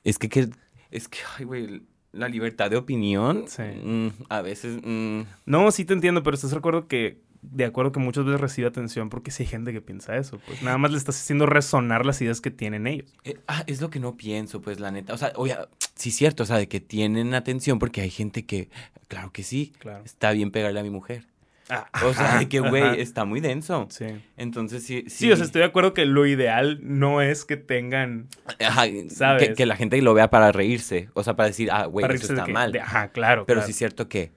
[0.06, 0.50] Es que, que-
[0.90, 1.84] es que, ay, güey,
[2.14, 3.62] la libertad de opinión, Sí.
[3.62, 7.92] mm, a veces, mm, no, sí te entiendo, pero estás de acuerdo que, de acuerdo
[7.92, 10.40] que muchas veces recibe atención porque sí hay gente que piensa eso.
[10.46, 13.14] Pues nada más le estás haciendo resonar las ideas que tienen ellos.
[13.24, 15.14] eh, ah, es lo que no pienso, pues, la neta.
[15.14, 15.56] O sea, oye,
[15.96, 18.70] sí es cierto, o sea, de que tienen atención porque hay gente que,
[19.08, 20.04] claro que sí, Claro.
[20.06, 21.26] está bien pegarle a mi mujer.
[21.72, 23.86] Ah, O sea, de que, güey, está muy denso.
[23.92, 24.06] Sí.
[24.38, 25.10] Entonces, sí, sí.
[25.28, 28.28] Sí, o sea, estoy de acuerdo que lo ideal no es que tengan...
[28.60, 29.50] Ajá, ¿Sabes?
[29.50, 32.34] Que, que la gente lo vea para reírse, o sea, para decir, ah, güey, eso
[32.34, 32.72] está que- mal.
[32.72, 33.46] de- ajá, claro.
[33.46, 33.66] Pero claro.
[33.68, 34.32] sí es cierto que,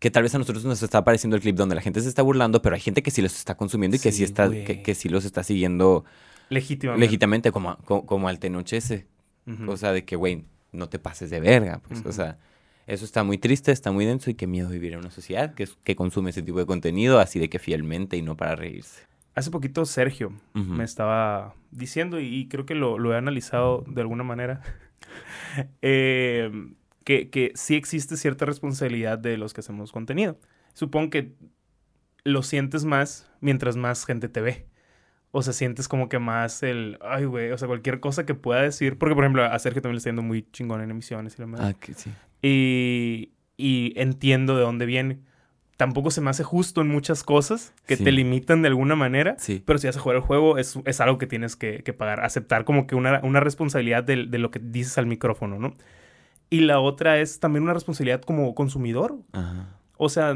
[0.00, 2.22] que tal vez a nosotros nos está apareciendo el clip donde la gente se está
[2.22, 4.82] burlando, pero hay gente que sí los está consumiendo y que sí, Sí, está, que,
[4.82, 6.04] que sí los está siguiendo
[6.48, 7.06] Legítimamente.
[7.06, 9.06] legítimamente como, como, como al Tenochese.
[9.46, 9.70] Ujú.
[9.70, 11.82] O sea, de que, güey, no te pases de verga.
[11.86, 12.38] Pues, o sea,
[12.86, 15.96] eso está muy triste, está muy denso y qué miedo vivir en una sociedad que,
[15.96, 19.02] consume ese tipo de contenido así de que fielmente y no para reírse.
[19.34, 24.24] Hace poquito Sergio me estaba diciendo, y creo que lo, lo he analizado de alguna
[24.24, 24.60] manera,
[25.82, 26.50] eh,
[27.10, 30.38] que, que sí existe cierta responsabilidad de los que hacemos contenido.
[30.74, 31.32] Supongo que
[32.22, 34.66] lo sientes más mientras más gente te ve.
[35.32, 38.62] O sea, sientes como que más el, ay, güey, o sea, cualquier cosa que pueda
[38.62, 38.96] decir.
[38.96, 41.46] Porque, por ejemplo, a Sergio también le está yendo muy chingón en emisiones y la
[41.48, 41.66] madre.
[41.66, 42.10] Ah, que sí.
[42.42, 45.18] Y, y entiendo de dónde viene.
[45.76, 48.04] Tampoco se me hace justo en muchas cosas que Sí.
[48.04, 49.34] te limitan de alguna manera.
[49.38, 49.62] Sí.
[49.66, 52.20] Pero si vas a jugar el juego, es, es algo que tienes que, que pagar.
[52.20, 55.74] Aceptar como que una, una responsabilidad de, de lo que dices al micrófono, ¿no?
[56.50, 59.16] Y la otra es también una responsabilidad como consumidor.
[59.32, 59.68] Ajá.
[59.96, 60.34] O sea,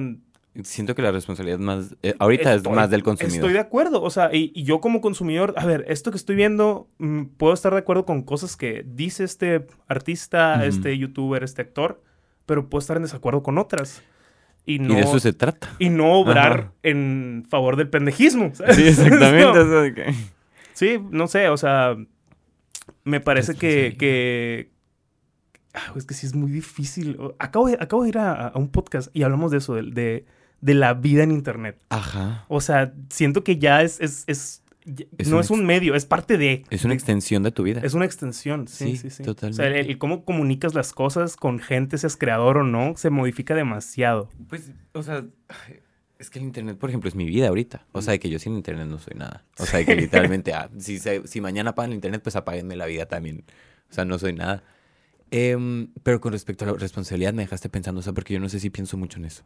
[0.62, 1.96] Siento que la responsabilidad más...
[2.04, 3.34] eh, ahorita Estoy- es más del consumidor.
[3.38, 4.00] Estoy de acuerdo.
[4.02, 7.52] O sea, y, y yo como consumidor, a ver, esto que estoy viendo, mm, puedo
[7.52, 12.00] estar de acuerdo con cosas que dice este artista, este youtuber, este actor,
[12.46, 14.04] pero puedo estar en desacuerdo con otras.
[14.64, 15.74] Y no, Y de eso se trata.
[15.80, 16.72] y no obrar Ajá.
[16.84, 18.52] en favor del pendejismo.
[18.54, 18.76] ¿sabes?
[18.76, 19.42] Sí, exactamente.
[19.42, 19.50] No.
[19.50, 20.14] o sea, de que-
[20.72, 21.96] Sí, no sé, o sea,
[23.02, 23.98] me parece que, Responsabilidad.
[23.98, 24.73] que...
[25.74, 27.18] Ah, es que sí es muy difícil.
[27.38, 30.24] Acabo de, acabo de ir a, a un podcast y hablamos de eso, de, de,
[30.60, 31.78] de la vida en Internet.
[31.90, 32.44] Ajá.
[32.48, 34.60] O sea, siento que ya es, es, es-
[35.26, 36.62] no un es un medio, es parte de.
[36.68, 37.80] Es una extensión de tu vida.
[37.82, 39.22] Es una extensión, sí, Sí, sí, sí.
[39.22, 39.62] totalmente.
[39.62, 43.08] O sea, el, el cómo comunicas las cosas con gente, seas creador o no, se
[43.08, 44.28] modifica demasiado.
[44.46, 45.24] Pues, o sea,
[46.18, 47.86] es que el internet, por ejemplo, es mi vida ahorita.
[47.92, 49.42] O sea, de que yo sin internet no soy nada.
[49.58, 52.84] O sea, de que literalmente, ah, si, si mañana apagan el internet, pues apáguenme la
[52.86, 53.42] vida también.
[53.90, 54.62] O sea, no soy nada.
[55.36, 58.48] Em, pero con respecto a la responsabilidad, me dejaste pensando, o sea, porque yo no
[58.48, 59.42] sé si pienso mucho en eso.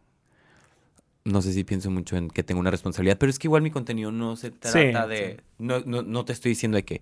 [1.25, 3.71] No sé si pienso mucho en que tengo una responsabilidad, pero es que igual mi
[3.71, 5.37] contenido no se trata de...
[5.39, 5.45] sí.
[5.57, 7.01] No, no, no te estoy diciendo de que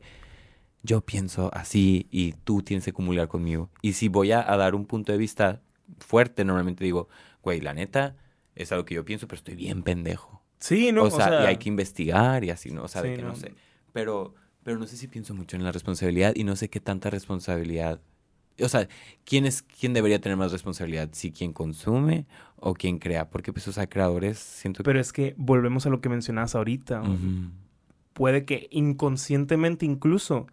[0.85, 3.71] yo pienso así y tú tienes que acumular conmigo.
[3.83, 5.63] Y si voy a, a dar un punto de vista
[5.99, 7.09] fuerte, normalmente digo,
[7.43, 8.15] güey, la neta,
[8.55, 10.45] es algo que yo pienso, pero estoy bien pendejo.
[10.61, 11.03] Sí, ¿no?
[11.03, 12.85] o, sea, y hay que investigar y así, ¿no?
[12.85, 13.31] O sea, de que no.
[13.31, 13.35] no.
[13.35, 13.53] sé.
[13.93, 17.11] Pero, pero no sé si pienso mucho en la responsabilidad y no sé qué tanta
[17.11, 18.01] responsabilidad.
[18.63, 18.89] O sea,
[19.25, 21.11] ¿quién es quién debería tener más responsabilidad?
[21.13, 22.27] ¿Si quien consume
[22.57, 23.29] o quien crea?
[23.29, 24.85] Porque, pues, o sea, creadores siento que.
[24.85, 27.03] Pero es que volvemos a lo que mencionabas ahorita.
[28.13, 30.47] Puede que inconscientemente incluso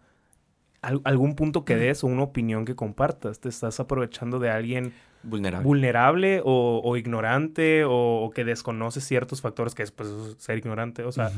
[0.82, 4.92] al- algún punto que des o una opinión que compartas, te estás aprovechando de alguien
[5.22, 5.64] Vulnerable.
[5.66, 11.04] vulnerable o, o ignorante o, o que desconoce ciertos factores que es pues, ser ignorante.
[11.04, 11.30] O sea,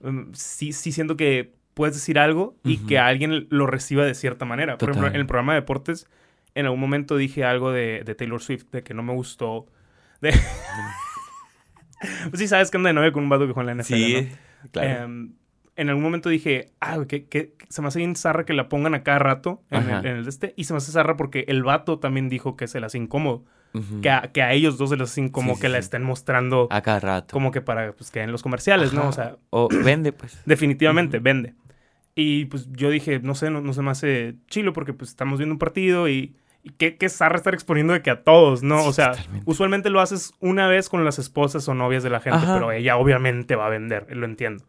[0.00, 2.86] mm, sí, sí siento que puedes decir algo y Ujú.
[2.88, 4.76] que alguien lo reciba de cierta manera.
[4.76, 6.06] Por ejemplo, en el programa de deportes,
[6.54, 9.64] en algún momento dije algo de, de Taylor Swift, de que no me gustó.
[10.20, 10.30] De...
[12.30, 13.94] pues sí, sabes que anda de novia con un vato que juega en la NFL,
[13.94, 14.28] Sí,
[14.62, 14.70] ¿no?
[14.70, 15.04] claro.
[15.04, 15.32] Em,
[15.76, 19.02] en algún momento dije, ah, que, se me hace bien zarra que la pongan a
[19.02, 20.52] cada rato en el, en el de este.
[20.56, 23.44] Y se me hace zarra porque el vato también dijo que se las incómodo.
[24.02, 25.84] Que, a, que a ellos dos se hace incómodo Sí, sí, que la sí.
[25.84, 27.32] estén mostrando A cada rato.
[27.32, 29.06] como que para pues, que en los comerciales, ¿no?
[29.08, 30.42] O sea, O vende, pues.
[30.44, 31.54] definitivamente vende.
[32.14, 35.38] Y pues yo dije, no sé, no, no se me hace chilo porque pues estamos
[35.38, 38.80] viendo un partido y, y qué, qué zarra estar exponiendo de que a todos, ¿no?
[38.82, 39.50] Sí, o sea, totalmente.
[39.50, 42.54] usualmente lo haces una vez con las esposas o novias de la gente, Ajá.
[42.54, 44.64] pero ella obviamente va a vender, lo entiendo.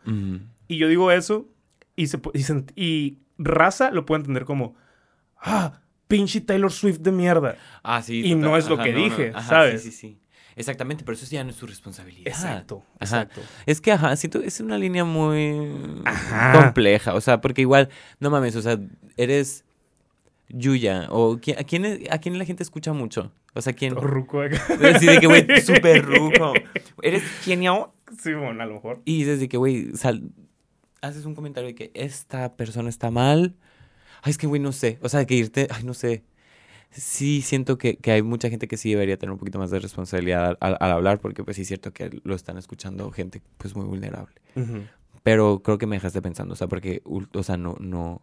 [0.67, 1.47] Y yo digo eso
[1.95, 4.75] y, se, y, se y raza lo puede entender como,
[5.37, 7.55] ah, pinche Taylor Swift de mierda.
[7.83, 8.21] Ah, sí.
[8.23, 9.81] Y no es lo que dije, ¿sabes?
[9.81, 10.20] Sí, sí, sí.
[10.61, 12.27] Exactamente, pero eso ya no es tu responsabilidad.
[12.27, 13.21] Exacto, Ajá.
[13.23, 13.41] exacto.
[13.65, 15.69] Es que, ajá, siento es una línea muy
[16.05, 16.53] Ajá.
[16.61, 17.13] compleja.
[17.15, 17.89] O sea, porque igual,
[18.19, 18.79] no mames, o sea,
[19.17, 19.65] eres
[20.49, 21.07] Yuya.
[21.09, 23.31] O ¿quién- a, quién, es- ¿A quién la gente escucha mucho?
[23.53, 23.95] O sea, ¿quién?
[23.95, 24.61] Ruco acá.
[24.95, 26.53] Así de que, güey, súper ruco.
[27.01, 27.93] Eres genio.
[28.21, 29.01] Sí, bueno, a lo mejor.
[29.05, 30.31] Y desde que, güey, sal-
[31.01, 33.55] haces un comentario de que esta persona está mal.
[34.21, 34.99] Ay, es que, güey, no sé.
[35.01, 36.23] O sea, que irte, ay, no sé.
[36.91, 39.79] Sí, siento que, que hay mucha gente que sí debería tener un poquito más de
[39.79, 43.75] responsabilidad al, al hablar, porque pues sí es cierto que lo están escuchando gente pues
[43.75, 44.35] muy vulnerable.
[45.23, 48.21] Pero creo que me dejaste pensando, o sea, porque, o sea, no, no,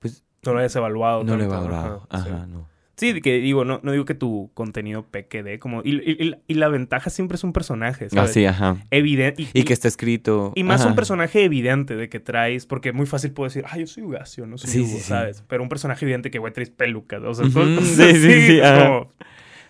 [0.00, 1.22] pues No lo hayas evaluado.
[1.24, 2.06] no lo he tanto, valorado.
[2.10, 2.30] ajá, sí.
[2.30, 2.66] Ajá, no.
[2.98, 5.82] Sí, que digo, no, no digo que tu contenido peque de como...
[5.84, 8.30] Y, y- y- y la ventaja siempre es un personaje, ¿sabes?
[8.30, 8.76] Así, ajá.
[8.90, 9.46] Evidente.
[9.54, 10.52] Y que está escrito.
[10.56, 10.90] Y más ajá.
[10.90, 14.46] un personaje evidente de que traes, porque muy fácil puedo decir, ah, yo soy Ugacio,
[14.46, 15.02] no soy Sí, Hugo", sí, sí.
[15.04, 15.44] ¿sabes?
[15.46, 19.12] Pero un personaje evidente que, güey, traes pelucas, o sea, todo- sí, sí, sí, como-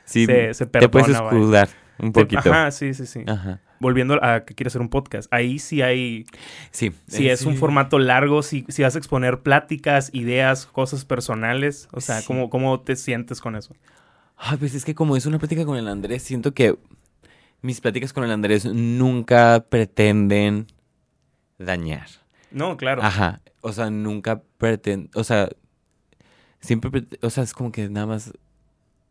[0.04, 1.68] Sí, se- se te puedes perdona, escudar
[1.98, 2.38] un poquito.
[2.50, 3.24] Ajá, sí, sí, sí.
[3.26, 3.60] Ajá.
[3.80, 6.26] Volviendo a que quieres hacer un podcast, ahí sí hay,
[6.72, 6.92] Sí.
[7.06, 11.88] si eh, es un formato largo, si, si vas a exponer pláticas, ideas, cosas personales,
[11.92, 12.26] o sea, Sí.
[12.26, 13.74] ¿cómo, ¿cómo te sientes con eso?
[14.36, 16.76] Ay, pues es que como es una plática con el Andrés, siento que
[17.62, 20.66] mis pláticas con el Andrés nunca pretenden
[21.58, 22.06] dañar.
[22.50, 23.02] No, claro.
[23.02, 23.40] Ajá.
[23.60, 25.10] O sea, nunca pretenden.
[25.14, 25.48] O sea,
[26.60, 27.04] siempre.
[27.22, 28.32] O sea, es como que nada más.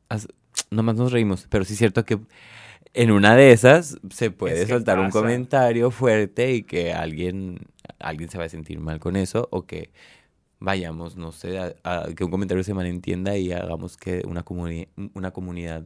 [0.10, 0.28] as-
[0.72, 1.46] Nada más nos reímos.
[1.50, 2.20] Pero sí es cierto que
[2.94, 7.60] en una de esas se puede Es soltar un comentario fuerte y que alguien,
[8.00, 9.48] alguien se va a sentir mal con eso.
[9.52, 9.92] O que
[10.60, 14.88] vayamos, no sé, a, a que un comentario se malentienda y hagamos que una, comuni-
[15.14, 15.84] una comunidad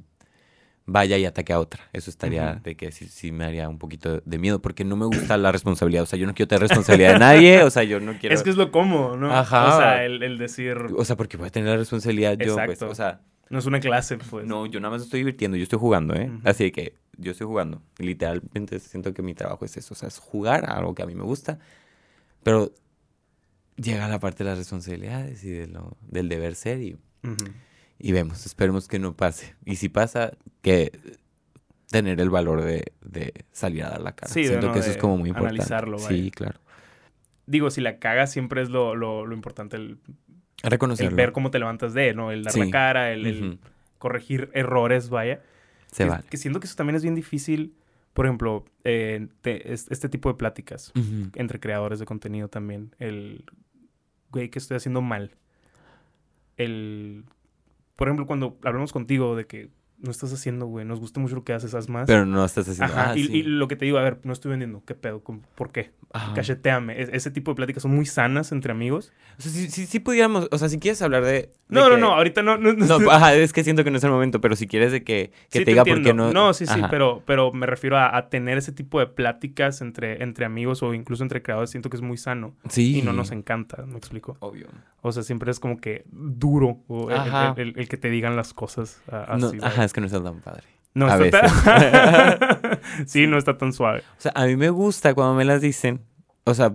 [0.85, 1.83] vaya y ataque a otra.
[1.93, 5.05] Eso estaría de que sí, sí me haría un poquito de miedo porque no me
[5.05, 6.03] gusta la responsabilidad.
[6.03, 7.63] O sea, yo no quiero tener responsabilidad de nadie.
[7.63, 8.33] O sea, yo no quiero...
[8.35, 9.31] Es que es lo cómodo, ¿no?
[9.33, 9.75] Ajá.
[9.75, 12.69] O sea, el, el decir, O sea, porque voy a tener la responsabilidad yo, pues,
[12.69, 12.89] Exacto.
[12.89, 13.21] o sea,
[13.51, 14.45] no es una clase, pues.
[14.47, 16.29] no, yo nada más estoy divirtiendo, yo estoy jugando, ¿eh?
[16.33, 16.47] Ujú.
[16.47, 17.81] Así que yo estoy jugando.
[17.99, 21.05] Literalmente siento que mi trabajo es eso, o sea, es jugar a algo que a
[21.05, 21.59] mí me gusta,
[22.43, 22.71] pero
[23.75, 26.97] llega la parte de las responsabilidades y de lo, del deber ser y,
[27.99, 29.55] y vemos, esperemos que no pase.
[29.65, 30.31] Y si pasa,
[30.61, 30.91] que
[31.89, 34.31] tener el valor de, de salir a dar la cara.
[34.31, 35.55] Sí, Siento no, que eso es como muy importante.
[35.55, 36.07] analizarlo, vaya.
[36.07, 36.59] Sí, claro.
[37.47, 39.97] Digo, si la cagas siempre es lo, lo, lo importante, el,
[41.09, 42.31] el ver cómo te levantas de, ¿no?
[42.31, 43.59] El dar la cara, el,
[43.97, 45.41] corregir errores, vaya.
[45.87, 46.23] Se que, vale.
[46.29, 47.73] que siento que eso también es bien difícil,
[48.13, 50.91] por ejemplo, eh, te- es- este tipo de pláticas
[51.35, 52.95] entre creadores de contenido también.
[52.99, 53.43] El,
[54.31, 55.31] güey, que estoy haciendo mal.
[56.57, 57.23] El,
[57.95, 59.69] por ejemplo, cuando hablamos contigo de que
[60.01, 62.07] no estás haciendo, güey, nos gusta mucho lo que haces, haz más.
[62.07, 63.37] Pero no estás haciendo Ajá, ah, y, sí.
[63.37, 65.23] y lo que te digo, a ver, no estoy vendiendo, ¿qué pedo?
[65.23, 65.91] ¿Cómo- ¿Por qué?
[66.13, 66.33] Ajá.
[66.33, 67.01] Cacheteame.
[67.01, 69.13] Es- ese tipo de pláticas son muy sanas entre amigos.
[69.37, 71.31] O sea, si, si, si pudiéramos, o sea, si quieres hablar de...
[71.31, 72.57] de No, no, que- no, ahorita no.
[72.57, 74.91] No, no, No, ajá, es que siento que no es el momento, pero si quieres
[74.91, 76.33] de que, que Sí, te diga por qué entiendo.
[76.33, 76.53] no...
[76.53, 80.45] sí, sí, pero, pero me refiero a, a tener ese tipo de pláticas entre, entre
[80.45, 81.69] amigos o incluso entre creadores.
[81.69, 82.97] Siento que es muy sano Sí.
[82.99, 84.35] y no nos encanta, ¿me explico?
[84.39, 84.67] Obvio.
[85.03, 87.53] O sea, siempre es como que duro o el, Ajá.
[87.57, 89.57] el- el- el que te digan las cosas No, así.
[89.61, 90.63] ajá, es que no está tan padre.
[90.93, 93.99] No a está tan- sí, no está tan suave.
[94.17, 96.01] O sea, a mí me gusta cuando me las dicen.
[96.45, 96.71] O sea,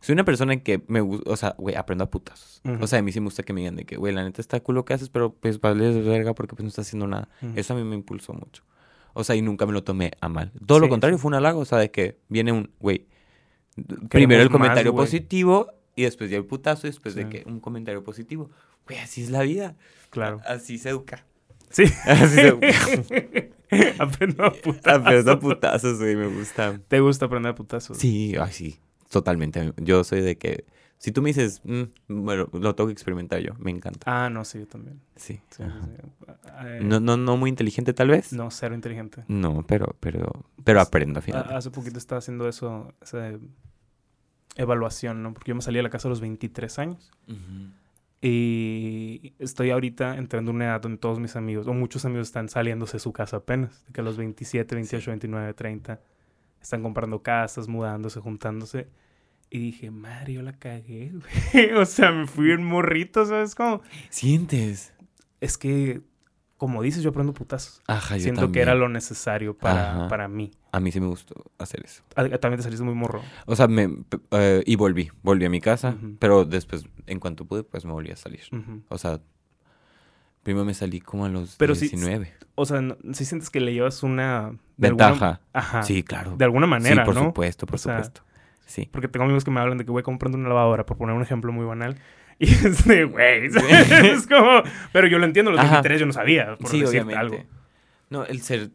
[0.00, 2.60] soy una persona que me gusta, o sea, güey, aprendo a putazos.
[2.64, 2.84] Ujú.
[2.84, 4.40] O sea, a mí sí me gusta que me digan de que, güey, la neta
[4.40, 7.06] está cool lo que haces, pero pues vale de verga porque pues no estás haciendo
[7.06, 7.28] nada.
[7.54, 8.64] Eso a mí me impulsó mucho.
[9.12, 10.52] O sea, y nunca me lo tomé a mal.
[10.66, 11.22] Todo lo contrario, sí.
[11.22, 11.60] fue un halago.
[11.60, 13.06] O sea, de que viene un, güey,
[14.08, 18.02] primero el comentario positivo y después ya el putazo y después de que un comentario
[18.04, 18.50] positivo.
[18.86, 19.74] Güey, así es la vida.
[20.10, 20.40] Claro.
[20.46, 21.24] Así se educa.
[21.70, 21.84] Sí.
[22.06, 22.66] Así se educa.
[23.98, 25.02] Aprendo a putazos.
[25.02, 26.80] Aprendo a putazos, güey, me gusta.
[26.88, 27.98] ¿Te gusta aprender a putazos?
[27.98, 29.72] Sí, ay, sí, totalmente.
[29.76, 30.64] Yo soy de que,
[30.96, 34.00] si tú me dices, "Mm, bueno, lo tengo que experimentar yo, me encanta.
[34.06, 35.00] Ah, no, sí, yo también.
[35.16, 35.40] Sí.
[36.64, 38.32] Eh, No, no, no muy inteligente tal vez.
[38.32, 39.24] No, cero inteligente.
[39.28, 41.46] No, pero, pero, pero Pues, aprendo al final.
[41.54, 43.32] Hace poquito estaba haciendo eso, esa
[44.56, 45.32] evaluación, ¿no?
[45.34, 47.10] Porque yo me salí de la casa a los 23 años.
[47.28, 47.70] Ujú.
[48.20, 52.48] Y estoy ahorita entrando en una edad donde todos mis amigos, o muchos amigos están
[52.48, 53.84] saliéndose de su casa apenas.
[53.86, 56.00] De que a los 27, 28, 29, 30
[56.60, 58.88] están comprando casas, mudándose, juntándose.
[59.50, 61.12] Y dije, madre, yo la cagué,
[61.54, 61.72] güey.
[61.74, 63.82] o sea, me fui en morrito, ¿sabes cómo?
[64.10, 64.92] ¿Sientes?
[65.40, 66.02] Es que,
[66.58, 67.80] como dices, yo aprendo putazos.
[67.86, 70.50] Ajá, yo Siento que era lo necesario para, para mí.
[70.72, 72.02] A mí sí me gustó hacer eso.
[72.16, 73.22] Ah, También te saliste muy morro.
[73.46, 73.88] O sea, me,
[74.32, 78.10] eh, y volví, volví a mi casa, pero después, en cuanto pude, pues me volví
[78.10, 78.42] a salir.
[78.88, 79.20] O sea,
[80.42, 82.34] primero me salí como a los Pero sí- 19.
[82.54, 82.82] O sea,
[83.12, 84.52] si sientes que le llevas una...
[84.76, 85.40] de alguna- Ventaja.
[85.52, 85.82] Ajá.
[85.84, 86.34] Sí, claro.
[86.36, 87.24] De alguna manera, sí, por ¿no?
[87.26, 88.22] supuesto, por O sea, supuesto.
[88.66, 88.88] Sí.
[88.90, 91.22] Porque tengo amigos que me hablan de que voy comprando una lavadora, por poner un
[91.22, 91.96] ejemplo muy banal.
[92.40, 93.46] Y es de, güey,
[94.04, 94.62] es como...
[94.92, 95.76] Pero yo lo entiendo, los Ajá.
[95.76, 97.18] 23 yo no sabía, por sí, decirte obviamente.
[97.18, 97.44] algo.
[98.10, 98.70] No, el ser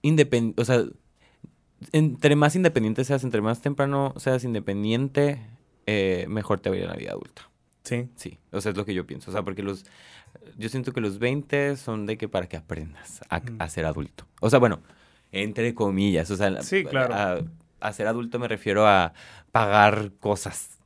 [0.00, 0.82] independiente, o sea,
[1.92, 5.40] entre más independiente seas, entre más temprano seas independiente,
[5.84, 7.50] eh, mejor te va a ir en la vida adulta.
[7.84, 8.08] Sí.
[8.16, 9.30] Sí, o sea, es lo que yo pienso.
[9.30, 9.84] O sea, porque los,
[10.56, 14.26] yo siento que los 20 son de que para que aprendas a, ser adulto.
[14.40, 14.80] O sea, bueno,
[15.32, 17.14] entre comillas, o sea, Sí, claro.
[17.14, 17.40] A,
[17.80, 19.12] a ser adulto me refiero a
[19.52, 20.78] pagar cosas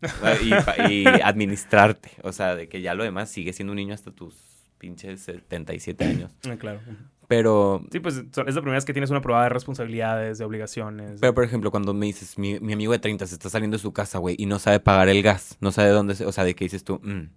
[0.89, 2.11] y, administrarte.
[2.23, 4.35] O sea, de que ya lo demás sigue siendo un niño hasta tus
[4.79, 6.33] pinches 77 años.
[6.49, 6.81] Ah, claro.
[7.29, 11.21] Pero Sí, pues es la primera vez que tienes una probada de responsabilidades, de obligaciones.
[11.21, 13.81] Pero, por ejemplo, cuando me dices, mi, mi amigo de 30 se está saliendo de
[13.83, 16.43] su casa, güey, y no sabe pagar el gas, no sabe dónde, se- o sea,
[16.45, 17.29] de que dices tú, mm,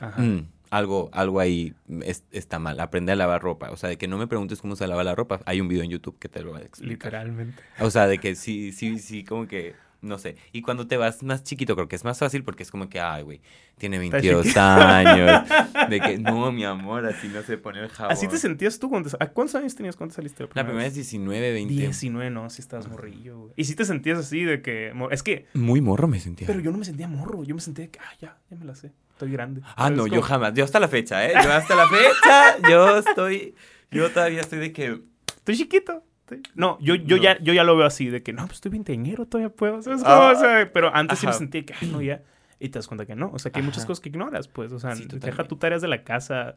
[0.00, 0.20] Ajá.
[0.20, 4.08] mm, algo, algo ahí es- está mal, aprende a lavar ropa, o sea, de que
[4.08, 6.42] no me preguntes cómo se lava la ropa, hay un video en YouTube que te
[6.42, 7.12] lo va a explicar.
[7.12, 7.62] Literalmente.
[7.80, 11.22] O sea, de que sí, sí, sí, como que, no sé, y cuando te vas
[11.22, 13.40] más chiquito, creo que es más fácil porque es como que, ay, güey,
[13.78, 14.60] tiene 22 chiquito.
[14.60, 15.42] años,
[15.90, 18.12] de que, no, mi amor, así no se pone el jabón.
[18.12, 18.88] ¿Así te sentías tú?
[18.88, 20.46] Cuando, ¿a ¿Cuántos años tenías cuando saliste?
[20.54, 21.74] La primera es 19, 20.
[21.74, 23.52] 19, no, si estabas morrillo, güey.
[23.56, 24.92] Y si te sentías así de que...
[25.10, 25.46] Es que...
[25.54, 26.46] Muy morro me sentía.
[26.46, 27.42] Pero yo no me sentía morro.
[27.44, 28.92] Yo me sentía de que, ah, ya, ya me la sé.
[29.20, 29.60] Estoy grande.
[29.76, 30.54] Ah, ¿Sabes no, yo jamás.
[30.54, 31.34] Yo hasta la fecha, ¿eh?
[31.44, 33.54] Yo hasta la fecha, yo estoy,
[33.90, 35.02] yo todavía estoy de que...
[35.36, 36.02] Estoy chiquito.
[36.22, 37.22] estoy- No, yo, yo, No.
[37.22, 39.82] Ya, yo ya lo veo así, de que no, pues estoy veinteañero, todavía puedo.
[39.82, 40.00] ¿Sabes?
[40.06, 42.22] Ah, O sea, pero antes sí me sentía que, ay, no, ya.
[42.58, 43.30] Y te das cuenta que no.
[43.32, 44.72] O sea, que hay muchas cosas que ignoras, pues.
[44.72, 46.54] O sea, Sí, deja tus tareas de la casa.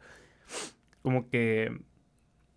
[1.02, 1.80] Como que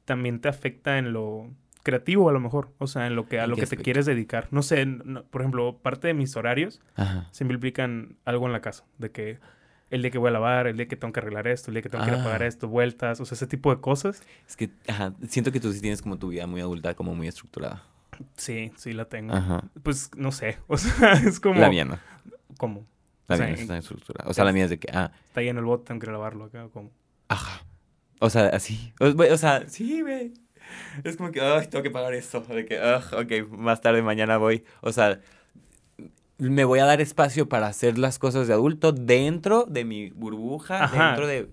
[0.05, 1.49] también te afecta en lo
[1.83, 2.73] creativo, a lo mejor.
[2.77, 4.47] O sea, en lo que, a ¿En lo que te quieres dedicar.
[4.51, 7.27] No sé, no- por ejemplo, parte de mis horarios Ajá.
[7.31, 8.85] siempre implican algo en la casa.
[8.97, 9.39] De que
[9.89, 11.81] el día que voy a lavar, el día que tengo que arreglar esto, el día
[11.81, 12.47] que tengo que ir a pagar Ah.
[12.47, 13.19] esto, vueltas.
[13.21, 14.21] O sea, ese tipo de cosas.
[14.47, 17.27] Es que, ajá, siento que tú sí tienes como tu vida muy adulta, como muy
[17.27, 17.83] estructurada.
[18.35, 19.33] Sí, sí la tengo.
[19.33, 19.63] Ajá.
[19.83, 20.57] Pues no sé.
[20.67, 21.59] O sea, es como.
[21.59, 21.99] La mía no.
[22.57, 22.85] ¿Cómo?
[23.27, 24.29] La O sea, mía no en- está estructurada.
[24.29, 26.45] O sea, la mía es de que, ah, Está lleno el bote, tengo que lavarlo
[26.45, 26.67] acá.
[26.69, 26.91] Como...
[27.29, 27.63] ajá.
[28.19, 28.93] O sea, así.
[28.99, 30.33] O sea, sí, güey.
[31.03, 32.41] Es como que, ay, tengo que pagar esto.
[32.41, 34.63] De que, ah, ok, más tarde, mañana voy.
[34.81, 35.19] O sea,
[36.37, 40.83] me voy a dar espacio para hacer las cosas de adulto dentro de mi burbuja,
[40.83, 41.07] Ajá.
[41.07, 41.49] dentro de...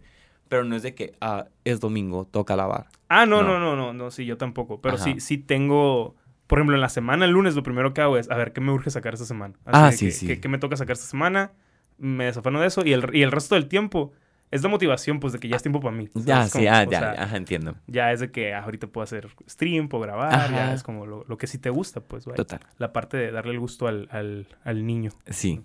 [0.48, 2.88] pero no es de que, ah, es domingo, toca lavar.
[3.08, 3.58] Ah, no, No.
[3.58, 4.80] no, no, no, no, sí, yo tampoco.
[4.80, 5.04] Pero Ajá.
[5.04, 6.14] sí, sí tengo.
[6.46, 8.60] Por ejemplo, en la semana, el lunes, lo primero que hago es a ver qué
[8.60, 9.54] me urge sacar esta semana.
[9.64, 10.40] Así Ah, sí, sí.
[10.40, 11.52] ¿Qué me toca sacar esta semana?
[11.96, 12.84] Me desafano de eso.
[12.84, 14.12] Y el, y el resto del tiempo
[14.54, 16.08] es de motivación, pues de que ya es tiempo para mí.
[16.14, 17.74] Ya, sí, ah, ya, sea, ajá, entiendo.
[17.86, 20.32] ya es de que ah, ahorita puedo hacer stream, puedo grabar.
[20.34, 20.48] Ajá.
[20.54, 22.24] Ya es como lo, lo que sí te gusta, pues.
[22.24, 22.36] vaya.
[22.36, 22.60] Total.
[22.78, 25.10] La parte de darle el gusto al, al, al niño.
[25.28, 25.60] Sí,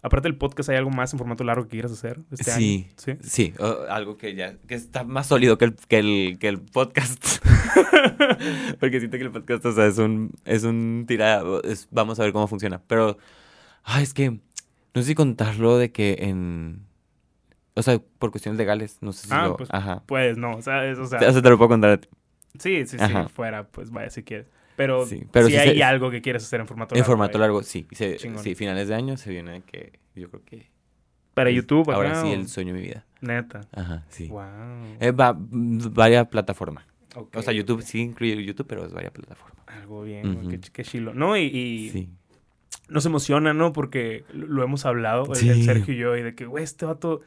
[0.00, 2.86] Aparte del podcast, ¿hay algo más en formato largo que quieras hacer este Sí.
[2.86, 2.94] año?
[2.96, 3.16] Sí.
[3.20, 6.60] sí, o- algo que ya, que está más sólido que el, que el, que el
[6.60, 7.44] podcast.
[8.80, 12.22] Porque siento que el podcast, o sea, es un, es un tira, es- vamos a
[12.22, 12.80] ver cómo funciona.
[12.86, 13.18] Pero,
[13.82, 14.40] ay, es que, no
[14.94, 16.86] sé si contarlo de que en,
[17.78, 20.02] o sea, por cuestiones legales, no sé si Ah, lo, pues, ajá.
[20.06, 20.56] Pues no.
[20.56, 22.08] O sea, O sea, te lo puedo contar a ti.
[22.58, 23.28] sí, sí, sí, Ajá.
[23.28, 24.46] fuera, pues vaya si quieres.
[24.76, 27.12] Pero, Sí, pero si hay se- algo que quieres hacer en formato En largo.
[27.12, 27.46] formato vaya.
[27.48, 27.86] largo, sí.
[27.92, 30.70] Se- sí, finales de año se viene que yo creo que...
[31.34, 33.04] Para es- YouTube, Ahora sí, el sueño de mi vida.
[33.20, 33.60] Neta.
[33.72, 34.28] Ajá, sí.
[34.28, 34.42] Wow.
[35.00, 36.84] Eh, va, varias plataformas.
[37.34, 39.58] O sea, YouTube sí incluye YouTube, pero es varias plataformas.
[39.66, 40.48] Algo bien, güey, Ujú.
[40.50, 41.14] qué, ch- qué chilo.
[41.14, 42.08] No, y, y Sí.
[42.88, 43.72] nos emociona, ¿no?
[43.72, 45.48] Porque lo hemos hablado, Sí.
[45.48, 47.20] el Sergio y yo, y de que, güey, este vato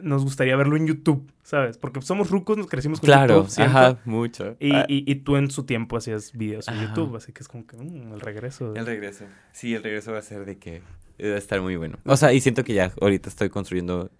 [0.00, 1.76] nos gustaría verlo en YouTube, ¿sabes?
[1.76, 3.76] Porque somos rucos, nos crecimos con Claro, YouTube, siento.
[3.78, 4.56] ajá, mucho.
[4.58, 6.86] Y, Ah, y, y tú en su tiempo hacías videos en Ajá.
[6.94, 8.72] YouTube, así que es como que mm, el regreso.
[8.72, 9.26] de- El regreso.
[9.52, 10.80] Sí, el regreso va a ser de que
[11.22, 11.98] va a estar muy bueno.
[12.06, 14.10] O sea, y siento que ya ahorita estoy construyendo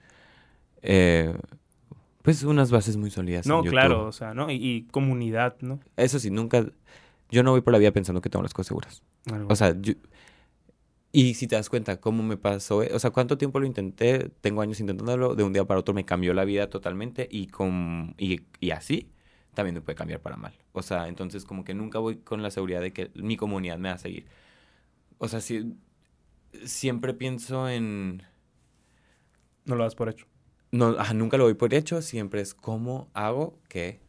[0.83, 1.35] eh,
[2.23, 3.47] pues unas bases muy sólidas.
[3.47, 3.71] en No, YouTube.
[3.71, 4.51] claro, o sea, ¿no?
[4.51, 5.81] Y, y comunidad, ¿no?
[5.97, 6.67] Eso sí, nunca.
[7.31, 9.03] Yo no voy por la vida pensando que tengo las cosas seguras.
[9.33, 9.49] Algo.
[9.51, 9.95] O sea, yo-
[11.13, 14.31] y si te das cuenta cómo me pasó, eh, o sea, cuánto tiempo lo intenté,
[14.41, 18.15] tengo años intentándolo, de un día para otro me cambió la vida totalmente y, con,
[18.19, 19.13] y, y así
[19.55, 20.55] también me puede cambiar para mal.
[20.73, 23.91] O sea, entonces como que nunca voy con la seguridad de que mi comunidad me
[23.91, 24.27] va a seguir.
[25.19, 25.75] O sea, si,
[26.65, 28.23] siempre pienso en...
[29.65, 30.27] no lo das por hecho.
[30.71, 34.01] No, ajá, nunca lo doy por hecho, siempre es cómo hago que,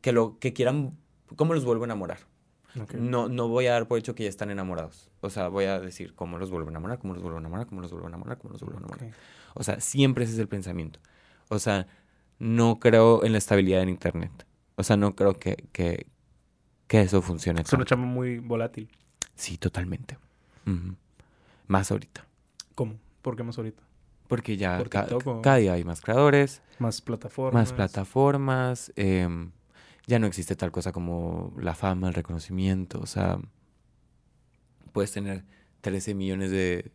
[0.00, 0.96] que lo que quieran,
[1.34, 2.18] cómo los vuelvo a enamorar.
[2.98, 5.10] No, no voy a dar por hecho que ya están enamorados.
[5.20, 7.66] O sea, voy a decir cómo los vuelvo a enamorar, cómo los vuelvo a enamorar,
[7.66, 9.10] cómo los vuelvo a enamorar, cómo los vuelvo a enamorar.
[9.54, 10.98] O sea, siempre ese es el pensamiento.
[11.48, 11.86] O sea,
[12.38, 14.46] no creo en la estabilidad en Internet.
[14.76, 16.06] O sea, no creo que, que,
[16.88, 17.60] que eso funcione.
[17.62, 18.90] Es una chamba muy volátil.
[19.36, 20.18] Sí, totalmente.
[21.66, 22.26] Más ahorita.
[22.74, 22.94] ¿Cómo?
[23.22, 23.82] ¿Por qué más ahorita?
[24.28, 27.54] Porque ya ¿Por ca- TikTok o- cada día hay más creadores, Más plataformas.
[27.54, 28.92] más plataformas.
[28.96, 29.50] em,
[30.06, 33.00] ya no existe tal cosa como la fama, el reconocimiento.
[33.00, 33.38] O sea,
[34.92, 35.44] puedes tener
[35.80, 36.92] 13 millones de,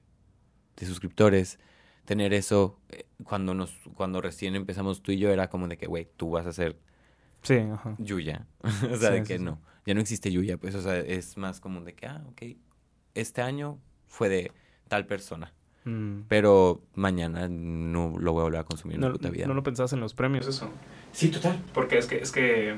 [0.77, 1.59] de suscriptores.
[2.05, 5.85] Tener eso, eh, cuando, nos, cuando recién empezamos tú y yo, era como de que,
[5.85, 6.77] güey, tú vas a ser
[7.41, 7.95] Sí, ajá.
[7.97, 8.47] Yuya.
[8.91, 9.59] o sea, de que sí, no.
[9.85, 12.57] Ya no existe Yuya, pues, o sea, es más común de que, ah, ok,
[13.15, 14.51] este año fue de
[14.87, 15.53] tal persona.
[15.85, 16.23] Mm.
[16.27, 19.47] Pero mañana no lo voy a volver a consumir en la puta vida.
[19.47, 20.69] no lo pensabas en los premios, eso.
[21.11, 21.63] Sí, total.
[21.73, 22.77] Porque es que, es que.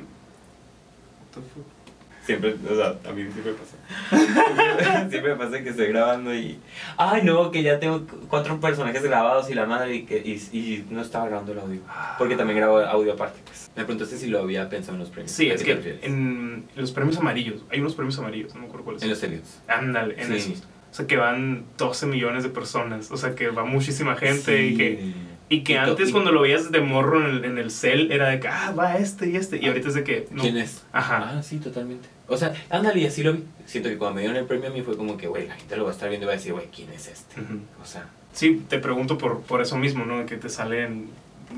[2.25, 5.07] Siempre, o sea, a mí siempre pasa.
[5.09, 6.59] siempre pasa que estoy grabando y.
[6.95, 10.85] Ay, no, que ya tengo cuatro personajes grabados y la madre y, que, y, y
[10.91, 11.81] no estaba grabando el audio.
[12.19, 13.71] Porque también grabo audio aparte, pues.
[13.75, 15.31] Me preguntaste si lo había pensado en los premios.
[15.31, 18.83] Sí, ¿A es que en los premios amarillos, hay unos premios amarillos, no me acuerdo
[18.85, 19.01] cuáles.
[19.01, 19.43] En los Elliot.
[19.67, 20.51] Ándale, en Sí.
[20.53, 20.63] esos.
[20.91, 23.09] O sea, que van 12 millones de personas.
[23.11, 25.13] O sea, que va muchísima gente y que.
[25.51, 28.29] Y que antes y- cuando lo veías de morro en el, en el cel era
[28.29, 29.57] de que, ah, va este y este.
[29.61, 30.41] Y ahorita es de que, no.
[30.41, 30.83] ¿Quién es?
[30.93, 31.33] Ajá.
[31.37, 32.07] Ah, sí, totalmente.
[32.27, 33.43] O sea, ándale, y así lo vi.
[33.65, 35.75] Siento que cuando me dieron el premio a mí fue como que, güey, la gente
[35.75, 37.35] lo va a estar viendo y va a decir, güey, ¿quién es este?
[37.81, 40.25] O sea, Sí, te pregunto por, por eso mismo, ¿no?
[40.25, 41.09] Que te salen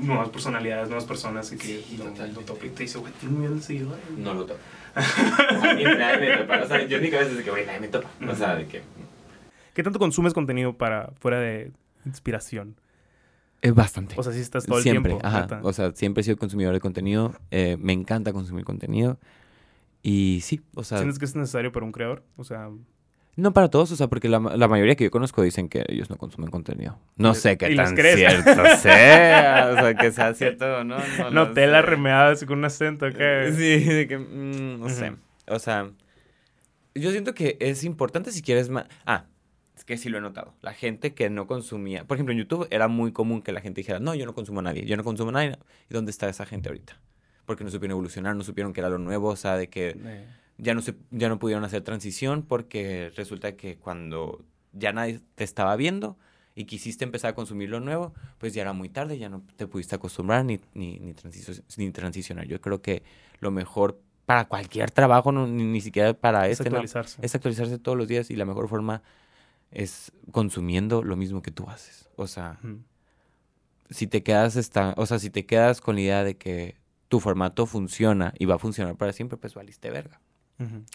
[0.02, 2.40] nuevas personalidades, nuevas personas y que Sí, lo, totalmente.
[2.40, 4.02] lo topa y te dice, güey, tiene un millón de seguidores.
[4.18, 4.58] no lo topo.
[4.96, 6.62] A mí nadie me topa.
[6.62, 8.08] O sea, yo en mi cabeza es de que, güey, nadie me topa.
[8.28, 8.82] O sea, de que...
[9.72, 11.70] ¿Qué tanto consumes contenido para fuera de
[12.06, 12.74] inspiración?
[13.64, 14.14] Es bastante.
[14.18, 15.26] O sea, si estás todo siempre, el tiempo.
[15.26, 15.40] ajá.
[15.42, 15.60] neta.
[15.64, 17.34] O sea, siempre he sido consumidor de contenido.
[17.50, 19.18] eh, me encanta consumir contenido.
[20.02, 22.22] Y sí, o sea, ¿Sientes que es necesario para un creador?
[22.36, 22.68] O sea,
[23.36, 25.82] no para todos, o sea, porque la, ma- la mayoría que yo conozco dicen que
[25.88, 26.98] ellos no consumen contenido.
[27.16, 30.98] No sé qué tan cierto sea, o sea, que sea cierto o no.
[31.18, 31.86] No, no, tela sé.
[31.86, 33.50] remeada con un acento acá.
[33.50, 35.14] Sí, de que, mm, no sé.
[35.48, 35.90] O sea,
[36.94, 38.84] yo siento que es importante si quieres más...
[39.06, 39.24] Ah,
[39.82, 40.54] que sí lo he notado.
[40.62, 42.04] La gente que no consumía...
[42.04, 44.60] Por ejemplo, en YouTube era muy común que la gente dijera, no, yo no consumo
[44.60, 45.58] a nadie, yo no consumo a nadie.
[45.90, 47.00] ¿Y dónde está esa gente ahorita?
[47.44, 50.26] Porque no supieron evolucionar, no supieron que era lo nuevo, o sea, de que Eh,
[50.58, 55.42] ya no, se, ya no pudieron hacer transición porque resulta que cuando ya nadie te
[55.42, 56.16] estaba viendo
[56.54, 59.66] y quisiste empezar a consumir lo nuevo, pues ya era muy tarde, ya no te
[59.66, 61.14] pudiste acostumbrar ni, ni, ni,
[61.76, 62.46] ni transicionar.
[62.46, 63.02] Yo creo que
[63.40, 67.18] lo mejor para cualquier trabajo, no, ni, ni siquiera para es este, no, actualizarse.
[67.20, 69.02] es actualizarse todos los días y la mejor forma
[69.74, 72.08] es consumiendo lo mismo que tú haces.
[72.16, 72.58] O sea,
[73.90, 76.76] si te quedas esta, o sea, si te quedas con la idea de que
[77.08, 80.20] tu formato funciona y va a funcionar para siempre, pues valiste verga.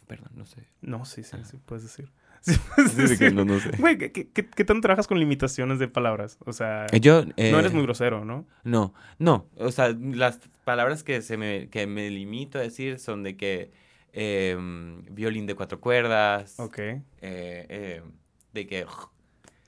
[0.07, 0.63] Perdón, no sé.
[0.81, 2.11] No, sí, sí, sí, puedes decir.
[2.41, 3.71] Sí, puedes Sí, que no, no sé.
[3.77, 6.37] Güey, ¿qué, qué, qué- qué tanto trabajas con limitaciones de palabras?
[6.45, 8.47] O sea, Eh, Yo, eh, no eres muy grosero, ¿no?
[8.63, 9.49] No, no.
[9.57, 13.71] O sea, las palabras que, se me, que me limito a decir son de que
[14.13, 16.77] em, violín de cuatro cuerdas, Ok.
[16.79, 18.01] eh, eh,
[18.59, 18.85] de que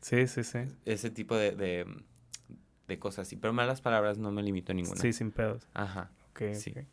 [0.02, 0.60] Sí, sí, sí.
[0.86, 1.86] ese tipo de, de,
[2.88, 3.36] de cosas así.
[3.36, 5.00] Pero malas palabras no me limito a ninguna.
[5.02, 5.68] Sí, sin pedos.
[5.74, 6.10] Ajá.
[6.32, 6.72] Ok, Sí.
[6.72, 6.84] ok.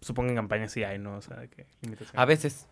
[0.00, 1.16] Supongo en campaña sí hay, ¿no?
[1.16, 2.18] O sea, que limitación.
[2.20, 2.66] A veces,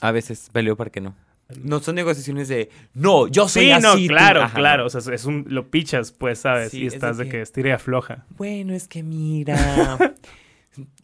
[0.00, 1.14] a veces peleo para que no.
[1.62, 4.06] No son negociación de, no, yo soy Sí, no, así.
[4.08, 4.14] tú-".
[4.14, 4.86] claro, Ajá, claro.
[4.86, 6.70] O sea, es un, lo pichas, pues, ¿sabes?
[6.72, 8.24] Sí, y es estás de que- que estira y afloja.
[8.30, 9.54] Bueno, es que mira,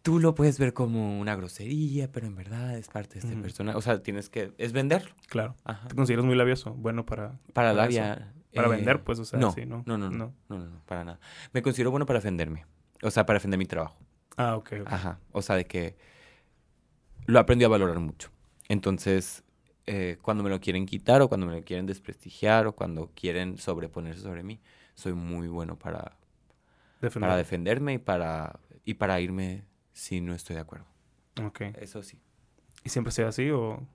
[0.03, 3.43] tú lo puedes ver como una grosería, pero en verdad es parte de este Ujú.
[3.43, 3.79] personaje.
[3.79, 5.15] O sea, tienes que, es venderlo.
[5.29, 5.55] Claro.
[5.65, 5.89] Ajá.
[5.89, 6.75] ¿Te consideras muy labioso?
[6.75, 7.39] Bueno, para...
[7.53, 8.33] Para para área.
[8.55, 9.83] Para eh, vender, pues, o sea, no, sí, ¿no?
[9.87, 11.21] no, no, no, no, no, no, para nada.
[11.53, 12.67] Me considero bueno para defenderme.
[13.03, 13.97] O sea, para defender mi trabajo.
[14.37, 14.73] Ah, ok.
[14.83, 14.93] ok.
[14.93, 15.19] Ajá.
[15.33, 15.97] O sea, de que
[17.27, 18.31] lo aprendí a valorar mucho.
[18.69, 19.43] Entonces,
[19.87, 23.59] eh, cuando me lo quieren quitar o cuando me lo quieren desprestigiar o cuando quieren
[23.59, 24.61] sobreponerse sobre mí,
[24.95, 26.17] soy muy bueno para,
[27.01, 27.29] Defender.
[27.29, 30.87] para defenderme y para, y para irme si no estoy de acuerdo.
[31.43, 31.61] Ok.
[31.81, 32.19] Eso sí.
[32.85, 33.87] ¿Y siempre ha sido así o...?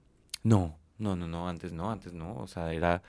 [0.44, 2.36] No, no, no, no, antes no, antes no.
[2.38, 3.02] O sea, era.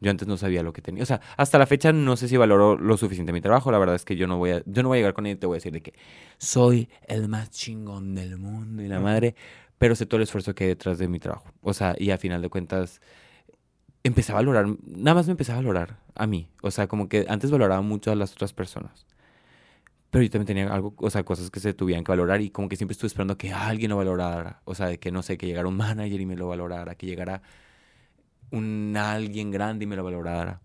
[0.00, 1.02] Yo antes no sabía lo que tenía.
[1.02, 3.70] O sea, hasta la fecha no sé si valoro lo suficiente mi trabajo.
[3.70, 5.36] La verdad es que yo no voy a, yo no voy a llegar con él
[5.36, 5.94] y te voy a decir de que
[6.38, 9.34] soy el más chingón del mundo y la madre.
[9.78, 11.50] Pero sé todo el esfuerzo que hay detrás de mi trabajo.
[11.62, 13.00] O sea, y a final de cuentas,
[14.04, 16.48] empecé a valorar, nada más me empecé a valorar a mí.
[16.62, 19.06] O sea, como que antes valoraba mucho a las otras personas.
[20.12, 22.68] Pero yo también tenía algo, o sea, cosas que se tuvieran que valorar y como
[22.68, 24.60] que siempre estuve esperando que alguien lo valorara.
[24.66, 27.06] O sea, de que no sé, que llegara un manager y me lo valorara, que
[27.06, 27.40] llegara
[28.50, 30.60] un alguien grande y me lo valorara.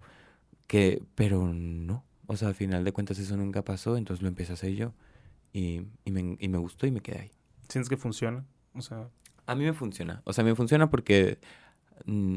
[0.68, 2.04] Que, pero no.
[2.26, 4.94] O sea, al final de cuentas eso nunca pasó, entonces lo empecé a hacer yo.
[5.54, 7.32] Y, y, me, y me gustó y me quedé ahí.
[7.70, 8.46] ¿Sientes que funciona?
[8.74, 9.10] O sea...
[9.46, 10.22] A mí me funciona.
[10.26, 11.40] O sea, me funciona porque
[12.06, 12.36] mm,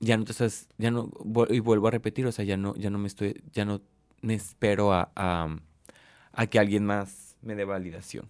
[0.00, 1.10] ya no te estás, ya no,
[1.48, 3.80] y vuelvo a repetir, o sea, ya no, ya no me estoy, ya no
[4.20, 5.56] me espero a, a,
[6.36, 8.28] a que alguien más me dé validación.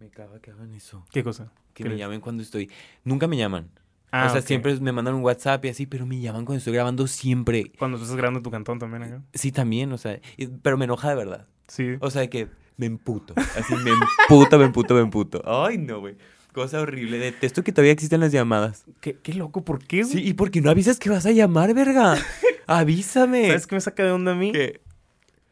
[0.00, 1.04] Me caga que hagan eso.
[1.12, 1.52] ¿Qué cosa?
[1.74, 2.70] Que ¿Qué me llamen cuando estoy.
[3.04, 3.70] Nunca me llaman.
[4.10, 6.74] Ah, o sea, siempre me mandan un WhatsApp y así, pero me llaman cuando estoy
[6.74, 7.72] grabando siempre.
[7.78, 9.22] Cuando tú estás grabando tu cantón también acá.
[9.32, 11.46] Sí, también, o sea, y- pero me enoja de verdad.
[11.68, 11.96] Sí.
[12.00, 13.32] O sea, que me emputo.
[13.56, 15.42] Así, me emputo, me emputo, me emputo.
[15.46, 16.16] Ay, no, güey.
[16.52, 17.16] Cosa horrible.
[17.16, 18.84] Detesto que todavía existen las llamadas.
[19.00, 20.04] ¿Qué, qué loco, ¿por qué?
[20.04, 22.18] Sí, ¿y por qué no avisas que vas a llamar, verga?
[22.66, 23.46] Avísame.
[23.46, 24.52] ¿Sabes qué me saca de onda a mí?
[24.52, 24.82] ¿Qué?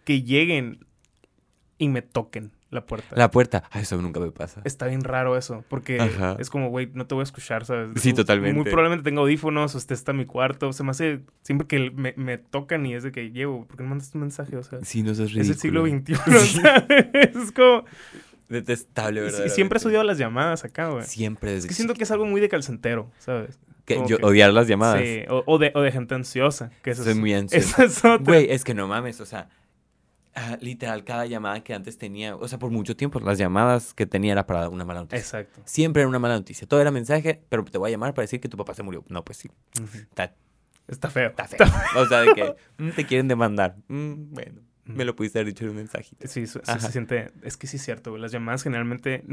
[0.04, 0.84] Que lleguen
[1.80, 3.08] y me toquen la puerta.
[3.16, 3.64] La puerta.
[3.70, 4.60] Ay, eso nunca me pasa.
[4.64, 6.36] Está bien raro eso, porque Ajá.
[6.38, 8.00] es como, güey, no te voy a escuchar, ¿sabes?
[8.00, 8.54] Sí, totalmente.
[8.54, 10.72] Muy probablemente tenga audífonos o esté está en mi cuarto.
[10.72, 13.82] Se me hace siempre que me, me tocan y es de que llego, ¿por qué
[13.82, 14.56] no mandas un mensaje?
[14.56, 16.14] O sea, Sí, no seas es el siglo XXI,
[16.60, 16.60] ¿sabes?
[17.12, 17.84] Es como...
[18.48, 19.44] Detestable, ¿verdad?
[19.46, 21.04] Y siempre has odiado las llamadas acá, güey.
[21.04, 21.56] Siempre.
[21.56, 23.58] Es que siento que es algo muy de calcentero, ¿sabes?
[23.84, 25.00] que yo que- odiar las llamadas.
[25.02, 26.70] Sí, o, o de, o de gente ansiosa.
[26.82, 27.66] Que eso Soy es, muy ansioso.
[27.82, 28.18] Esa es otra.
[28.18, 29.48] Güey, es que no mames, o sea,
[30.34, 34.06] ah, literal, cada llamada que antes tenía, o sea, por mucho tiempo, las llamadas que
[34.06, 35.18] tenía era para una mala noticia.
[35.18, 35.60] Exacto.
[35.64, 36.66] Siempre era una mala noticia.
[36.66, 39.04] Todo era mensaje, pero te voy a llamar para decir que tu papá se murió.
[39.08, 39.50] No, pues sí.
[40.88, 41.28] Está feo.
[41.30, 41.66] está feo.
[41.96, 43.76] O sea, de que mm, te quieren demandar.
[43.88, 44.60] Mm, bueno,
[44.94, 46.26] me lo pudiste haber dicho en un mensajito.
[46.28, 46.60] Sí, se
[46.90, 47.30] siente.
[47.42, 48.20] Es que sí es cierto, güey.
[48.22, 49.24] Las llamadas generalmente.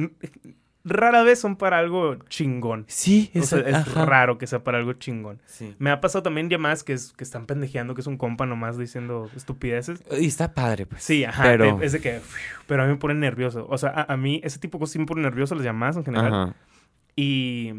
[0.90, 2.86] Rara vez son para algo chingón.
[2.88, 5.42] Sí, O sea, es, raro que sea para algo chingón.
[5.46, 5.76] Sí.
[5.80, 8.78] Me ha pasado también llamadas que, es- que están pendejeando, que es un compa nomás
[8.78, 10.02] diciendo estupideces.
[10.18, 11.04] Y está padre, pues.
[11.04, 11.44] Sí, ajá.
[11.44, 12.22] Pero- de- es de que.
[12.68, 13.68] Pero a mí me pone nervioso.
[13.70, 15.98] O sea, a, a mí ese tipo de cosas sí me pone nervioso las llamadas
[15.98, 16.34] en general.
[16.34, 16.56] Ajá.
[17.18, 17.74] Y.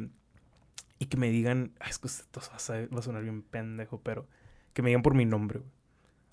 [0.99, 1.71] Y que me digan.
[1.81, 4.27] Ay, es que esto va a sonar bien pendejo, pero.
[4.75, 5.71] Que me digan por mi nombre, güey.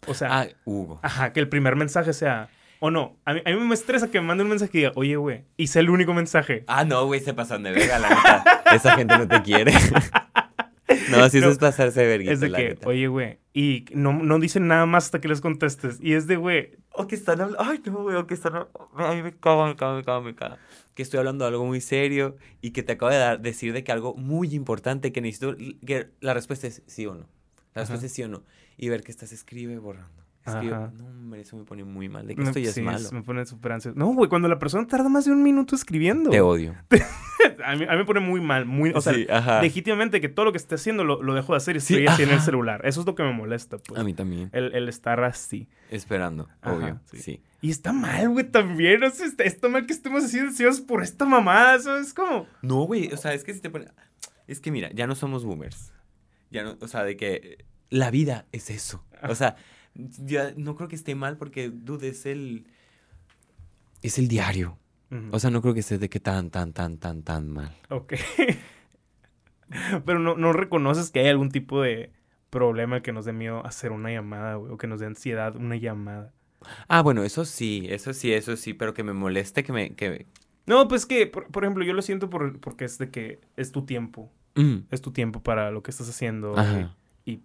[0.08, 0.41] O sea.
[0.41, 1.00] Ah, Hugo.
[1.04, 2.50] Ajá, que el primer mensaje sea.
[2.80, 4.91] O no, a mí, a mí me estresa que me mande un mensaje y diga,
[4.96, 6.66] oye, güey, hice el único mensaje.
[6.68, 8.64] Ah, no, güey, se pasan de verga, la neta.
[8.76, 9.72] Esa gente no te quiere.
[11.10, 12.88] no, si eso No, es pasarse de verguita, es de la que, neta.
[12.88, 16.00] oye, güey, y no, no dicen nada más hasta que les contestes.
[16.02, 17.64] Y es de, güey, O que están hablando.
[17.64, 18.56] Ay, no, güey, o que están.
[18.56, 20.58] A mí me caga, me caga, me caga, me caga.
[20.93, 23.84] Que estoy hablando de algo muy serio y que te acabo de dar, decir de
[23.84, 25.56] que algo muy importante que necesito.
[25.86, 27.28] Que la respuesta es sí o no.
[27.74, 28.06] La respuesta Ajá.
[28.08, 28.43] es sí o no.
[28.78, 30.23] Y ver que estás escribe borrando.
[30.45, 30.76] Escribe.
[30.76, 30.91] Ajá.
[30.95, 32.28] No, hombre, eso me pone muy mal.
[32.28, 33.09] De que me- esto ya sí, es malo.
[33.11, 33.97] me pone súper ansioso.
[33.97, 36.30] No, güey, cuando la persona tarda más de un minuto escribiendo.
[36.30, 36.76] Te odio.
[37.65, 39.61] a, mí, a mí me pone muy mal, muy, o sea, ajá.
[39.63, 42.07] legítimamente que todo lo que esté haciendo lo, lo dejo de hacer y estoy Sí,
[42.07, 42.82] así en el celular.
[42.86, 43.99] Eso es lo que me molesta, pues.
[43.99, 44.49] A mí también.
[44.53, 45.67] El, el estar así.
[45.89, 46.99] Esperando, Ajá, obvio.
[47.11, 47.17] sí.
[47.17, 47.41] Sí.
[47.61, 49.03] Y está mal, güey, también.
[49.03, 51.73] O sea, está, está mal que estemos así ansiosos por esta mamada.
[51.76, 52.45] Eso es como...
[52.61, 53.88] No, güey, o sea, es que si te pone...
[54.45, 55.91] Es que mira, ya no somos boomers.
[56.51, 59.03] Ya no, o sea, de que la vida es eso.
[59.27, 59.55] O sea,
[59.95, 62.67] Ya no creo que esté mal porque, dude, es el.
[64.01, 64.77] Es el diario.
[65.31, 67.73] O sea, no creo que esté de que tan, tan, tan, tan, tan mal.
[67.89, 68.15] Ok.
[70.05, 72.11] Pero no, no reconoces que hay algún tipo de
[72.49, 75.75] problema que nos dé miedo hacer una llamada, güey, o que nos dé ansiedad una
[75.77, 76.33] llamada.
[76.88, 79.95] Ah, bueno, eso sí, eso sí, eso sí, pero que me moleste que me.
[79.95, 80.25] Que...
[80.65, 83.71] No, pues que, por, por ejemplo, yo lo siento por, porque es de que es
[83.71, 84.31] tu tiempo.
[84.55, 86.57] Mm, Es tu tiempo para lo que estás haciendo.
[86.57, 86.95] Ajá.
[87.26, 87.41] Y,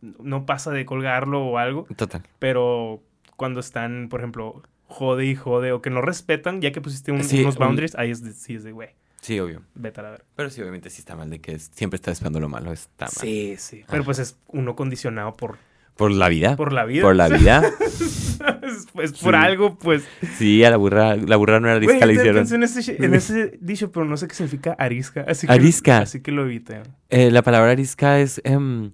[0.00, 1.86] no pasa de colgarlo o algo.
[1.96, 2.22] Total.
[2.38, 3.02] Pero
[3.36, 7.24] cuando están, por ejemplo, jode y jode, o que no respetan, ya que pusiste un-
[7.24, 8.90] Sí, unos un- boundaries, ahí es de, sí es de, güey,
[9.20, 9.62] Sí, obvio.
[9.74, 10.24] vete a la verga.
[10.36, 12.72] Pero sí, obviamente sí está mal de que es- siempre está esperando lo malo.
[12.72, 13.10] Está mal.
[13.12, 13.84] Sí, sí.
[13.88, 15.58] Pero pues es uno condicionado por,
[15.98, 16.56] Por la vida.
[16.56, 17.02] por la vida.
[17.02, 17.62] Por la vida.
[17.80, 18.38] es,
[19.02, 19.40] es por Sí.
[19.40, 20.04] algo, pues.
[20.38, 22.46] Sí, a la burra, la burra no era arisca, le yo hicieron.
[22.54, 25.24] en ese, en ese dicho, pero no sé qué significa arisca.
[25.28, 25.98] Así que, Arisca.
[25.98, 26.82] Así que lo evité.
[27.10, 28.40] Eh, la palabra arisca es.
[28.44, 28.92] em,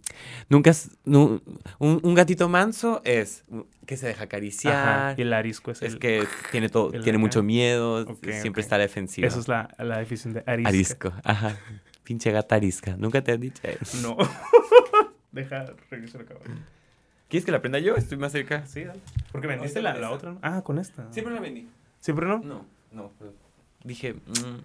[0.49, 0.73] nunca.
[1.05, 1.41] nu-
[1.79, 3.45] un, un gatito manso es
[3.87, 4.75] que se deja acariciar.
[4.75, 5.15] Ajá.
[5.19, 8.07] Y el arisco es, Es el- que tiene todo, el tiene mucho miedo,
[8.41, 9.29] siempre está a la defensiva.
[9.29, 10.69] Eso es la, la definición de arisca.
[10.71, 11.57] Arisco, ajá.
[12.03, 12.97] Pinche gata arisca.
[12.97, 13.99] Nunca te han dicho eso.
[14.01, 14.17] No.
[15.33, 16.47] Deja, regreso la cámara.
[17.29, 17.97] ¿Quieres que la prenda yo?
[17.97, 18.67] Estoy más cerca.
[18.67, 19.01] Sí, dale.
[19.33, 20.39] Porque vendiste la, la otra, ¿no?
[20.43, 21.11] Ah, con esta.
[21.13, 21.67] Siempre la vendí.
[22.01, 22.39] ¿Siempre no?
[22.39, 23.11] No, no.
[23.19, 23.33] pero
[23.83, 24.61] Dije, mm,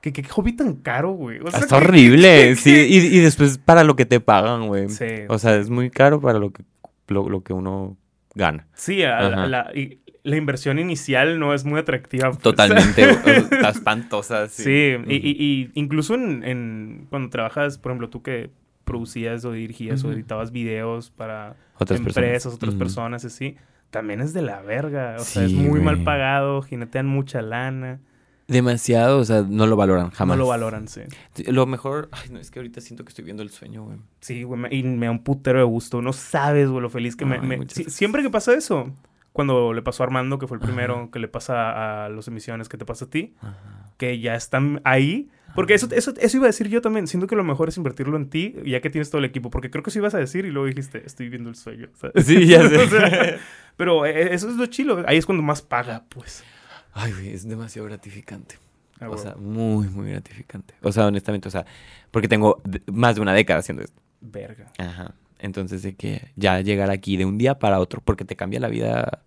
[0.00, 1.40] ¿Qué, qué hobby tan caro, güey?
[1.40, 2.54] O sea, está que- horrible.
[2.56, 4.88] Sí, y, y después para lo que te pagan, güey.
[4.88, 5.06] Sí.
[5.28, 6.62] O sea, es muy caro para lo que,
[7.08, 7.96] lo, lo que uno
[8.34, 8.66] gana.
[8.74, 12.30] Sí, la, la- y la inversión inicial no es muy atractiva.
[12.30, 12.40] pues.
[12.42, 13.10] Totalmente.
[13.50, 14.48] está espantosa.
[14.48, 14.62] Sí.
[14.64, 18.50] Sí, y- y incluso en, en- cuando trabajas, por ejemplo, tú que
[18.86, 20.16] producías o dirigías o Ujú.
[20.16, 22.54] editabas videos para Otras empresas, personas.
[22.54, 22.78] otras Ujú.
[22.78, 23.56] personas, así,
[23.90, 25.16] también es de la verga.
[25.18, 28.00] O sea, es muy mal pagado, jinetean mucha lana,
[28.48, 30.36] Demasiado, o sea, no lo valoran jamás.
[30.38, 31.00] no lo valoran, sí.
[31.48, 33.98] Lo mejor, ay, no, es que ahorita siento que estoy viendo el sueño, güey.
[34.20, 36.00] Sí, güey, me- y me da un putero de gusto.
[36.00, 37.38] No sabes, güey, lo feliz que me...
[37.38, 37.98] Ay, me- muchas sí, gracias.
[37.98, 38.92] siempre que pasa eso,
[39.32, 40.72] cuando le pasó a Armando, que fue el Ajá.
[40.72, 43.56] primero, que le pasa a los emisiones, que te pasa a ti, Ajá.
[43.96, 45.28] que ya están ahí.
[45.56, 47.06] Porque eso, eso, eso iba a decir yo también.
[47.08, 49.50] Siento que lo mejor es invertirlo en ti, ya que tienes todo el equipo.
[49.50, 51.88] Porque creo que eso ibas a decir y luego dijiste, estoy viendo el sueño.
[51.94, 52.26] ¿sabes?
[52.26, 52.76] Sí, ya sé.
[52.76, 53.38] O sea,
[53.76, 55.02] pero eh, eso es lo chilo.
[55.06, 56.44] Ahí es cuando más paga, pues.
[56.92, 58.58] Ay, güey, es demasiado gratificante.
[59.00, 60.74] Ah, o sea, muy, muy gratificante.
[60.82, 61.66] O sea, honestamente, o sea,
[62.10, 64.00] porque tengo más de una década haciendo esto.
[64.20, 64.72] Verga.
[64.78, 65.14] Ajá.
[65.38, 68.68] Entonces, de que ya llegar aquí de un día para otro, porque te cambia la
[68.68, 69.22] vida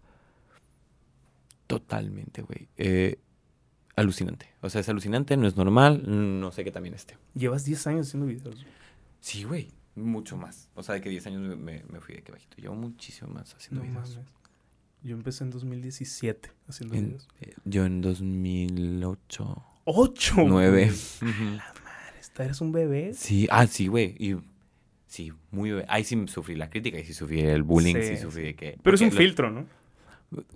[1.68, 2.68] totalmente, güey.
[2.78, 3.20] Eh,
[4.00, 4.48] alucinante.
[4.62, 6.04] O sea, es alucinante, no es normal,
[6.40, 7.18] no sé qué también esté.
[7.36, 8.66] Llevas 10 años haciendo videos.
[9.22, 10.70] Sí, güey, mucho más.
[10.76, 12.58] O sea, de que 10 años me, fui de que bajito.
[12.58, 14.16] Llevo muchísimo más haciendo No videos.
[14.16, 14.30] mames.
[15.02, 17.28] Yo empecé en 2017 haciendo En- videos.
[17.42, 20.36] eh, yo en 2008, ¡Ocho!
[20.46, 20.92] 9.
[21.22, 21.32] güey.
[22.20, 23.14] Esta eres un bebé.
[23.14, 24.16] Sí, ah, sí, güey.
[24.20, 24.36] Y
[25.08, 25.86] sí, muy bebé.
[25.88, 28.78] Ahí sí sufrí la crítica y sí sufrí el bullying, sí, Sí, sufrí de que...
[28.84, 29.66] Pero es un lo- filtro, ¿no?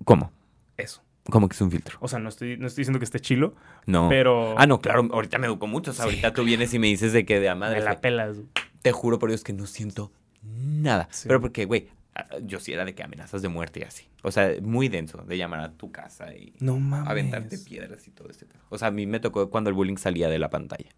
[0.05, 0.31] ¿Cómo?
[0.77, 1.01] Eso.
[1.29, 1.97] ¿Cómo que es un filtro?
[2.01, 3.55] O sea, no estoy, no estoy diciendo que esté chilo,
[3.85, 4.09] No.
[4.09, 4.55] pero...
[4.57, 5.91] Ah, no, claro, ahorita me educo mucho.
[5.91, 7.79] O sea, Sí, ahorita tú vienes y me dices de que de a Me madre.
[7.81, 8.37] la pelas.
[8.81, 10.11] Te juro por Dios que no siento
[10.43, 11.07] nada.
[11.11, 11.27] Sí.
[11.29, 14.09] Pero porque, güey, ah, yo sí era de que amenazas de muerte y así.
[14.21, 17.09] O sea, muy denso de llamar a tu casa y No mames.
[17.09, 18.59] aventarte piedras y todo este pedo.
[18.69, 20.89] O sea, a mí me tocó cuando el bullying salía de la pantalla.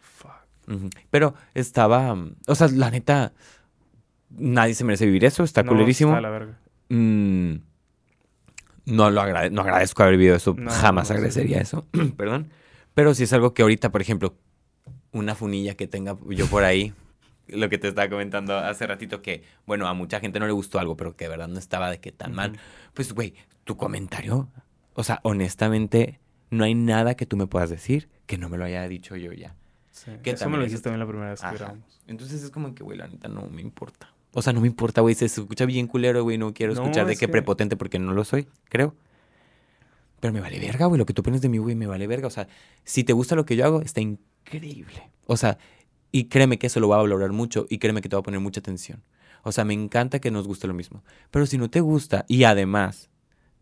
[0.00, 0.32] Fuck.
[1.10, 2.16] Pero estaba,
[2.48, 3.32] o sea, la neta,
[4.30, 6.10] nadie se merece vivir eso, está No, culerísimo.
[6.10, 6.58] está la verga.
[6.88, 7.54] Mm,
[8.90, 11.86] no lo agrade- no agradezco haber vivido eso, No, jamás no, agradecería eso,
[12.16, 12.50] perdón.
[12.94, 14.34] Pero si es algo que ahorita, por ejemplo,
[15.12, 16.92] una funilla que tenga yo por ahí,
[17.48, 20.78] lo que te estaba comentando hace ratito, que, bueno, a mucha gente no le gustó
[20.78, 22.58] algo, pero que de verdad no estaba de que tan mal.
[22.94, 23.34] Pues, güey,
[23.64, 24.48] tu comentario,
[24.94, 26.20] o sea, honestamente,
[26.50, 29.32] no hay nada que tú me puedas decir que no me lo haya dicho yo
[29.32, 29.54] ya.
[29.90, 30.12] Sí.
[30.22, 32.00] Que Eso me lo dijiste también la primera vez que grabamos.
[32.06, 34.12] Entonces es como que, güey, la neta no me importa.
[34.32, 35.14] O sea, no me importa, güey.
[35.14, 36.38] Se escucha bien culero, güey.
[36.38, 38.94] No quiero No, escuchar de es que que- prepotente porque no lo soy, creo.
[40.20, 40.98] Pero me vale verga, güey.
[40.98, 42.26] Lo que tú pones de mí, güey, me vale verga.
[42.26, 42.46] O sea,
[42.84, 45.10] si te gusta lo que yo hago, está increíble.
[45.26, 45.58] O sea,
[46.12, 48.22] y créeme que eso lo va a valorar mucho y créeme que te va a
[48.22, 49.02] poner mucha atención.
[49.42, 51.02] O sea, me encanta que nos guste lo mismo.
[51.30, 53.08] Pero si no te gusta y además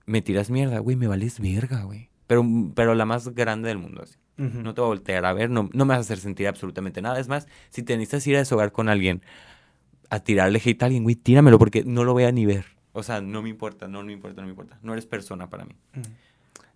[0.07, 2.09] me tiras mierda, güey, me vales verga, güey.
[2.27, 2.45] Pero,
[2.75, 4.17] pero la más grande del mundo, así.
[4.37, 7.03] No te voy a voltear a ver, no, no me vas a hacer sentir absolutamente
[7.03, 7.19] nada.
[7.19, 9.21] Es más, si te necesitas ir a deshogar con alguien,
[10.11, 12.65] a tirarle hate a alguien, güey, tíramelo porque no lo voy a ni ver.
[12.93, 14.79] O sea, no me importa, no, no me importa, no me importa.
[14.83, 15.75] No eres persona para mí.
[15.97, 16.09] Ujú.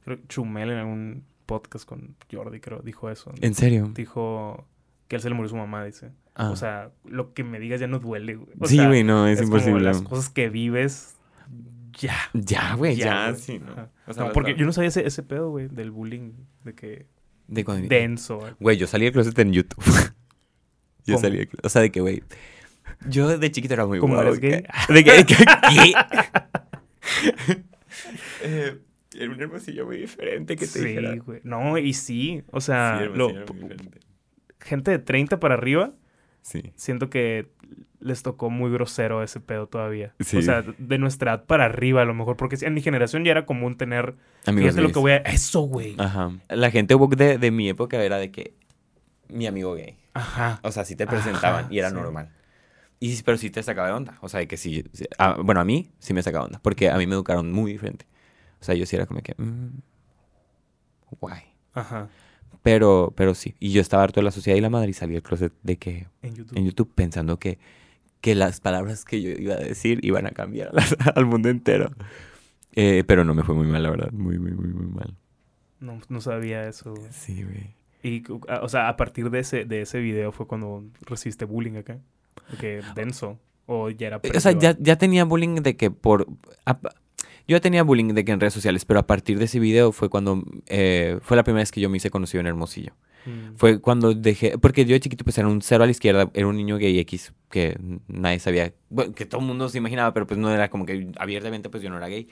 [0.05, 3.33] Creo que Chumel en algún podcast con Jordi, creo, dijo eso.
[3.41, 3.91] ¿En serio?
[3.95, 4.67] Dijo
[5.09, 6.11] que él se le murió su mamá, dice.
[6.35, 6.51] Ah.
[6.51, 8.49] O sea, lo que me digas ya no duele, güey.
[8.59, 9.83] O sí, sea, güey, no, es, como imposible.
[9.85, 11.17] las cosas que vives,
[11.99, 12.17] ya.
[12.33, 13.41] Ya, güey, ya, güey.
[13.41, 13.73] sí, ¿no?
[14.07, 16.33] O sea, No, porque yo no sabía ese, ese pedo, güey, del bullying,
[16.65, 17.07] de que
[17.49, 18.41] De cuando- denso.
[18.61, 18.77] güey.
[18.79, 19.85] Yo salí del closet en YouTube.
[21.05, 21.19] yo ¿Cómo?
[21.19, 21.67] salí del closet.
[21.67, 22.23] O sea, de que, güey,
[23.09, 24.63] Yo de chiquito era muy ¿Cómo guau, eres gay?
[24.87, 25.93] que- De que- ¿qué?
[28.43, 28.79] Eh,
[29.15, 31.15] era un hermosillo muy diferente que te Sí, dijera.
[31.17, 31.41] güey.
[31.45, 32.43] No, y sí.
[32.51, 33.29] O sea, Sí, lo-
[34.61, 35.93] gente de 30 para arriba,
[36.41, 36.73] Sí.
[36.75, 37.51] siento que
[38.01, 40.15] les tocó muy grosero ese pedo todavía.
[40.21, 40.39] Sí.
[40.39, 42.37] O sea, de nuestra edad para arriba a lo mejor.
[42.37, 44.17] Porque en mi generación ya era común tener...
[44.47, 45.17] Amigos fíjate lo que voy a...
[45.19, 45.95] Eso, güey.
[45.99, 46.33] Ajá.
[46.49, 48.55] La gente woke de, de mi época era de que
[49.29, 49.99] mi amigo gay.
[50.15, 50.59] Ajá.
[50.65, 52.31] O sea, sí te presentaban Ajá, y era normal.
[53.05, 54.17] Y, pero sí te sacaba de onda.
[54.21, 54.85] O sea, de que sí.
[54.93, 55.05] sí,
[55.43, 56.61] bueno, a mí sí me sacaba de onda.
[56.63, 58.07] Porque a mí me educaron muy diferente.
[58.61, 59.35] O sea, yo sí era como que.
[59.37, 59.71] mm,
[61.21, 61.43] guay.
[61.75, 62.09] Ajá.
[62.63, 63.55] Pero, pero sí.
[63.59, 65.77] Y yo estaba harto de la sociedad y la madre y salí del closet de
[65.79, 66.07] que.
[66.23, 66.57] En YouTube.
[66.59, 67.59] En YouTube pensando que,
[68.21, 71.49] que las palabras que yo iba a decir iban a cambiar a las- al mundo
[71.49, 71.91] entero.
[72.75, 74.13] Eh, pero no me fue muy mal, la verdad.
[74.13, 75.15] Muy, muy, muy, muy mal.
[75.81, 76.95] No, no sabía eso.
[76.95, 77.09] güey.
[77.13, 77.75] Sí, güey.
[78.05, 81.99] Y, o sea, a partir de ese, de ese video fue cuando recibiste bullying acá.
[82.53, 83.39] Porque denso.
[83.65, 86.27] O ya era O sea, ya, ya tenía bullying de que por...
[86.67, 86.79] a-
[87.49, 89.91] yo ya tenía bullying de que en redes sociales, pero a partir de ese video
[89.91, 90.45] fue cuando...
[90.67, 92.93] eh, fue la primera vez que yo me hice conocido en Hermosillo.
[93.25, 93.57] Mm.
[93.57, 94.59] Fue cuando dejé...
[94.59, 96.99] Porque yo de chiquito pues era un cero a la izquierda, era un niño gay
[96.99, 98.75] X que nadie sabía...
[98.91, 101.83] Bueno, que todo el mundo se imaginaba, pero pues no era como que abiertamente pues
[101.83, 102.29] yo no era gay.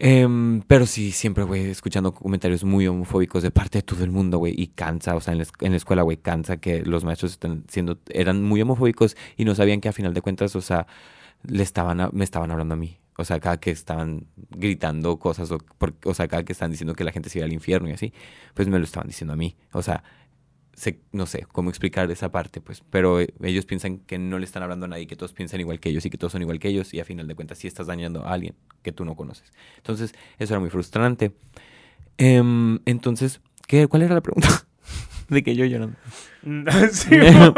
[0.00, 4.38] Em, pero sí, siempre, güey, escuchando comentarios muy homofóbicos de parte de todo el mundo,
[4.38, 7.98] güey, y cansa, o sea, en la, escuela, güey, cansa que los maestros están siendo,
[8.10, 10.86] eran muy homofóbicos y no sabían que a final de cuentas, o sea,
[11.42, 12.98] le estaban, me estaban hablando a mí.
[13.16, 15.58] O sea, cada que estaban gritando cosas, o,
[16.04, 18.12] o sea, cada que están diciendo que la gente se iba al infierno y así,
[18.54, 19.56] pues me lo estaban diciendo a mí.
[19.72, 20.04] O sea,
[21.12, 24.62] no sé cómo explicar esa parte, pues, pero eh, ellos piensan que no le están
[24.62, 26.68] hablando a nadie, que todos piensan igual que ellos y que todos son igual que
[26.68, 29.52] ellos y a final de cuentas sí estás dañando a alguien que tú no conoces.
[29.76, 31.32] Entonces, eso era muy frustrante.
[32.16, 34.48] Em, entonces, ¿qué, ¿cuál era la pregunta?
[35.28, 35.96] de que yo llorando.
[36.92, 37.10] Sí,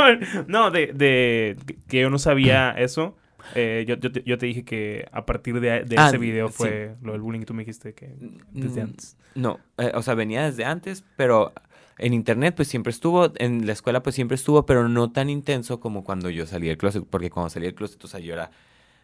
[0.48, 1.56] no, de, de
[1.88, 3.16] que yo no sabía eso.
[3.54, 6.48] Eh, yo, yo, te, yo te dije que a partir de, de Ah, ese video
[6.48, 6.54] sí.
[6.56, 8.14] fue lo del bullying y tú me dijiste que
[8.52, 9.16] desde Mm, antes.
[9.34, 11.52] No, eh, o sea, venía desde antes, pero
[12.00, 15.80] en internet pues siempre estuvo, en la escuela pues siempre estuvo, pero no tan intenso
[15.80, 18.50] como cuando yo salí del closet, porque cuando salí del closet, o sea, yo era...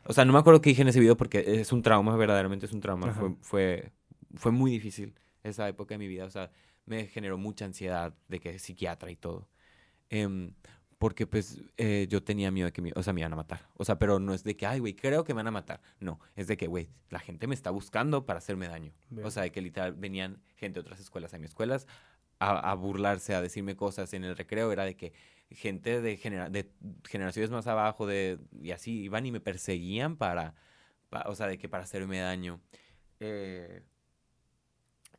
[0.05, 2.67] O sea, no me acuerdo qué dije en ese video porque es un trauma, verdaderamente
[2.67, 3.13] es un trauma.
[3.13, 3.93] Fue, fue,
[4.35, 6.51] fue muy difícil esa época de mi vida, o sea,
[6.87, 9.49] me generó mucha ansiedad de que psiquiatra y todo.
[10.09, 10.53] Em,
[10.99, 13.69] porque pues eh, yo tenía miedo de que me, o sea, me iban a matar.
[13.75, 15.83] O sea, pero no es de que, ay, güey, creo que me van a matar.
[16.01, 18.93] No, es de que, güey, la gente me está buscando para hacerme daño.
[19.11, 19.27] Veo.
[19.27, 21.87] O sea, de que literal venían gente de otras escuelas a mis escuelas
[22.39, 24.72] a, burlarse, a decirme cosas en el recreo.
[24.72, 25.12] Era de que
[25.51, 26.70] gente de, genera- de
[27.09, 30.55] generaciones más abajo de, y así iban y me perseguían para,
[31.11, 32.61] pa- o sea, de que para hacerme daño.
[33.20, 33.82] Eh,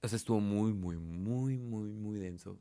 [0.04, 2.60] sea, estuvo muy, muy, muy, muy, muy denso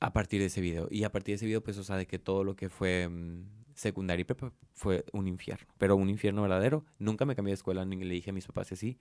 [0.00, 0.88] a partir de ese video.
[0.90, 3.08] Y a partir de ese video, pues, o sea, de que todo lo que fue
[3.08, 3.44] mm,
[3.74, 5.66] secundaria y prepa fue un infierno.
[5.78, 6.84] Pero un infierno verdadero.
[6.98, 8.98] Nunca me cambié de escuela ni le dije a mis papás y así.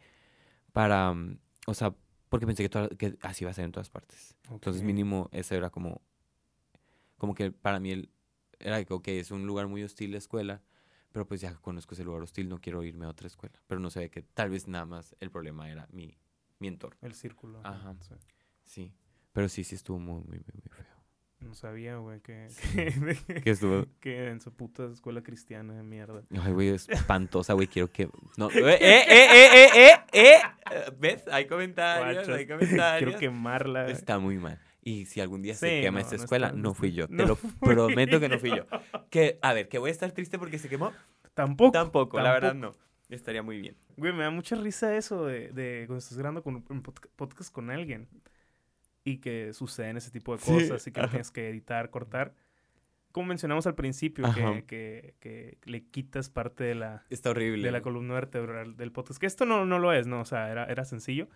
[0.73, 1.95] Para, mm, o sea,
[2.31, 4.35] porque pensé que, toda- que así iba a ser en todas partes.
[4.49, 6.01] Entonces, mínimo, eso era como,
[7.17, 8.09] como que para mí el,
[8.57, 10.61] era que, ok, es un lugar muy hostil la escuela,
[11.11, 13.61] pero pues ya conozco ese lugar hostil, no quiero irme a otra escuela.
[13.67, 16.17] Pero no sé, que tal vez nada más el problema era mi,
[16.59, 16.97] mi entorno.
[17.01, 17.59] El círculo.
[17.65, 17.95] Ajá.
[17.99, 18.15] sí.
[18.63, 18.93] Sí.
[19.33, 20.85] Pero sí, sí estuvo muy, muy, muy, muy feo.
[21.41, 22.47] No sabía, güey, que,
[23.43, 23.85] Que estuvo...
[23.99, 26.21] que en su puta escuela cristiana de mierda.
[26.41, 27.67] Ay, güey, es espantosa, güey.
[27.67, 28.09] Quiero que.
[28.37, 28.49] No.
[28.51, 30.35] ¡Eh, eh, eh, eh, eh, eh!
[30.71, 30.91] eh!
[30.99, 31.27] ¿Ves?
[31.31, 33.15] Hay comentarios, hay comentarios.
[33.15, 33.87] Quiero quemarla.
[33.89, 34.59] Está muy mal.
[34.83, 37.07] Y si algún día se quema no, esta no escuela, está- no, fui yo.
[37.07, 38.65] Te lo prometo que no fui yo.
[39.09, 40.91] Que, a ver, que voy a estar triste porque se quemó.
[41.33, 41.71] Tampoco.
[41.71, 42.73] Tampoco, la verdad no.
[43.09, 43.75] Estaría muy bien.
[43.97, 47.51] Güey, me da mucha risa eso de, de cuando estás grabando con un podca- podcast
[47.51, 48.07] con alguien
[49.03, 51.09] y que suceden ese tipo de Sí, cosas y que ajá.
[51.09, 52.33] tienes que editar, cortar.
[53.11, 54.61] Como mencionamos al principio, Ajá.
[54.61, 57.63] que, que, que le quitas parte de la, Está horrible.
[57.63, 59.19] de la columna vertebral del podcast.
[59.19, 60.21] Que esto no, no lo es, ¿no?
[60.21, 61.27] O sea, era, era sencillo,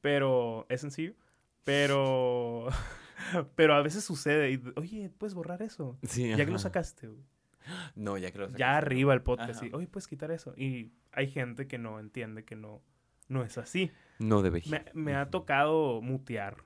[0.00, 1.14] pero es sencillo.
[1.62, 2.66] Pero,
[3.54, 5.98] pero a veces sucede y, oye, puedes borrar eso.
[6.02, 6.64] Sí, Ya que lo ajá.
[6.64, 7.22] sacaste, güey.
[7.94, 9.58] No, ya que lo sacaste, Ya arriba el podcast.
[9.62, 9.66] Ajá.
[9.66, 10.52] Y, oye, puedes quitar eso.
[10.56, 12.82] Y hay gente que no entiende que no,
[13.28, 13.92] no es así.
[14.18, 14.62] No debe.
[14.68, 16.64] Me, me ha tocado mutear.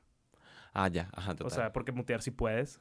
[0.76, 1.46] Ah, ya, ajá, total.
[1.46, 2.78] O sea, porque mutear sí puedes.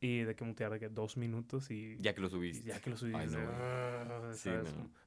[0.00, 1.96] Y de que mutear de que dos minutos y...
[2.00, 2.66] Ya que lo subiste.
[2.66, 3.12] ya que lo subí.
[3.14, 3.38] Ay, no.
[3.38, 4.50] "Ah", Sí.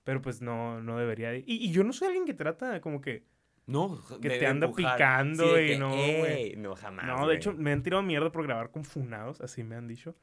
[0.03, 1.31] Pero pues no, no debería.
[1.31, 3.25] de- Y, y yo no soy alguien que trata como que...
[3.65, 4.95] No, Que te anda empujar.
[4.95, 6.03] picando y que, no, güey.
[6.51, 7.05] "Ey", No, jamás.
[7.05, 9.41] no, de hecho, me han tirado mierda por grabar con funados.
[9.41, 10.15] Así me han dicho.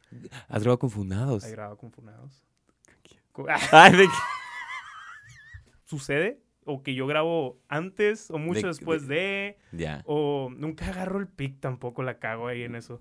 [0.48, 1.44] Has grabado con fundados.
[1.44, 2.42] He grabado con funados.
[3.72, 4.06] Ay, de
[5.84, 10.02] Sucede o que yo grabo antes o mucho De- después de, Ya.
[10.06, 13.00] o nunca agarro el pic tampoco, la cago ahí en eso.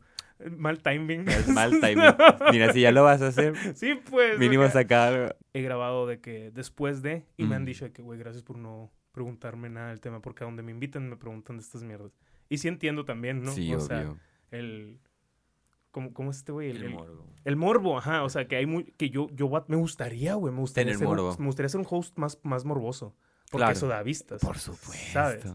[0.58, 1.26] Mal timing.
[1.54, 2.04] Mal timing.
[2.52, 4.38] Mira, si ya lo vas a hacer, sí, pues.
[4.40, 5.38] mínimo sacar.
[5.54, 8.58] He grabado de que después de, y me han dicho de que, güey, gracias por
[8.58, 12.12] no preguntarme nada del tema, porque a donde me invitan me preguntan de estas mierdas.
[12.50, 13.52] Y sí entiendo también, ¿no?
[13.52, 13.86] Sí, o obvio.
[13.88, 14.16] sea,
[14.52, 15.00] el...
[15.92, 16.72] ¿Cómo, cómo es este güey?
[16.72, 17.26] El, el el- morbo.
[17.46, 18.24] el morbo, ajá.
[18.24, 18.86] O sea, que hay muy...
[18.98, 20.52] Que yo, yo me gustaría, güey.
[20.52, 21.36] Me gustaría, Tener ser morbo.
[21.38, 23.16] me gustaría ser un host más, más morboso.
[23.54, 23.78] Porque Claro.
[23.78, 24.42] eso da vistas.
[24.42, 25.14] Por supuesto.
[25.14, 25.46] ¿Sabes?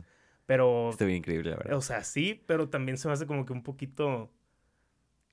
[0.47, 0.89] Pero...
[0.91, 1.77] Está bien increíble, la verdad.
[1.77, 4.31] O sea, sí, pero también se me hace como que un poquito...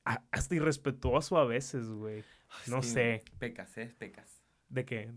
[0.03, 2.23] Hasta irrespetuoso a veces, güey.
[2.67, 3.23] No Sí, sé.
[3.39, 3.93] Pecas, ¿eh?
[3.97, 4.41] Pecas.
[4.69, 5.11] De que...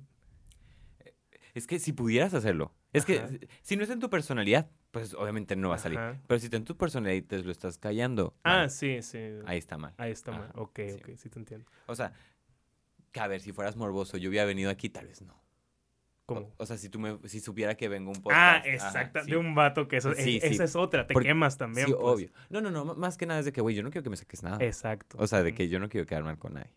[1.55, 2.73] Es que si pudieras hacerlo.
[2.93, 5.99] Es que si no es en tu personalidad, pues obviamente no va a salir.
[5.99, 6.21] Ajá.
[6.27, 8.71] Pero si está en tu personalidad y te lo estás callando, Ah, mal.
[8.71, 9.19] sí, sí.
[9.47, 9.93] ahí está mal.
[9.99, 10.51] Ahí está mal.
[10.55, 10.93] Ok, sí.
[10.95, 11.67] ok, sí te entiendo.
[11.87, 12.13] O sea,
[13.13, 15.39] que a ver, si fueras morboso, yo hubiera venido aquí, tal vez no.
[16.29, 16.53] ¿Cómo?
[16.59, 18.67] O, sea, si tú me, si supiera que vengo un Ah, podcast.
[18.67, 19.21] ajá, exacto.
[19.25, 19.31] sí.
[19.31, 20.41] De un vato que eso, Sí, sí.
[20.43, 21.07] esa es otra.
[21.07, 21.87] Te Porque- quemas también.
[21.87, 22.05] Sí, pues.
[22.05, 22.29] obvio.
[22.51, 22.85] No, no, no.
[22.97, 24.59] Más que nada es de que, güey, yo no quiero que me saques nada.
[24.63, 25.17] Exacto.
[25.19, 26.71] O sea, de que yo no quiero quedar mal con nadie.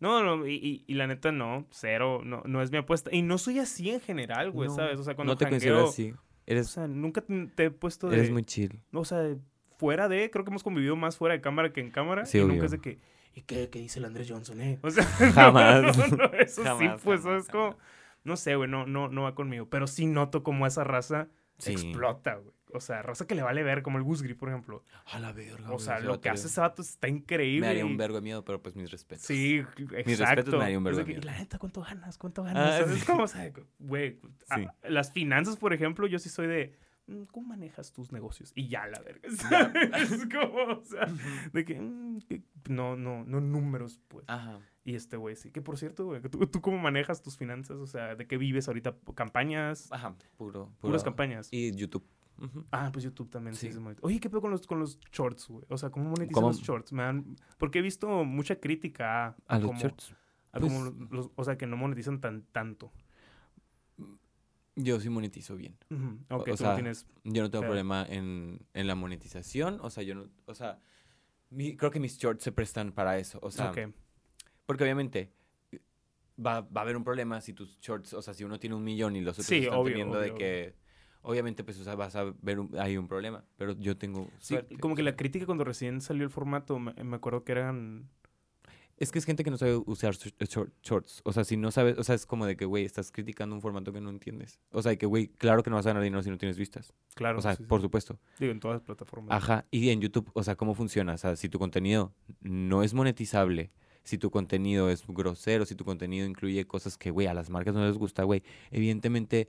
[0.00, 3.10] No, no, y, y- y la neta no, cero, no, no es mi apuesta.
[3.12, 4.98] Y no soy así en general, güey, No, ¿sabes?
[5.00, 6.14] O sea, cuando no te jangueo, considero
[6.50, 6.60] así.
[6.60, 7.22] O sea, nunca
[7.56, 8.16] te, he puesto de...
[8.18, 8.80] eres muy chill.
[8.92, 9.34] O sea,
[9.76, 12.26] fuera de, creo que hemos convivido más fuera de cámara que en cámara.
[12.26, 12.64] Sí, y nunca obvio.
[12.66, 12.98] es de que,
[13.34, 14.78] ¿y qué, qué dice el Andrés Johnson, eh?
[14.82, 15.96] O sea, Jamás.
[16.10, 17.76] no, no, eso sí, Jamás, pues, jamás, es como...
[18.24, 19.68] No sé, güey, no, no, no va conmigo.
[19.70, 21.28] Pero sí noto como esa raza
[21.58, 21.72] Sí.
[21.72, 22.54] explota, güey.
[22.74, 24.84] O sea, raza que le vale ver, como el Gusgri, por ejemplo.
[25.06, 25.72] A la verga.
[25.72, 27.60] O sea, güey, lo que hace ese vato está increíble.
[27.62, 29.24] Me haría un vergo de miedo, pero pues mis respetos.
[29.24, 30.58] Sí, respetos, exacto.
[30.58, 31.20] me haría un vergo de miedo.
[31.22, 32.18] y la neta, ¿cuánto ganas?
[32.18, 32.78] ¿Cuánto Ah, ganas?
[32.80, 32.98] ¿Sabes?
[33.00, 33.06] sí.
[33.06, 33.22] cómo?
[33.24, 34.20] O sea, güey,
[34.50, 36.74] a- las finanzas, por ejemplo, yo sí soy de,
[37.06, 38.52] mm, ¿cómo manejas tus negocios?
[38.54, 39.28] Y ya, la verga.
[39.72, 40.12] ¿sabes?
[40.12, 41.06] Es como, o sea,
[41.54, 44.26] de que, mm, que- no, no, no números, pues.
[44.28, 44.60] Ajá.
[44.88, 45.50] Y este güey, sí.
[45.50, 47.76] Que por cierto, güey, ¿tú, ¿tú cómo manejas tus finanzas?
[47.76, 48.96] O sea, ¿de qué vives ahorita?
[49.14, 49.92] ¿Campañas?
[49.92, 50.72] Ajá, puro.
[50.80, 51.48] Puras puro- campañas.
[51.50, 52.06] Y YouTube.
[52.40, 52.64] Ujú.
[52.70, 53.70] Ah, pues YouTube también sí.
[53.70, 53.78] Sí.
[54.00, 55.66] Oye, ¿qué pedo con los, con los shorts, güey?
[55.68, 56.48] O sea, ¿cómo monetizan ¿Cómo?
[56.48, 56.92] los shorts?
[56.94, 57.36] Me dan...
[57.58, 60.14] Porque he visto mucha crítica a, A los shorts.
[60.52, 60.72] a Pues-
[61.10, 62.90] los- o sea, que no monetizan tan tanto.
[64.76, 65.76] Yo sí monetizo bien.
[65.90, 66.18] Ujú.
[66.30, 67.06] Ok, o no sea, tienes...
[67.24, 69.80] Yo no tengo Pero- problema en, en la monetización.
[69.82, 70.28] O sea, yo no.
[70.46, 70.78] O sea,
[71.50, 73.38] mi- creo que mis shorts se prestan para eso.
[73.42, 73.78] O sea, ok.
[74.68, 75.32] Porque obviamente
[76.38, 78.84] va, va a haber un problema si tus shorts, o sea, si uno tiene un
[78.84, 80.74] millón y los otros Sí, están obvio, teniendo de obvio, que.
[81.22, 83.44] Obviamente, pues, o sea, vas a ver, un- hay un problema.
[83.56, 84.30] Pero yo tengo.
[84.38, 87.52] Sí, suerte, como que la crítica cuando recién salió el formato, me, me acuerdo que
[87.52, 88.08] eran...
[88.98, 91.20] Es que es gente que no sabe usar short- shorts.
[91.24, 93.60] O sea, si no sabes, o sea, es como de que, güey, estás criticando un
[93.62, 94.58] formato que no entiendes.
[94.72, 96.58] O sea, de que, güey, claro que no vas a ganar dinero si no tienes
[96.58, 96.92] vistas.
[97.14, 97.68] Claro, o sea, sí, sí.
[97.68, 98.18] por supuesto.
[98.40, 99.36] Digo, en todas las plataformas.
[99.36, 99.66] Ajá.
[99.70, 101.14] Y en YouTube, o sea, ¿cómo funciona?
[101.14, 103.70] O sea, si tu contenido no es monetizable,
[104.08, 107.74] si tu contenido es grosero, si tu contenido incluye cosas que, güey, a las marcas
[107.74, 109.48] no les gusta, güey, evidentemente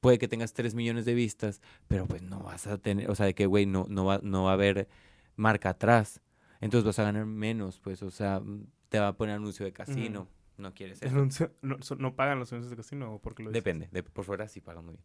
[0.00, 3.26] puede que tengas 3 millones de vistas, pero pues no vas a tener, o sea,
[3.26, 4.88] de que, güey, no, no, va, no va a haber
[5.36, 6.20] marca atrás.
[6.60, 9.72] Entonces vas a ganar menos, pues, o sea, mm, te va a poner anuncio de
[9.72, 10.26] casino.
[10.58, 11.50] No quieres eso.
[11.62, 13.62] no, pagan los anuncios de casino o porque lo dices?
[13.62, 15.04] Depende, de, por fuera sí pagan muy bien.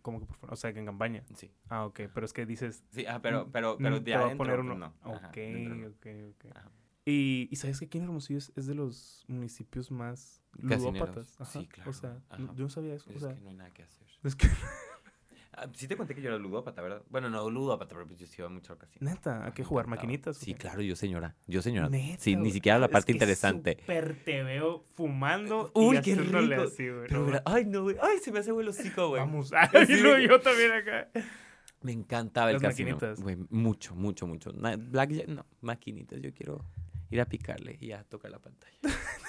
[0.00, 1.24] Como que por fuera, o sea, que en campaña.
[1.34, 1.50] Sí.
[1.68, 2.82] Ah, ok, pero es que dices...
[2.90, 4.74] Sí, ah, pero, pero, mm, pero te de va a poner pues, uno.
[4.74, 4.94] no.
[5.12, 5.88] Ok, dentro no.
[5.88, 6.56] ok, ok.
[6.56, 6.70] Ajá.
[7.06, 11.38] Y, y sabes que aquí en Hermosillo es, es de los municipios más ludópatas.
[11.40, 11.60] Ajá.
[11.60, 11.90] Sí, claro.
[11.90, 12.42] O sea, Ajá.
[12.54, 13.10] yo no sabía eso.
[13.10, 14.06] Es o sea, que no hay nada que hacer.
[14.24, 14.48] es que,
[15.56, 17.04] Ah, sí te conté que yo era ludópata, ¿verdad?
[17.10, 19.08] Bueno, no ludópata, pero pues yo sí iba mucho al casino.
[19.08, 19.86] neta, ¿a Ah, qué jugar?
[19.86, 20.36] ¿Maquinitas?
[20.36, 21.36] Sí, claro, yo señora.
[21.46, 21.88] Yo señora.
[21.88, 23.76] Neta, sí, ni siquiera la Es parte que interesante.
[23.78, 25.70] Súper te veo fumando.
[25.76, 26.60] Uy, y qué rico.
[26.60, 27.96] así, güey, Pero, no, ay, no, güey.
[28.02, 29.20] Ay, se me hace güey el hocico, güey.
[29.20, 29.52] Vamos.
[29.72, 31.08] Ay, de no, yo también acá.
[31.82, 32.90] Me encantaba el Las casino.
[32.96, 33.22] maquinitas.
[33.22, 34.50] Güey, mucho, mucho, mucho.
[34.52, 35.46] Na- Blackjack, no.
[35.60, 36.64] Maquinitas, yo quiero
[37.10, 38.78] ir a picarle y ya tocar la pantalla.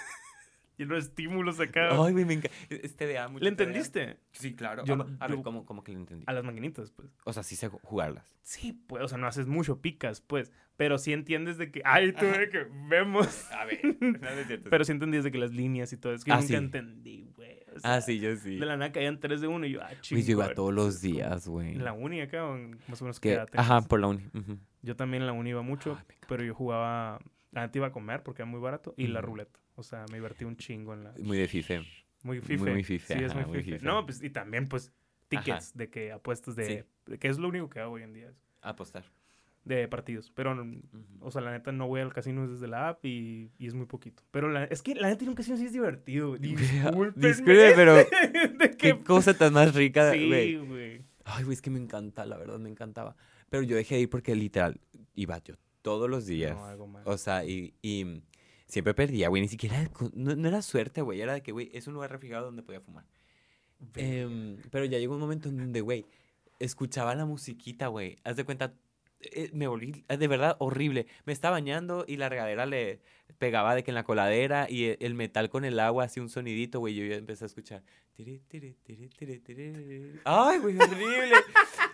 [0.78, 1.88] Lleno de estímulos acá.
[1.92, 2.58] Ay, güey, me encanta.
[2.70, 3.64] Este de mucho ¿Le TDA.
[3.64, 4.18] entendiste?
[4.34, 4.84] Sí, claro.
[4.84, 6.26] Yo a, no- a ver, ¿cómo, ¿cómo que le entendí?
[6.28, 7.08] A las maquinitas, pues.
[7.24, 8.36] O sea, sí sé ju- jugarlas.
[8.42, 10.52] Sí, pues, o sea, no haces mucho, picas, pues.
[10.76, 11.82] Pero sí entiendes de que.
[11.86, 13.50] Ay, tú de que vemos.
[13.54, 14.70] A ver, no, es cierto.
[14.70, 16.14] Pero sí entendías de que las líneas y todo.
[16.14, 16.56] Es que Ah, nunca sí.
[16.56, 17.58] entendí, güey.
[17.74, 18.58] o sea, Ah, sí, yo sí.
[18.58, 20.26] De la nada caían tres de uno y yo, ah, Güey, chingón.
[20.26, 21.76] yo iba todos los días, güey.
[21.76, 22.44] En la uni acá,
[22.90, 24.26] más o menos Que- Ajá, por la uni.
[24.82, 26.28] Yo también en la uni iba mucho, Ay, encanta.
[26.28, 27.22] pero yo jugaba.
[27.56, 28.94] La neta iba a comer porque era muy barato.
[28.98, 29.60] Y la ruleta.
[29.76, 31.14] O sea, me divertí un chingo en la.
[31.18, 31.80] Muy de fife.
[32.22, 32.72] Muy muy- fife.
[32.72, 33.80] muy fife, Sí, es ajá, muy muy fife.
[33.84, 34.92] No, pues, y también, pues,
[35.30, 36.66] tickets de que apuestas de.
[36.66, 36.84] Sí.
[37.12, 38.32] de que es lo único que hago hoy en día.
[38.62, 39.06] Apostar.
[39.64, 40.32] De partidos.
[40.36, 40.56] Pero,
[41.22, 43.86] o sea, la neta no voy al casino desde la app y, y es muy
[43.88, 44.22] poquito.
[44.32, 46.36] Pero la, es que la neta ir a un casino sí es divertido.
[47.16, 47.96] Disculpe, pero
[48.60, 50.56] de que- Qué cosa tan más rica, Sí, güey.
[50.58, 51.02] güey.
[51.24, 53.16] Ay, güey, es que me encanta, la verdad, me encantaba.
[53.50, 54.80] Pero yo dejé de ir porque literal
[55.16, 55.56] iba yo
[55.86, 56.56] todos los días.
[56.56, 57.04] No, algo mal.
[57.06, 58.24] O sea, y, y
[58.66, 59.44] siempre perdía, güey.
[59.44, 61.22] Ni siquiera, no, no era suerte, güey.
[61.22, 63.06] Era de que, güey, es un lugar refrigerado donde podía fumar.
[63.94, 66.08] Em, pero ya llegó un momento en donde, güey,
[66.58, 68.18] escuchaba la musiquita, güey.
[68.24, 68.74] Haz de cuenta,
[69.34, 71.08] eh, me volví eh, de verdad horrible.
[71.26, 73.02] Me estaba bañando y la regadera le
[73.38, 76.30] pegaba de que en la coladera y e- el, metal con el agua hacía un
[76.30, 76.96] sonidito, güey.
[76.96, 77.84] Yo ya empecé a escuchar.
[78.16, 80.20] tiri, tiri, tiri, tiri, tiri.
[80.24, 81.36] Ay, güey, horrible.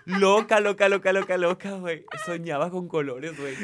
[0.06, 2.06] loca, loca, loca, loca, loca, güey.
[2.26, 3.56] Soñaba con colores, güey.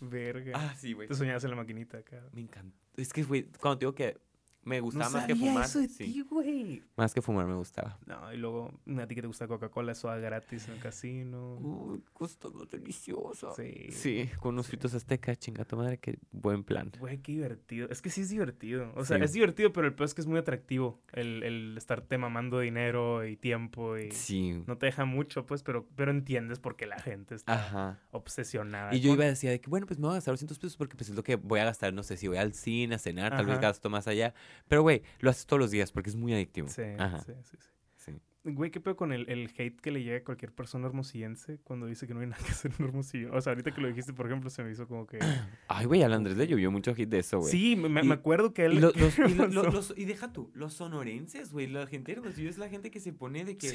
[0.00, 0.52] Verga.
[0.54, 1.08] Ah, sí, güey.
[1.08, 2.22] Te soñabas en la maquinita acá.
[2.32, 2.76] Me encanta.
[2.96, 4.16] Es que, güey, cuando te digo que
[4.64, 5.64] me gustaba no más que fumar.
[5.64, 6.04] eso de sí.
[6.12, 6.82] ti, güey.
[6.96, 7.98] Más que fumar me gustaba.
[8.06, 11.56] No, y luego, a ti que te gusta Coca-Cola, eso gratis en el casino.
[11.56, 13.52] Uy, costó delicioso.
[13.56, 13.86] Sí.
[13.90, 16.90] Sí, con unos fritos aztecas, chinga tu madre, qué buen plan.
[16.98, 17.88] Güey, qué divertido.
[17.90, 18.92] Es que sí es divertido.
[18.96, 19.24] O sea, Sí.
[19.24, 21.00] es divertido, pero el peor es que es muy atractivo.
[21.12, 24.10] El, el estarte mamando dinero y tiempo y...
[24.12, 24.62] Sí.
[24.66, 28.00] No te deja mucho, pues, pero, pero entiendes por qué la gente está Ajá.
[28.12, 28.94] obsesionada.
[28.94, 30.58] Y yo con- iba a decir de que, bueno, pues me voy a gastar 200
[30.58, 32.94] pesos porque pues es lo que voy a gastar, no sé, si voy al cine,
[32.94, 34.34] a cenar, tal vez gasto más allá.
[34.68, 36.68] Pero, güey, lo haces todos los días porque es muy adictivo.
[36.68, 37.20] Sí, Ajá.
[37.20, 37.68] sí, sí, sí.
[37.96, 38.12] Sí.
[38.52, 41.86] Güey, ¿qué pedo con el, el hate que le llega a cualquier persona hermosillense cuando
[41.86, 43.32] dice que no hay nada que hacer en Hermosillo?
[43.32, 45.18] O sea, ahorita que lo dijiste, por ejemplo, se me hizo como que...
[45.68, 47.50] Ay, güey, al Andrés le llovió mucho hit de eso, güey.
[47.50, 48.74] Sí, me, me Y- acuerdo que él...
[48.74, 52.18] Y, lo- los, y, lo- los- y deja tú, los sonorenses, güey, la gente de
[52.20, 53.72] Hermosillo es la gente que se pone de que...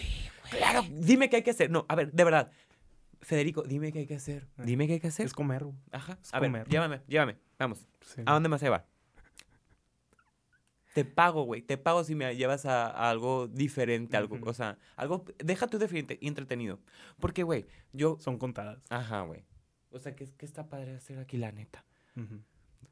[0.52, 1.72] Claro, dime qué hay que hacer.
[1.72, 2.52] No, a ver, de verdad.
[3.22, 4.48] Federico, dime qué hay que hacer.
[4.60, 5.26] Eh, Dime qué hay que hacer.
[5.26, 5.76] Es comer, güey.
[5.92, 6.18] Ajá.
[6.22, 6.68] es A ver, comer.
[6.70, 7.36] llévame, llévame.
[7.58, 7.86] Vamos.
[8.02, 8.22] Sí.
[8.26, 8.86] ¿A dónde más se va?
[10.94, 11.62] Te pago, güey.
[11.62, 14.50] Te pago si me llevas a, a algo diferente, algo, Ujú.
[14.50, 16.80] o sea, algo, deja tú diferente y entretenido.
[17.20, 18.86] Porque, güey, yo, Son contadas.
[18.90, 19.44] ajá, güey.
[19.92, 21.86] O sea, ¿qué, qué está padre hacer aquí, la neta?
[22.16, 22.42] Ujú.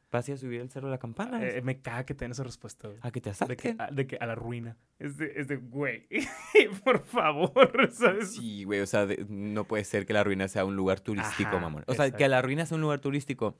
[0.09, 1.43] ¿Vas a ir a subir el cerro de la campana?
[1.45, 2.99] Eh, me caga que tengan esa respuesta, güey.
[3.03, 3.81] ¿A que te De que, asalten?
[3.81, 4.77] a, de que a la ruina.
[4.99, 6.07] Es de, es de güey.
[6.85, 8.33] por favor, ¿sabes?
[8.33, 11.49] Sí, güey, o sea, de- no puede ser que la ruina sea un lugar turístico,
[11.49, 11.83] Ajá, mamón.
[11.87, 12.27] O sea, que exacto.
[12.29, 13.57] la ruina sea un lugar turístico,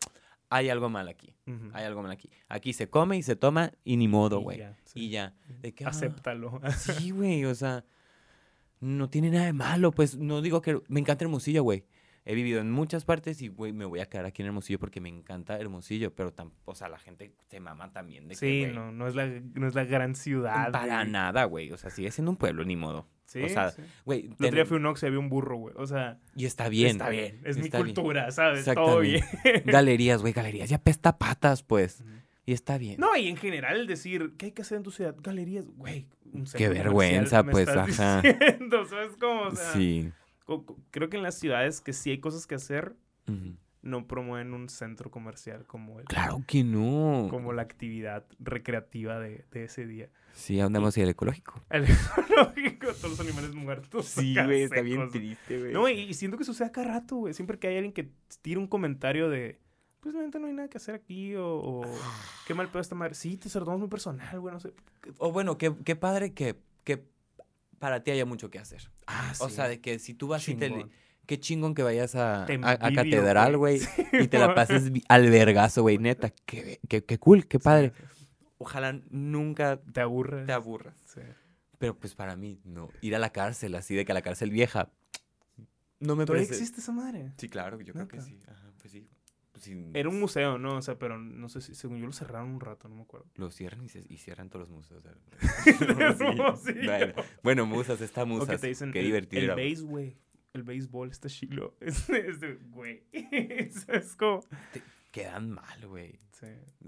[0.50, 1.34] hay algo mal aquí.
[1.74, 2.30] Hay algo mal aquí.
[2.50, 4.62] Aquí se come y se toma y ni modo, güey.
[4.86, 5.00] sí.
[5.06, 5.34] Y ya.
[5.62, 5.86] ¿De qué?
[5.86, 6.60] ah, Acéptalo.
[6.78, 7.86] Sí, güey, o sea,
[8.80, 11.86] no tiene nada de malo, pues no digo que me encanta Hermosillo, güey.
[12.30, 15.00] He vivido en muchas partes y, güey, me voy a quedar aquí en Hermosillo porque
[15.00, 18.74] me encanta Hermosillo, pero, tam- o sea, la gente se mama también de que, Sí,
[18.74, 20.72] no, no es la, no es la gran ciudad.
[20.74, 21.12] Para güey.
[21.12, 23.08] nada, güey, o sea, sigue siendo un pueblo, ni modo.
[23.28, 23.82] Sí, o sea, sí.
[24.06, 25.76] güey, El otro día ten- fui un Ox y había un burro, güey.
[25.78, 26.92] O sea, y está bien.
[26.92, 27.40] está bien.
[27.44, 27.84] Es mi bien.
[27.84, 28.66] cultura, ¿sabes?
[28.66, 29.24] Todo bien.
[29.66, 32.04] Galerías, güey, galerías, ya pesta patas, pues,
[32.46, 33.00] y está bien.
[33.00, 35.14] No, y en general el decir, ¿qué hay que hacer en tu ciudad?
[35.22, 36.08] Galerías, güey.
[36.34, 38.22] un Qué vergüenza, me pues, estás ajá.
[38.22, 39.42] diciendo, ¿sabes cómo?
[39.44, 40.10] O sea, sí.
[40.92, 42.96] creo que en las ciudades que sí hay cosas que hacer.
[43.82, 47.28] No promueven un centro comercial como el, Claro que no.
[47.30, 50.10] como la actividad recreativa de, de ese día.
[50.34, 51.64] Sí, andamos y el ecológico.
[51.70, 51.86] El
[52.18, 54.18] ecológico, todos los animales muertos.
[54.18, 55.12] acá secos.
[55.12, 55.74] triste, güey.
[55.74, 57.34] No, y, y siento que sucede cada rato, güey.
[57.34, 58.10] Siempre que hay alguien que
[58.42, 59.60] tira un comentario de,
[60.00, 61.82] pues la neta no hay nada que hacer aquí, o, o,
[62.48, 63.16] qué mal pedo esta madre.
[63.16, 64.74] Sí, te tomamos muy personal, güey, no sé.
[65.18, 67.04] O bueno, qué, qué padre que, que
[67.80, 68.92] para ti haya mucho que hacer.
[69.08, 70.86] Ah, O sea, de que si tú vas y te...
[71.28, 73.80] Qué chingón que vayas a, catedral, güey.
[74.14, 76.32] y te la pases al vergazo, güey, neta.
[76.46, 77.92] Qué, qué, qué cool, qué padre.
[78.58, 80.46] Ojalá nunca Te aburres.
[80.48, 80.96] te aburras.
[81.06, 81.22] Sí.
[81.78, 82.90] Pero pues para mí, no.
[83.02, 84.90] Ir a la cárcel, así de que a la cárcel vieja,
[86.00, 86.54] no me ¿Todavía parece...
[86.54, 87.32] existe esa madre?
[87.38, 88.40] Sí, claro, yo creo que sí.
[88.48, 89.08] Ajá, pues sí.
[89.52, 90.78] Pues sí, Era un museo, ¿no?
[90.78, 93.26] O sea, pero no sé si, según yo lo cerraron un rato, no me acuerdo.
[93.36, 95.04] Lo cierran y, se- y cierran todos los museos.
[96.86, 97.14] Bueno,
[97.44, 98.50] bueno, musas, está O musas.
[98.50, 99.42] que te dicen, Qué divertido.
[99.56, 100.16] el base, güey.
[100.58, 101.76] El béisbol está chilo.
[101.82, 103.04] Es, de- es de, güey.
[103.12, 104.42] es como...
[105.12, 106.20] Quedan mal, güey.
[106.32, 106.46] Sí,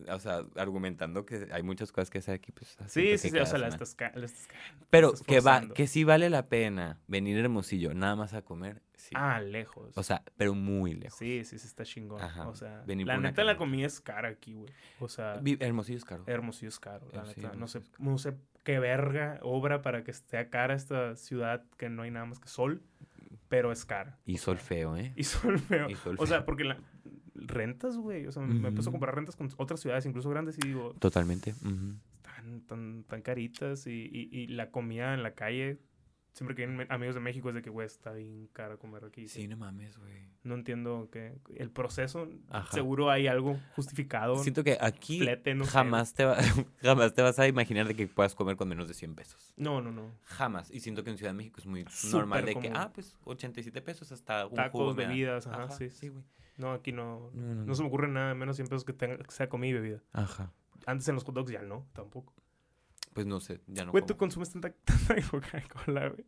[0.09, 2.77] O sea, argumentando que hay muchas cosas que hacer aquí, pues.
[2.87, 3.81] sí, sí, sí, o sea, quedas la mal.
[3.81, 4.47] estás, la estás
[4.91, 8.43] Pero estás que, va, que sí vale la pena venir a Hermosillo nada más a
[8.43, 8.83] comer.
[8.95, 9.15] Sí.
[9.15, 9.97] Ah, lejos.
[9.97, 11.17] O sea, pero muy lejos.
[11.17, 12.21] sí, sí, sí, está chingón.
[12.21, 14.71] Ajá, O sea, venir la neta la comida es cara aquí, güey.
[14.99, 16.23] O sea, Hermosillo es caro.
[16.27, 17.53] Hermosillo es caro, la neta.
[17.55, 22.03] No sé, no sé qué verga obra para que esté cara esta ciudad que no
[22.03, 22.83] hay nada más que sol,
[23.47, 24.19] pero es cara.
[24.25, 25.13] Y O sol sea, feo, ¿eh?
[25.15, 25.89] Y sol feo.
[25.89, 26.77] Y sol O sea, porque la,
[27.35, 28.27] rentas, güey.
[28.27, 31.51] O sea, me puse a comprar rentas con otras ciudades, incluso grandes, y digo, Totalmente.
[31.63, 31.95] ujú.
[32.17, 33.87] están tan, tan caritas.
[33.87, 35.79] Y, y, y la comida en la calle,
[36.33, 39.27] siempre que vienen amigos de México, es de que, güey, está bien cara comer aquí.
[39.27, 40.29] Sí, no mames, güey.
[40.43, 42.71] No entiendo que el proceso, Ajá.
[42.71, 44.37] seguro hay algo justificado.
[44.37, 45.71] Siento que aquí flete, no sé.
[45.71, 46.37] jamás, te va-
[46.81, 49.53] jamás te vas a imaginar de que puedas comer con menos de 100 pesos.
[49.57, 50.11] No, no, no.
[50.23, 50.71] Jamás.
[50.71, 53.15] Y siento que en Ciudad de México es muy Súper normal de que, ah, pues
[53.25, 56.09] 87 pesos hasta un Tacos, jugo bebidas, ajá, sí, sí.
[56.09, 56.23] güey.
[56.57, 57.31] No, aquí no.
[57.33, 59.69] No, no, No se me ocurre nada menos 100 pesos que, tenga, que sea comida
[59.71, 60.03] y bebida.
[60.13, 60.51] Ajá.
[60.85, 62.33] Antes en los hot dogs ya no, tampoco.
[63.19, 66.25] Pues no sé, ya no Güey, tú consumes tanta, tanta Coca-Cola, güey.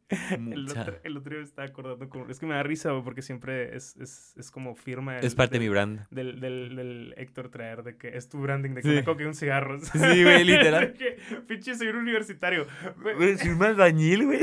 [0.52, 2.30] El otro, el otro día me estaba acordando con...
[2.30, 5.18] Es que me da risa, güey, porque siempre es, es, es como firma...
[5.20, 6.06] Es parte de mi brand.
[6.10, 8.94] Del, del, del Héctor traer de que es tu branding de que Sí.
[8.94, 9.80] una coca y un cigarro.
[9.80, 10.92] Sí, güey, literal.
[10.92, 12.68] Que, pinche señor universitario.
[13.02, 14.40] Güey, soy un albañil, güey.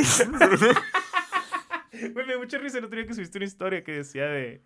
[1.93, 4.63] güey, me dio mucha risa el otro día que subiste una historia que decía de...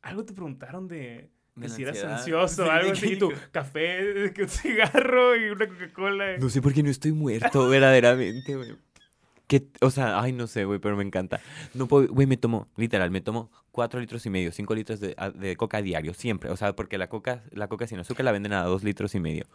[0.00, 1.28] Algo te preguntaron de...
[1.58, 6.38] Que si eras ansioso o algo así, y tu café, un cigarro y una Coca-Cola.
[6.38, 8.76] No sé por qué no estoy muerto, verdaderamente, güey.
[9.46, 11.40] Que, o sea, ay, no sé, güey, pero me encanta.
[11.74, 15.16] No puedo, güey, me tomo, literal, me tomo cuatro litros y medio, cinco litros de,
[15.34, 16.50] de coca diario, siempre.
[16.50, 19.20] O sea, porque la coca, la coca sin azúcar la venden a dos litros y
[19.20, 19.46] medio.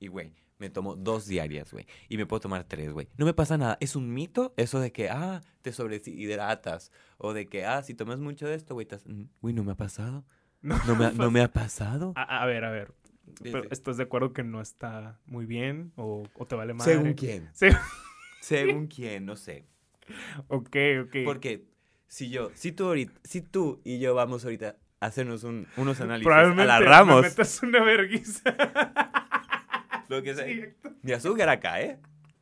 [0.00, 1.86] Y, güey, me tomo dos diarias, güey.
[2.08, 3.08] Y me puedo tomar tres, güey.
[3.18, 3.76] No me pasa nada.
[3.80, 6.90] Es un mito eso de que, ah, te sobrehidratas.
[7.18, 9.06] O de que, ah, si tomas mucho de esto, güey, estás...
[9.06, 10.24] Mm, Güey, no me ha pasado.
[10.62, 12.12] No, No me ha, no me ha pasado.
[12.16, 12.92] A, a ver, a ver.
[13.42, 13.68] Pero, sí.
[13.70, 16.84] ¿Estás de acuerdo que no está muy bien o, o te vale más?
[16.84, 17.48] Según quién.
[17.52, 17.68] Sí.
[18.40, 19.66] Según quién, no sé.
[20.48, 21.16] Ok, ok.
[21.24, 21.64] Porque
[22.08, 26.00] si yo, si tú ahorita, si tú y yo vamos ahorita a hacernos un- unos
[26.00, 28.42] análisis Probablemente a la me Ramos, metas una verguiza.
[30.08, 30.44] lo que sea,
[31.02, 31.98] de azúcar acá, ¿eh?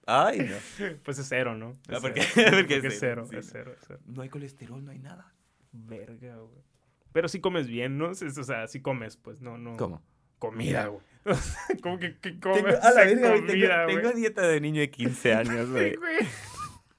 [0.07, 0.87] Ay, no.
[1.05, 1.73] Pues es cero, ¿no?
[1.89, 2.57] Ah, Es porque- cero.
[2.59, 4.01] porque es cero, cero, es cero, es cero.
[4.07, 5.33] No hay colesterol, no hay nada.
[5.73, 6.63] Verga, güey.
[7.13, 8.11] Pero sí comes bien, ¿no?
[8.11, 9.77] Es- O sea, sí comes, pues, no, no.
[9.77, 10.03] ¿Cómo?
[10.39, 11.03] Comida, güey.
[11.83, 14.15] ¿Cómo que, que comes Tengo, a la en verga, güey, tengo, comida, tengo güey?
[14.15, 15.97] dieta de niño de 15 años, Sí, güey.
[15.97, 16.17] güey.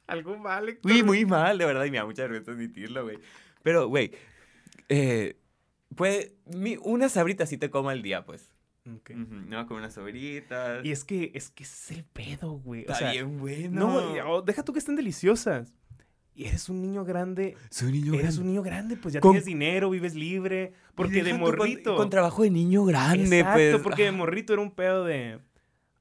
[0.08, 0.92] Algo mal, Héctor.
[0.92, 3.18] Uy, muy mal, de verdad, y me da mucha vergüenza admitirlo, güey.
[3.64, 4.12] Pero, güey,
[4.90, 5.38] eh,
[5.96, 8.54] puede, mi, unas sabritas sí te como al día, pues.
[8.84, 10.84] No, con unas sabritas.
[10.84, 12.82] Y es que, es que es el pedo, güey.
[12.82, 14.16] O Está sea, bien bueno.
[14.24, 15.72] no, deja tú que estén deliciosas.
[16.34, 17.56] Y eres un niño grande.
[17.70, 18.42] Soy niño Eres grande.
[18.42, 20.74] un niño grande, pues ya Con- tienes dinero, vives libre.
[20.96, 21.96] Porque de con- morrito.
[21.98, 23.82] Con, trabajo de niño grande, Exacto, pues.
[23.84, 25.40] porque de morrito era un pedo de.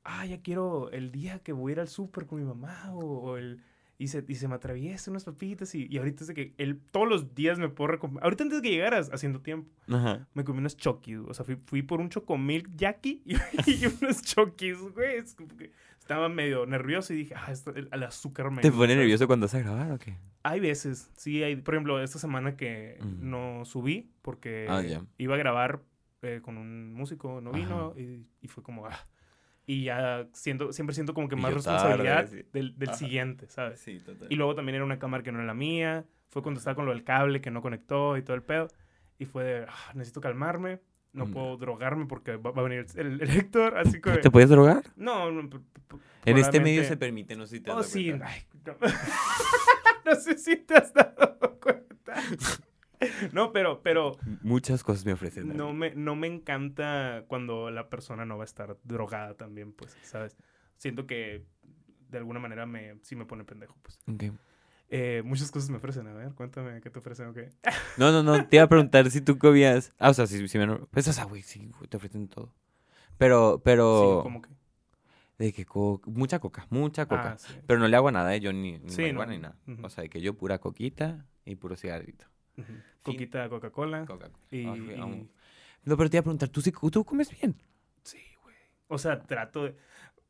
[0.04, 2.90] Ah, ya quiero el día que voy a ir al súper con mi mamá.
[2.94, 3.60] O, o el.
[3.98, 5.74] Y se, y se me atraviesa unas papitas.
[5.74, 8.24] Y, y ahorita es de que el, todos los días me puedo recomprar.
[8.24, 10.26] Ahorita antes de que llegaras, haciendo tiempo, Ajá.
[10.32, 11.18] me comí unos chokis.
[11.28, 13.34] O sea, fui, fui por un chocomilk Jackie y,
[13.70, 15.18] y unos chokis, güey.
[15.18, 15.70] Es como que
[16.10, 18.62] estaba medio nervioso y dije, ah, esto, el, el azúcar me.
[18.62, 18.82] ¿Te gusta".
[18.82, 20.16] pone nervioso cuando vas a grabar o qué?
[20.42, 23.08] Hay veces, sí, hay, por ejemplo, esta semana que Ujú.
[23.20, 25.04] no subí porque Ah, ya.
[25.18, 25.82] iba a grabar
[26.22, 28.98] eh, con un músico, no vino y, y fue como, ah.
[29.66, 32.48] Y ya siento, siempre siento como que más responsabilidad tarde, sí.
[32.52, 33.78] del, del siguiente, ¿sabes?
[33.80, 34.26] Sí, total.
[34.30, 36.86] Y luego también era una cámara que no era la mía, fue cuando estaba con
[36.86, 38.66] lo del cable que no conectó y todo el pedo.
[39.18, 40.80] Y fue de, ah, necesito calmarme,
[41.12, 41.32] no Mm.
[41.32, 44.18] puedo drogarme porque va, va a venir el, el Héctor, así que...
[44.18, 44.84] ¿Te puedes drogar?
[44.96, 45.48] No, no,
[46.24, 48.08] En este medio se permite, no sé si te has Oh, dado sí.
[48.08, 48.26] cuenta.
[48.26, 48.76] Ay, no.
[50.06, 52.14] no sé si te has dado cuenta.
[53.32, 54.12] No, pero, pero
[54.42, 55.56] Muchas cosas me ofrecen.
[55.56, 59.96] no me, no me encanta cuando la persona no va a estar drogada también, pues,
[60.02, 60.36] ¿sabes?
[60.76, 61.44] Siento que
[62.10, 63.98] de alguna manera me, sí me pone pendejo, pues.
[64.06, 64.24] Ok.
[64.92, 67.38] Eh, muchas cosas me ofrecen, a ver, cuéntame qué te ofrecen, ok.
[67.96, 69.92] No, no, no, te iba a preguntar si tú comías.
[69.98, 70.76] Ah, o sea, si, si me.
[70.86, 72.52] Pues, o sea, güey, sí, te ofrecen todo.
[73.16, 74.20] Pero, Sí, pero.
[74.22, 74.50] como que.
[75.38, 77.32] De que co- mucha coca, mucha coca.
[77.32, 77.54] Ah, sí.
[77.66, 78.40] Pero no le hago nada, ¿eh?
[78.40, 79.24] Yo ni, ni Sí, no.
[79.24, 79.56] ni nada.
[79.82, 82.26] O sea, de que yo pura coquita y puro cigarrito.
[82.58, 82.72] Ujú.
[83.02, 84.04] Coquita, Coca-Cola.
[84.06, 84.30] Coca.
[84.50, 84.64] Y.
[85.84, 87.56] No, pero te iba a preguntar, ¿tú, sí, tú comes bien?
[88.02, 88.54] Sí, güey.
[88.88, 89.76] O sea, trato de...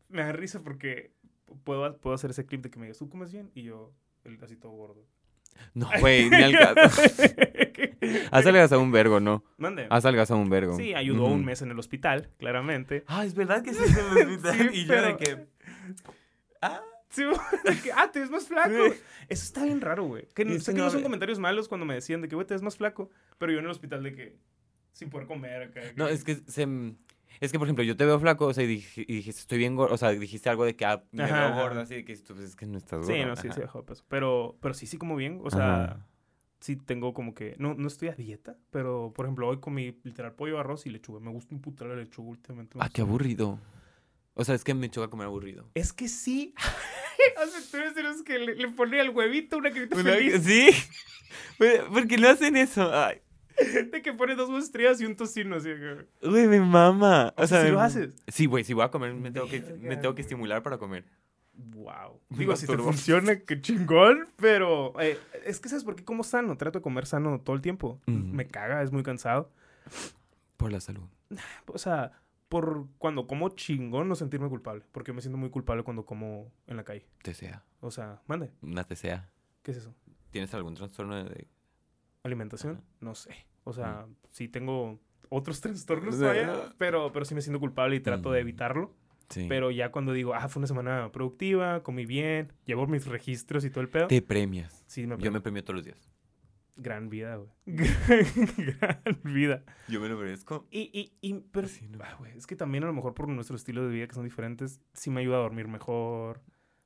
[0.09, 1.13] Me da risa porque
[1.65, 3.51] puedo, puedo hacer ese clip de que me digas, ¿tú comes bien?
[3.55, 3.93] Y yo,
[4.25, 5.07] el así todo gordo.
[5.75, 7.03] No, güey, ni al caso.
[8.31, 9.45] Has adelgazado un vergo, ¿no?
[9.59, 9.87] Mande.
[9.91, 10.77] Has adelgazado un vergo.
[10.77, 13.05] Sí, ayudó un mes en el hospital, claramente.
[13.07, 13.83] Ah, es verdad que sí
[14.73, 15.47] y yo de que.
[16.63, 18.73] Ah, Sí, de que, ah, te ves más flaco.
[19.29, 20.29] Eso está bien raro, güey.
[20.33, 22.55] Que, sé que no son ve- comentarios malos cuando me decían de que, güey, te
[22.55, 23.11] ves más flaco.
[23.37, 24.37] Pero yo en el hospital de que,
[24.93, 25.81] sin poder comer acá.
[25.97, 26.69] no, es que se.
[27.39, 29.95] Es que, por ejemplo, yo te veo flaco, o sea, y, dijiste, estoy bien gordo,
[29.95, 32.35] o sea, dijiste algo de que ah, me Ajá, veo gordo, así de que tú,
[32.35, 33.13] pues, es que no estás gordo.
[33.13, 33.55] Sí, no, sí, ajá.
[33.55, 34.05] sí, bajó de peso.
[34.09, 35.41] Pero, pero sí, sí como bien.
[35.43, 36.07] O sea, Ajá.
[36.61, 37.57] sí tengo como que...
[37.59, 41.21] No, no estoy a dieta, pero, por ejemplo, hoy comí literal pollo, arroz y lechuga.
[41.21, 42.77] Me gusta un puto la lechuga últimamente.
[42.77, 43.59] me Ah, qué aburrido.
[44.35, 45.71] O sea, es que me choca comer aburrido.
[45.75, 46.55] Es que sí.
[47.43, 50.43] o sea, tú eres de los que le, le pone al huevito una carita feliz.
[50.43, 50.71] Sí.
[51.93, 52.91] ¿Por qué no hacen eso?
[52.93, 53.21] Ay,
[53.93, 55.69] De que pone dos estrellas y un tocino así.
[56.23, 57.35] güey, mi mamá.
[57.37, 58.11] O sea, ¿sí me- lo haces?
[58.29, 61.05] Sí, güey, si voy a comer, me tengo, que, me tengo que estimular para comer.
[61.55, 62.21] Wow.
[62.31, 64.29] Digo, si te funciona, qué chingón.
[64.37, 66.57] Pero eh, es que, ¿sabes por qué como sano?
[66.57, 68.01] Trato de comer sano todo el tiempo.
[68.07, 69.51] Me caga, es muy cansado.
[70.57, 71.05] Por la salud.
[71.67, 72.13] O sea,
[72.49, 74.85] por cuando como chingón no sentirme culpable.
[74.93, 77.07] Porque me siento muy culpable cuando como en la calle.
[77.23, 77.63] TCA.
[77.81, 78.51] O sea, mande.
[78.63, 79.29] Una TCA.
[79.63, 79.95] ¿Qué es eso?
[80.31, 81.47] ¿Tienes algún trastorno de...?
[82.23, 82.75] ¿Alimentación?
[82.77, 82.85] Ajá.
[83.01, 83.35] No sé.
[83.65, 84.99] O sea, sí tengo
[85.29, 88.49] otros trastornos todavía, pero, pero sí me siento culpable y trato de Ujú.
[88.49, 88.95] evitarlo.
[89.29, 89.47] Sí.
[89.49, 93.71] Pero ya cuando digo, ah, fue una semana productiva, comí bien, llevo mis registros y
[93.71, 94.09] todo el pedo.
[94.09, 94.83] Te premias.
[94.89, 96.11] Sí, me Yo me premio todos los días.
[96.77, 97.51] Gran vida, güey.
[97.67, 99.63] Gran vida.
[99.87, 100.67] Yo me lo merezco.
[100.71, 101.99] Y, y, y pero, Sí, no.
[102.03, 104.25] ah, güey, es que también a lo mejor por nuestro estilo de vida que son
[104.25, 106.41] diferentes, sí me ayuda a dormir mejor.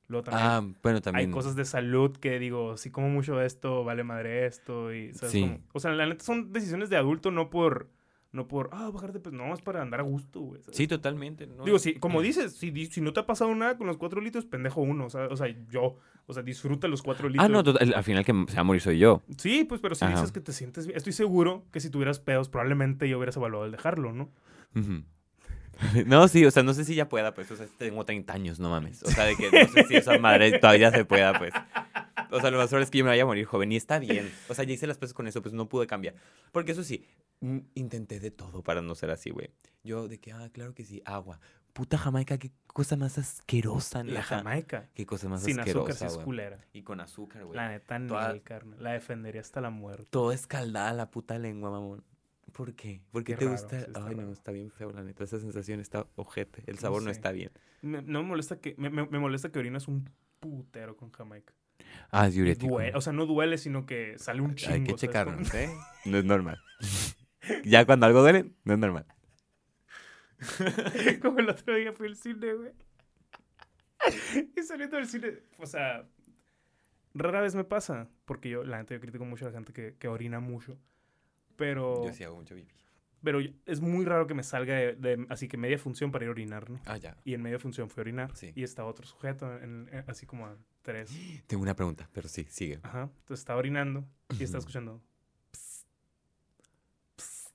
[0.07, 1.29] Luego también Ah, bueno, también.
[1.29, 4.93] hay cosas de salud que digo, si como mucho esto, vale madre esto.
[4.93, 5.31] Y, ¿sabes?
[5.31, 5.57] Sí.
[5.73, 7.89] O sea, la neta son decisiones de adulto, no por,
[8.31, 10.61] no por, ah, bajarte, pues no, es para andar a gusto, güey.
[10.61, 10.77] ¿sabes?
[10.77, 11.47] Sí, totalmente.
[11.47, 11.63] ¿no?
[11.63, 14.45] Digo, sí, como dices, si, si no te ha pasado nada con los cuatro litros,
[14.45, 15.05] pendejo uno.
[15.05, 17.45] O sea, o sea, yo, o sea, disfruta los cuatro litros.
[17.45, 19.23] Ah, no, total- al final que se va a morir soy yo.
[19.37, 20.13] Sí, pues, pero si Ajá.
[20.15, 23.65] dices que te sientes bien, estoy seguro que si tuvieras pedos, probablemente yo hubieras evaluado
[23.65, 24.29] el dejarlo, ¿no?
[24.75, 25.03] Ujú.
[26.05, 28.59] No, sí, o sea, no sé si ya pueda, pues, o sea, tengo 30 años,
[28.59, 29.03] no mames.
[29.03, 31.53] O sea, de que no sé si esa madre todavía se pueda, pues.
[32.31, 33.99] O sea, lo más probable es que yo me vaya a morir joven y está
[33.99, 34.31] bien.
[34.49, 36.15] O sea, ya hice las cosas con eso, pues no pude cambiar.
[36.51, 37.05] Porque eso sí,
[37.41, 39.51] mm, intenté de todo para no ser así, güey.
[39.83, 41.39] Yo de que, ah, claro que sí, agua.
[41.73, 44.23] Puta Jamaica, qué cosa más asquerosa, La neta.
[44.23, 44.89] Jamaica.
[44.93, 46.65] Qué cosa más Sin azúcar, sí asquerosa, es culera.
[46.71, 47.55] Y con azúcar, güey.
[47.55, 48.81] La neta, Toda- ni, carnal.
[48.81, 50.07] La defendería hasta la muerte.
[50.09, 52.03] Todo escaldada la puta lengua, mamón.
[52.55, 53.01] ¿Por qué?
[53.11, 53.81] ¿Por qué, Qué te raro, gusta?
[53.85, 54.31] sí Ay, no, raro.
[54.31, 55.23] está bien feo, la neta.
[55.25, 56.63] Esa sensación está ojete.
[56.67, 57.11] El sabor no sé.
[57.11, 57.51] está bien.
[57.81, 60.09] Me- no me molesta que, me, me- me molesta que orinas un
[60.39, 61.53] putero con Jamaica.
[62.11, 62.73] Ah, es diurético.
[62.75, 64.73] duele, o sea, no duele, sino que sale un chingo.
[64.73, 65.01] Hay que ¿sabes?
[65.01, 65.69] checarnos, ¿eh?
[66.05, 66.57] No es normal.
[67.65, 69.05] ya cuando algo duele, no es normal.
[70.39, 70.39] Como,
[71.21, 72.71] como el otro día fui al cine, güey.
[74.55, 76.07] y saliendo del cine, o sea,
[77.13, 79.95] rara vez me pasa, porque yo, la gente, yo critico mucho a la gente que,
[79.97, 80.77] que orina mucho.
[81.57, 82.73] Pero, Yo sí hago mucho pipí.
[83.23, 86.29] pero es muy raro que me salga de, de- así que media función para ir
[86.29, 86.79] a orinar, ¿no?
[86.85, 87.17] Ah, ya.
[87.23, 88.35] Y en media función fui a orinar.
[88.35, 88.51] Sí.
[88.55, 91.09] Y está otro sujeto, en- en- así como a tres.
[91.47, 92.79] Tengo una pregunta, pero sí, sigue.
[92.83, 93.03] Ajá.
[93.03, 94.05] Entonces estaba orinando
[94.39, 95.01] y estaba escuchando.
[95.51, 95.87] "Psst,
[97.17, 97.53] psst,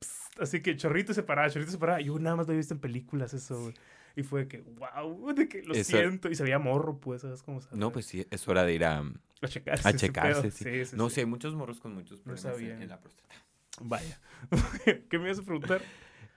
[0.00, 0.40] psst".
[0.40, 2.00] Así que chorrito se paraba, chorrito se paraba.
[2.00, 3.74] Yo nada más lo he visto en películas eso, güey.
[4.16, 6.28] Y fue de que, wow, de que lo Eso- siento.
[6.30, 8.84] Y se veía morro, pues, ¿sabes cómo se No, pues sí, es hora de ir
[8.84, 8.98] a...
[9.42, 9.88] A checarse.
[9.88, 10.64] a checarse, sí.
[10.64, 11.14] Sí, sí, No sí.
[11.16, 12.82] sé, hay muchos morros con muchos No problemas en- sabía.
[12.82, 13.34] en la próstata.
[13.80, 14.20] Vaya.
[15.08, 15.80] ¿Qué me ibas a preguntar?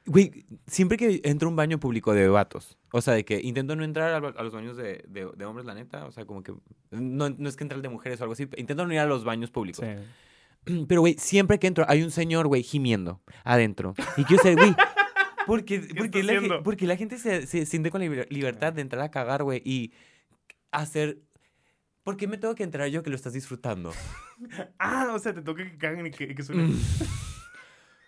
[0.05, 3.75] Güey, siempre que entro a un baño público de vatos, o sea, de que intento
[3.75, 6.43] no entrar a, a los baños de, de- de hombres, la neta, o sea, como
[6.43, 6.53] que...
[6.91, 9.05] No, no es que entre al de mujeres o algo así, intento no ir a
[9.05, 9.85] los baños públicos.
[10.87, 13.95] Pero, güey, siempre que entro hay un señor, güey, gimiendo adentro.
[14.15, 14.73] Y quiero ser, güey,
[15.45, 19.03] porque, porque, la, porque la gente se, se siente con la liber- libertad de entrar
[19.03, 19.93] a cagar, güey, y
[20.71, 21.19] hacer...
[22.03, 23.91] ¿Por qué me tengo que entrar yo que lo estás disfrutando?
[24.79, 26.73] Ah, o sea, te toca que caguen y que, que suenen.
[26.73, 26.81] Mm.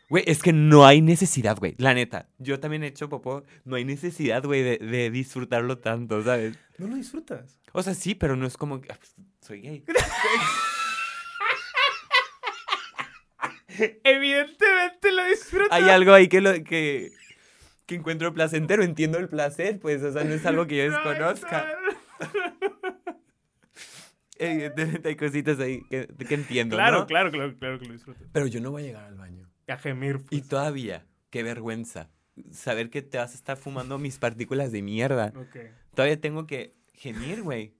[0.09, 1.75] Güey, es que no hay necesidad, güey.
[1.77, 3.43] La neta, yo también he hecho popó.
[3.63, 6.57] No hay necesidad, güey, de, de disfrutarlo tanto, ¿sabes?
[6.77, 7.59] No lo disfrutas.
[7.71, 8.91] O sea, sí, pero no es como que...
[8.91, 9.83] ah, pues, soy gay.
[14.03, 15.71] Evidentemente lo disfrutas.
[15.71, 17.11] Hay algo ahí que, lo, que,
[17.85, 18.83] que encuentro placentero.
[18.83, 21.67] Entiendo el placer, pues, o sea, no es algo que yo desconozca.
[24.37, 27.07] Evidentemente hay cositas ahí que, que entiendo, Claro, ¿no?
[27.07, 28.27] claro, claro, claro que lo disfrutas.
[28.31, 29.49] Pero yo no voy a llegar al baño.
[29.67, 30.17] A gemir.
[30.29, 30.47] Y pues.
[30.49, 32.09] todavía, qué vergüenza.
[32.51, 35.31] Saber que te vas a estar fumando mis partículas de mierda.
[35.35, 35.57] Ok.
[35.93, 37.73] Todavía tengo que gemir, güey.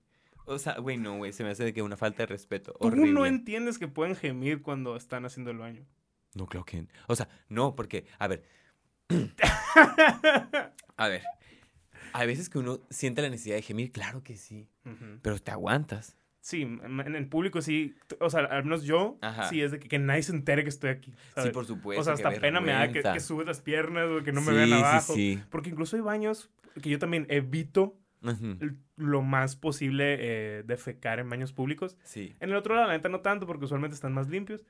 [0.46, 2.72] O sea, güey, no, güey, se me hace de que una falta de respeto.
[2.80, 3.12] Tú Horrible.
[3.12, 5.84] no entiendes que pueden gemir cuando están haciendo el baño.
[6.34, 6.86] No, creo que.
[7.08, 8.44] O sea, no, porque, a ver.
[10.96, 11.22] A ver.
[12.12, 14.68] Hay veces que uno siente la necesidad de gemir, claro que sí.
[15.22, 16.16] Pero te aguantas.
[16.40, 17.94] Sí, en el público sí.
[18.20, 19.48] O sea, al menos yo, Ajá.
[19.48, 21.12] sí es de que, que nadie se entere que estoy aquí.
[21.34, 21.48] ¿sabes?
[21.50, 22.00] Sí, por supuesto.
[22.00, 24.52] o sea, hasta pena me da que, que subes las piernas o que no me
[24.52, 25.14] Sí, vean sí, abajo.
[25.14, 26.48] Sí, Porque incluso hay baños
[26.80, 27.98] que yo también evito
[28.96, 31.96] lo más posible eh, defecar en baños públicos.
[32.04, 32.34] Sí.
[32.40, 34.64] En el otro lado, la neta, no tanto, porque usualmente están más limpios.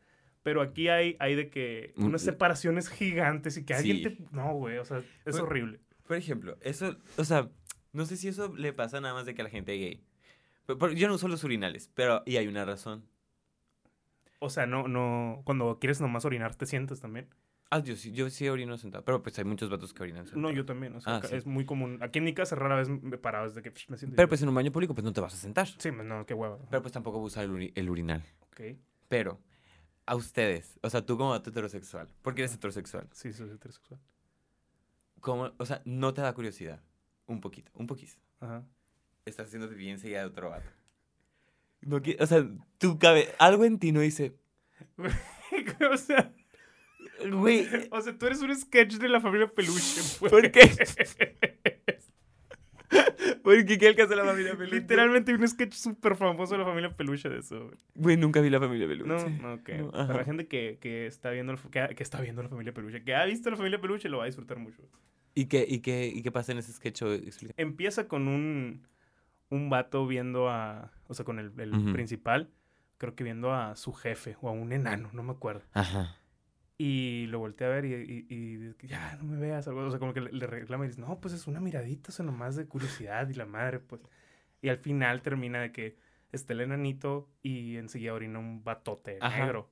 [0.47, 4.03] Pero aquí hay, hay de que unas separaciones gigantes y que alguien Sí.
[4.05, 4.17] te...
[4.31, 5.81] No, güey, o sea, es Pues- horrible.
[6.07, 7.51] Por ejemplo, eso, o sea,
[7.93, 10.05] no sé si eso le pasa nada más de que a la gente gay.
[10.95, 13.05] Yo no uso los urinales, pero, y hay una razón.
[14.39, 15.43] O sea, no, no...
[15.45, 17.27] Cuando quieres nomás orinar, te sientas también.
[17.71, 20.41] Ah, yo sí, yo sí orino sentado, pero pues hay muchos vatos que orinan sentado.
[20.43, 20.95] No, yo también.
[20.95, 21.35] O sea, Ah, sí.
[21.35, 21.99] es muy común.
[22.03, 24.15] Aquí en mi casa rara vez me parado desde que me siento...
[24.15, 25.67] Pero pues en un baño público pues no te vas a sentar.
[25.67, 26.57] Sí, no, qué hueva.
[26.71, 28.23] Pero pues tampoco voy a usar el, uri- el urinal.
[28.53, 28.61] Ok.
[29.09, 29.41] Pero,
[30.07, 34.01] a ustedes, o sea, tú como vato heterosexual, porque eres heterosexual, Sí, soy heterosexual.
[35.21, 36.81] ¿cómo, o sea, no te da curiosidad?
[37.27, 38.15] Un poquito, un poquito.
[38.41, 38.65] Ajá.
[39.25, 40.71] Estás haciendo pipí enseguida de otro vato.
[41.83, 42.45] No o sea,
[42.79, 44.35] tu cabe algo en ti no dice,
[45.91, 46.33] o sea...
[47.31, 50.33] güey, O sea, tú eres un sketch de la familia Peluche, pues.
[50.33, 51.76] ¿por qué?
[53.47, 54.75] Porque qué alcanza la familia Peluche.
[54.75, 57.67] Literalmente hay un sketch súper famoso de la familia Peluche de eso.
[57.67, 57.77] güey.
[57.95, 59.31] Güey, nunca vi la familia Peluche.
[59.31, 59.69] No, no, ok.
[59.69, 63.05] No, Para la gente que, que está viendo, que, que está viendo la familia Peluche,
[63.05, 64.83] que ha visto la familia Peluche, lo va a disfrutar mucho.
[65.33, 67.03] ¿Y qué, y, qué, ¿Y qué pasa en ese sketch?
[67.03, 67.55] Explica.
[67.57, 68.89] Empieza con un,
[69.49, 71.53] un vato viendo a, o sea, con el,
[71.93, 72.51] principal,
[72.99, 75.63] creo que viendo a su jefe o a un enano, no me acuerdo.
[75.73, 76.17] Ajá.
[76.79, 79.99] Y lo volteé a ver y, y, que ya no me veas, algo, o sea,
[79.99, 82.55] como que le, le reclama y dice, no, pues es una miradita, o sea, nomás
[82.55, 84.03] de curiosidad y la madre, pues.
[84.61, 85.97] Y al final termina de que
[86.33, 89.45] está el enanito y enseguida orina un batote Ajá.
[89.45, 89.71] negro.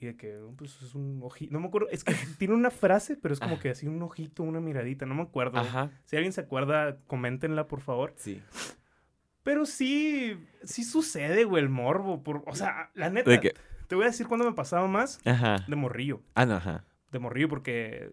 [0.00, 3.16] Y de que, pues es un ojito, no me acuerdo, es que tiene una frase,
[3.16, 3.62] pero es como Ajá.
[3.62, 5.58] que así un ojito, una miradita, no me acuerdo.
[5.58, 5.90] Ajá.
[6.04, 8.14] Si alguien se acuerda, coméntenla, por favor.
[8.16, 8.40] Sí.
[9.42, 12.22] Pero sí, sí sucede, güey, el morbo.
[12.22, 13.54] Por, o sea, la neta, ¿De qué?
[13.88, 15.64] Te voy a decir cuándo me pasaba más Ajá.
[15.66, 16.84] de morrillo Ah, no, ajá.
[17.10, 18.10] de morrillo porque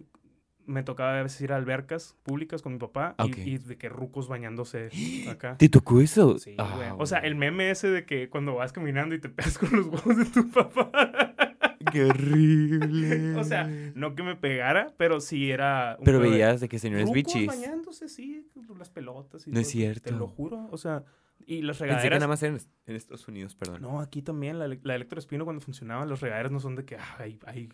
[0.65, 3.37] me tocaba a veces ir a albercas públicas con mi papá y- Ok.
[3.37, 4.89] y, de que rucos bañándose
[5.29, 5.57] acá.
[5.57, 6.39] ¿Te tocó eso?
[6.39, 6.89] Sí, güey.
[6.97, 9.85] O sea, el meme ese de que cuando vas caminando y te pegas con los
[9.85, 11.35] huevos de tu papá.
[11.91, 13.35] ¡Qué horrible!
[13.39, 15.97] o sea, no que me pegara, pero sí era...
[15.99, 17.45] un Pero veías de que señores rucos bichis.
[17.47, 18.47] bañándose, sí,
[18.79, 20.09] las pelotas y No es cierto.
[20.09, 20.67] Te lo juro.
[20.71, 21.03] O sea,
[21.47, 22.19] y las Pensé que regaderas...
[22.19, 22.57] nada más en,
[22.87, 23.81] en Estados Unidos, perdón.
[23.81, 27.15] No, aquí también la, la Electroespino cuando funcionaba, los regaderas no son de que, ah,
[27.19, 27.69] hay, hay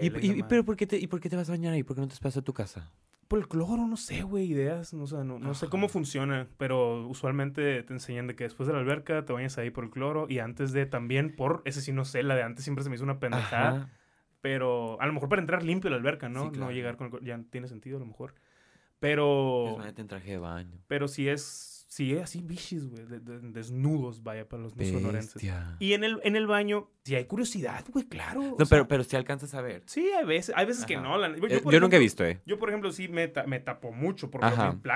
[0.00, 1.82] ¿Y, tela y- pero por qué, te, ¿Y por qué te vas a bañar ahí?
[1.82, 2.92] ¿Por qué no te esperas a tu casa?
[3.28, 7.06] Por el cloro, no sé, güey, ideas, no, sé, no, no sé cómo funciona, pero
[7.06, 10.26] usualmente te enseñan de que después de la alberca te bañas ahí por el cloro
[10.28, 12.96] y antes de también por, ese sí no sé, la de antes siempre se me
[12.96, 13.90] hizo una pendejada, Ajá.
[14.40, 16.50] pero a lo mejor para entrar limpio a la alberca, ¿no?
[16.52, 18.34] Sí, No llegar con el cloro, ya tiene sentido a lo mejor.
[18.98, 20.78] Pero, Pues váyate en traje de baño.
[20.88, 24.84] pero si es, si es así bichis, güey, de- de- desnudos, vaya, para los no
[24.84, 25.42] sonorenses.
[25.80, 28.40] Y en el, en el baño, si hay curiosidad, güey, claro.
[28.56, 29.82] No, sea, pero, pero si alcanzas a ver.
[29.86, 31.18] Sí, hay veces, hay veces que no.
[31.18, 32.40] la- yo, Eh, yo nunca he visto, ¿eh?
[32.46, 34.46] Yo, por ejemplo, sí me, ta- me tapo mucho, porque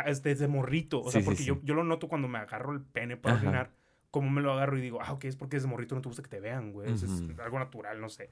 [0.07, 1.01] es desde morrito.
[1.01, 1.45] O sea, Sí, sí, porque sí.
[1.47, 3.45] Yo, yo lo noto cuando me agarro el pene para Ajá.
[3.49, 3.73] orinar.
[4.13, 6.23] Como me lo agarro y digo, ah, ok, es porque desde morrito no te gusta
[6.23, 6.93] que te vean, güey.
[6.93, 7.03] Es
[7.43, 8.31] algo natural, no sé.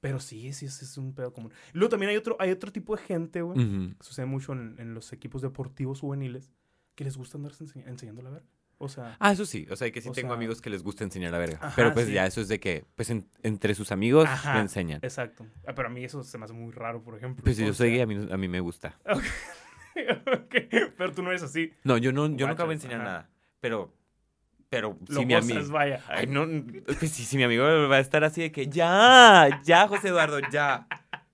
[0.00, 1.50] Pero sí, sí, es, es un pedo común.
[1.72, 3.56] Luego también hay otro, hay otro tipo de gente, güey.
[3.96, 6.52] Que Sucede mucho en, en los equipos deportivos juveniles
[6.96, 8.46] que les gusta andarse enseñ- enseñando la verga.
[8.78, 9.66] O sea, Ah, eso sí.
[9.70, 11.58] O sea, que sí tengo sea- amigos que les gusta enseñar la verga.
[11.62, 12.12] Ajá, pero pues sí.
[12.12, 14.54] ya eso es de que, pues en- entre sus amigos Ajá.
[14.54, 14.98] le enseñan.
[15.02, 15.46] exacto.
[15.66, 17.42] Ah, pero a mí eso se me hace muy raro, por ejemplo.
[17.44, 18.98] Pues si yo soy gay, a mí, a mí me gusta.
[20.26, 20.54] Ok,
[20.98, 21.72] Pero tú no eres así.
[21.84, 23.04] No, yo no, yo nunca voy a enseñar ajá.
[23.08, 23.30] nada.
[23.60, 23.94] Pero,
[24.68, 25.66] pero Lo si mi amigo...
[25.70, 26.02] vaya.
[26.08, 26.46] Ay, no,
[26.98, 30.38] pues si, si mi amigo va a estar así de que ya, ya, José Eduardo,
[30.52, 30.86] ya.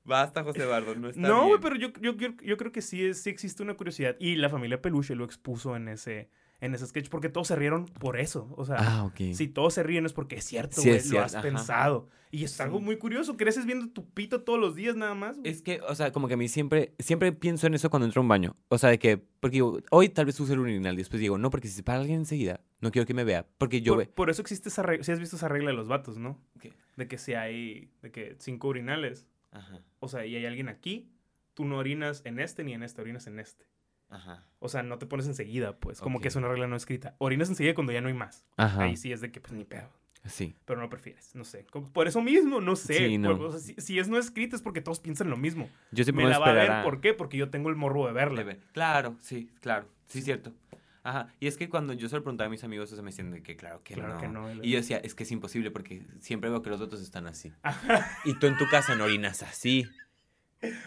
[0.05, 3.05] Basta, José Eduardo, no está No, güey, pero yo, yo, yo, yo creo que sí,
[3.05, 4.16] es- sí existe una curiosidad.
[4.19, 6.29] Y la familia Peluche lo expuso en ese,
[6.61, 8.53] en ese sketch porque todos se rieron por eso.
[8.57, 10.99] O sea, Ah, si todos se ríen es porque es cierto, Sí, güey.
[10.99, 11.43] es lo cierto, has ajá.
[11.43, 12.09] pensado.
[12.35, 13.37] Y es algo muy curioso.
[13.37, 15.37] Creces viendo tu pito todos los días nada más.
[15.45, 18.20] Es que, o sea, como que a mí siempre, siempre pienso en eso cuando entro
[18.20, 18.57] a un baño.
[18.69, 21.37] O sea, de que, porque digo, hoy tal vez use el urinal y después digo,
[21.37, 23.47] no, porque si se para alguien enseguida, no quiero que me vea.
[23.59, 24.07] Porque yo por, ve.
[24.07, 25.05] por eso existe esa regla.
[25.05, 26.41] Si has visto esa regla de los vatos, ¿no?
[26.59, 26.73] ¿Qué?
[26.97, 31.11] De que si hay de que cinco urinales, Ajá, o sea, y hay alguien aquí,
[31.55, 33.66] tú no orinas en este ni en este, orinas en este.
[34.09, 36.01] ajá, O sea, no te pones enseguida, pues.
[36.01, 37.15] Como que es una regla no escrita.
[37.19, 38.45] Orinas enseguida cuando ya no hay más.
[38.57, 38.83] ajá.
[38.85, 39.89] Ahí sí es de que, pues, ni pedo.
[40.24, 40.55] Sí.
[40.65, 41.66] pero no lo prefieres, no sé.
[41.93, 42.95] Por eso mismo, no sé.
[43.09, 43.37] Sí, no.
[43.37, 45.69] Por- o sea, si, si es no escrito es porque todos piensan lo mismo.
[45.91, 47.12] Yo siempre Me la va a ver, a- ¿por qué?
[47.12, 48.39] Porque yo tengo el morro de verla.
[48.39, 48.61] de ver.
[48.73, 49.89] Claro, sí, claro.
[50.07, 50.53] Sí, cierto.
[51.05, 51.35] Ajá.
[51.41, 53.43] Y es que cuando yo se lo preguntaba a mis amigos, eso me decían de
[53.43, 54.20] que claro que Claro no.
[54.20, 57.01] que no, y yo decía, es que es imposible porque siempre veo que los otros
[57.03, 57.53] están así.
[57.62, 58.07] Ajá.
[58.24, 59.85] Y tú en tu casa no orinas así.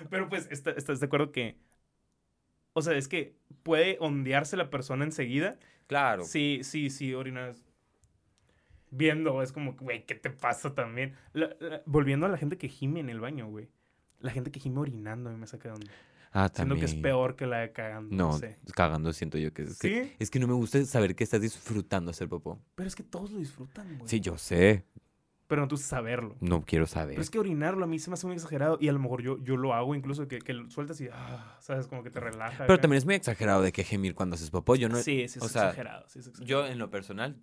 [0.09, 1.57] Pero pues, está- ¿estás de acuerdo que...
[2.73, 5.57] O sea, es que puede ondearse la persona enseguida.
[5.87, 6.23] Claro.
[6.23, 7.63] Sí, sí, sí, orinas
[8.91, 9.41] viendo.
[9.41, 11.15] Es como, güey, ¿qué te pasa también?
[11.33, 13.67] La- la- volviendo a la gente que gime en el baño, güey.
[14.19, 15.91] La gente que gime orinando a mí me saca de onda.
[16.37, 16.79] Ah, Siento también.
[16.81, 18.13] que es peor que la de cagando.
[18.13, 18.59] No, No, sé.
[18.73, 20.11] cagando siento yo que es, que ¿Sí?
[20.19, 22.59] es que no me gusta saber que estás disfrutando hacer popó.
[22.75, 24.09] Pero es que todos lo disfrutan, güey.
[24.09, 24.83] Sí, yo sé.
[25.47, 26.35] Pero no tú saberlo.
[26.41, 27.11] No quiero saber.
[27.11, 29.21] Pero es que orinarlo a mí se me hace muy exagerado y a lo mejor
[29.21, 31.87] yo, yo lo hago incluso que, que lo sueltas y, ah, ¿sabes?
[31.87, 32.63] Como que te relaja.
[32.65, 32.81] Pero acá.
[32.81, 34.75] también es muy exagerado de que gemir cuando haces popó.
[34.75, 34.97] Yo no.
[34.97, 36.05] Sí, sí, es o sea, exagerado.
[36.09, 36.63] Sí, es exagerado.
[36.65, 37.37] Yo en lo personal,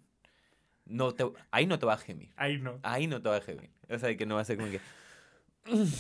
[0.85, 2.33] no te, ahí no te va a gemir.
[2.37, 2.79] Ahí no.
[2.83, 3.71] Ahí no te va a gemir.
[3.89, 4.81] O sea, que no va a ser como que.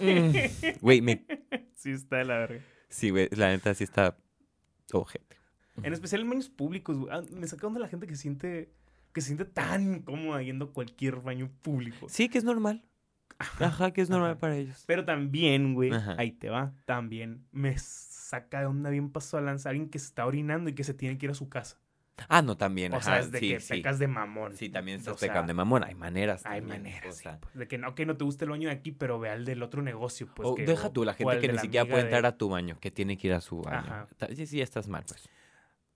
[0.00, 0.32] Mm.
[0.80, 1.24] Güey, me.
[1.78, 2.60] Sí, está de la verga.
[2.88, 4.16] Sí, güey, la neta sí está.
[4.92, 5.36] Ojete.
[5.82, 7.14] En especial en baños públicos, güey.
[7.14, 8.72] Ah, me saca onda la gente que siente
[9.12, 12.08] que se siente tan incómoda yendo a cualquier baño público.
[12.08, 12.84] Sí, que es normal.
[13.38, 14.40] Ajá, que es normal Ajá.
[14.40, 14.84] para ellos.
[14.86, 16.14] Pero también, güey, Ajá.
[16.18, 16.72] ahí te va.
[16.84, 20.74] También me saca de onda bien paso a lanzar alguien que se está orinando y
[20.74, 21.80] que se tiene que ir a su casa.
[22.28, 22.92] Ah, no, también.
[22.92, 23.74] O ajá, sea, es de sí, que sí.
[23.74, 24.56] pecas de mamón.
[24.56, 25.84] Sí, también estás O sea, pecando de mamón.
[25.84, 26.44] Hay maneras.
[26.46, 28.68] Hay también, maneras, o sí, pues, de que no, que no te guste el baño
[28.68, 30.48] de aquí, pero ve al del otro negocio, pues.
[30.48, 32.78] o que- deja tú, la gente que ni siquiera puede de- entrar a tu baño,
[32.80, 33.78] que tiene que ir a su baño.
[33.78, 34.08] Ajá.
[34.34, 35.28] Sí, sí, estás mal, pues.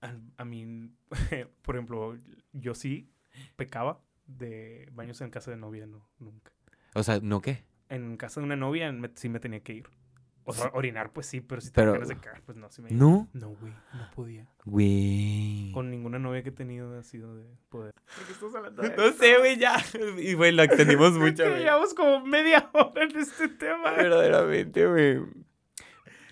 [0.01, 0.90] A, a mí,
[1.62, 2.16] por ejemplo,
[2.53, 3.09] yo sí
[3.57, 6.53] pecaba de baños en casa de novia, no, nunca.
[6.94, 7.65] O sea, ¿no qué?
[7.89, 9.89] En casa de una novia me- sí me tenía que ir.
[10.44, 12.69] O sea, orinar, pues sí, pero si te Pero- ganas de cagar, pues no.
[12.70, 12.90] Sí me...
[12.90, 13.28] ¿No?
[13.32, 14.48] No, güey, no podía.
[14.64, 15.70] Güey.
[15.73, 17.94] Con ninguna novia que he tenido ha sido de poder.
[18.16, 19.77] Porque estás hablando de No sé, güey, ya.
[20.19, 21.62] Y güey, lo extendimos mucho, que güey.
[21.62, 23.93] llevamos como media hora en este tema.
[23.93, 25.20] Verdaderamente, güey.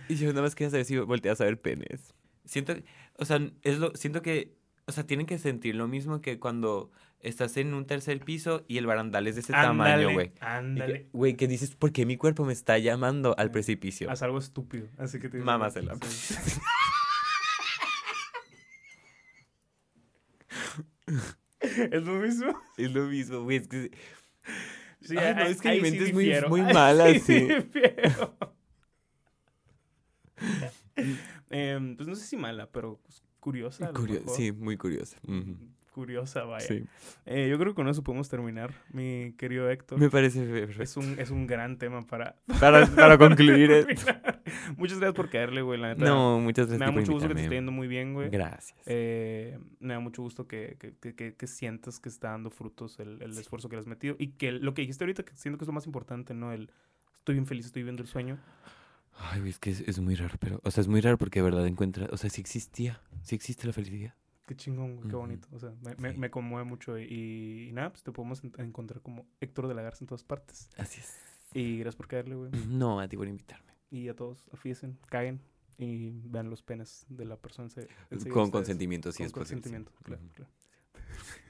[0.09, 2.13] Y yo nada más quería saber si volteas a ver penes.
[2.45, 2.75] Siento,
[3.19, 4.57] o sea, es lo, siento que,
[4.87, 6.91] o sea, tienen que sentir lo mismo que cuando
[7.23, 10.33] estás en un tercer piso y el barandal es de ese tamaño, güey.
[10.41, 11.09] Ándale.
[11.13, 13.53] Güey, que dices, ¿por qué mi cuerpo me está llamando al Sí.
[13.53, 14.11] precipicio?
[14.11, 14.87] Haz algo estúpido.
[14.99, 15.97] Así que te Mámasela.
[21.61, 22.59] Es lo mismo.
[22.77, 23.59] Es lo mismo, güey.
[23.59, 23.91] Es que...
[25.03, 27.49] Sí, Ay, no, es que mi sí mente es muy- muy mala, sí sí.
[31.51, 33.91] Em, pues no sé si mala, pero pues, curiosa.
[33.93, 35.17] Curio- sí, muy curioso.
[35.27, 35.57] Ujú.
[36.01, 36.67] Curiosa, vaya.
[36.67, 36.83] Sí.
[37.27, 39.99] Eh, yo creo que con eso podemos terminar, mi querido Héctor.
[40.01, 40.83] Me parece perfecto.
[40.83, 43.69] Es un, es un gran tema para, Para, para concluir.
[44.79, 46.07] Muchas gracias por caerle, güey, la neta.
[46.07, 48.31] No, muchas Me gracias da por mucho gusto que te esté yendo muy bien, güey.
[48.31, 48.79] Gracias.
[48.87, 53.21] Eh, me da mucho gusto que, que, que, que- sientas que está dando frutos el,
[53.21, 54.17] el esfuerzo que le has metido.
[54.19, 56.51] Y que lo que dijiste ahorita, que siento que es lo más importante, ¿no?
[56.51, 56.71] El
[57.15, 58.39] estoy bien feliz, estoy viviendo el sueño.
[59.19, 61.41] Ay, güey, es que es, es muy raro, pero, o sea, es muy raro porque
[61.41, 64.15] de verdad encuentra, o sea, sí existía, sí existe la felicidad.
[64.51, 65.47] Qué chingón, güey, qué bonito.
[65.53, 66.19] O sea, me, me, Sí.
[66.19, 66.99] me conmueve mucho.
[66.99, 70.25] Y, y nada, pues te podemos en- encontrar como Héctor de la Garza en todas
[70.25, 70.69] partes.
[70.77, 71.17] Así es.
[71.55, 72.51] Y gracias por caerle, güey.
[72.67, 73.73] No, a ti por invitarme.
[73.91, 75.41] Y a todos, afiesen, caguen
[75.79, 77.69] y vean los penes de la persona.
[78.33, 79.61] Con consentimiento, sí Con es posible.
[79.63, 80.33] consentimiento, claro, Ujú.
[80.35, 80.51] claro.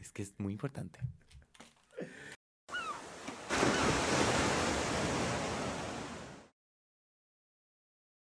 [0.03, 1.01] Es que es muy importante.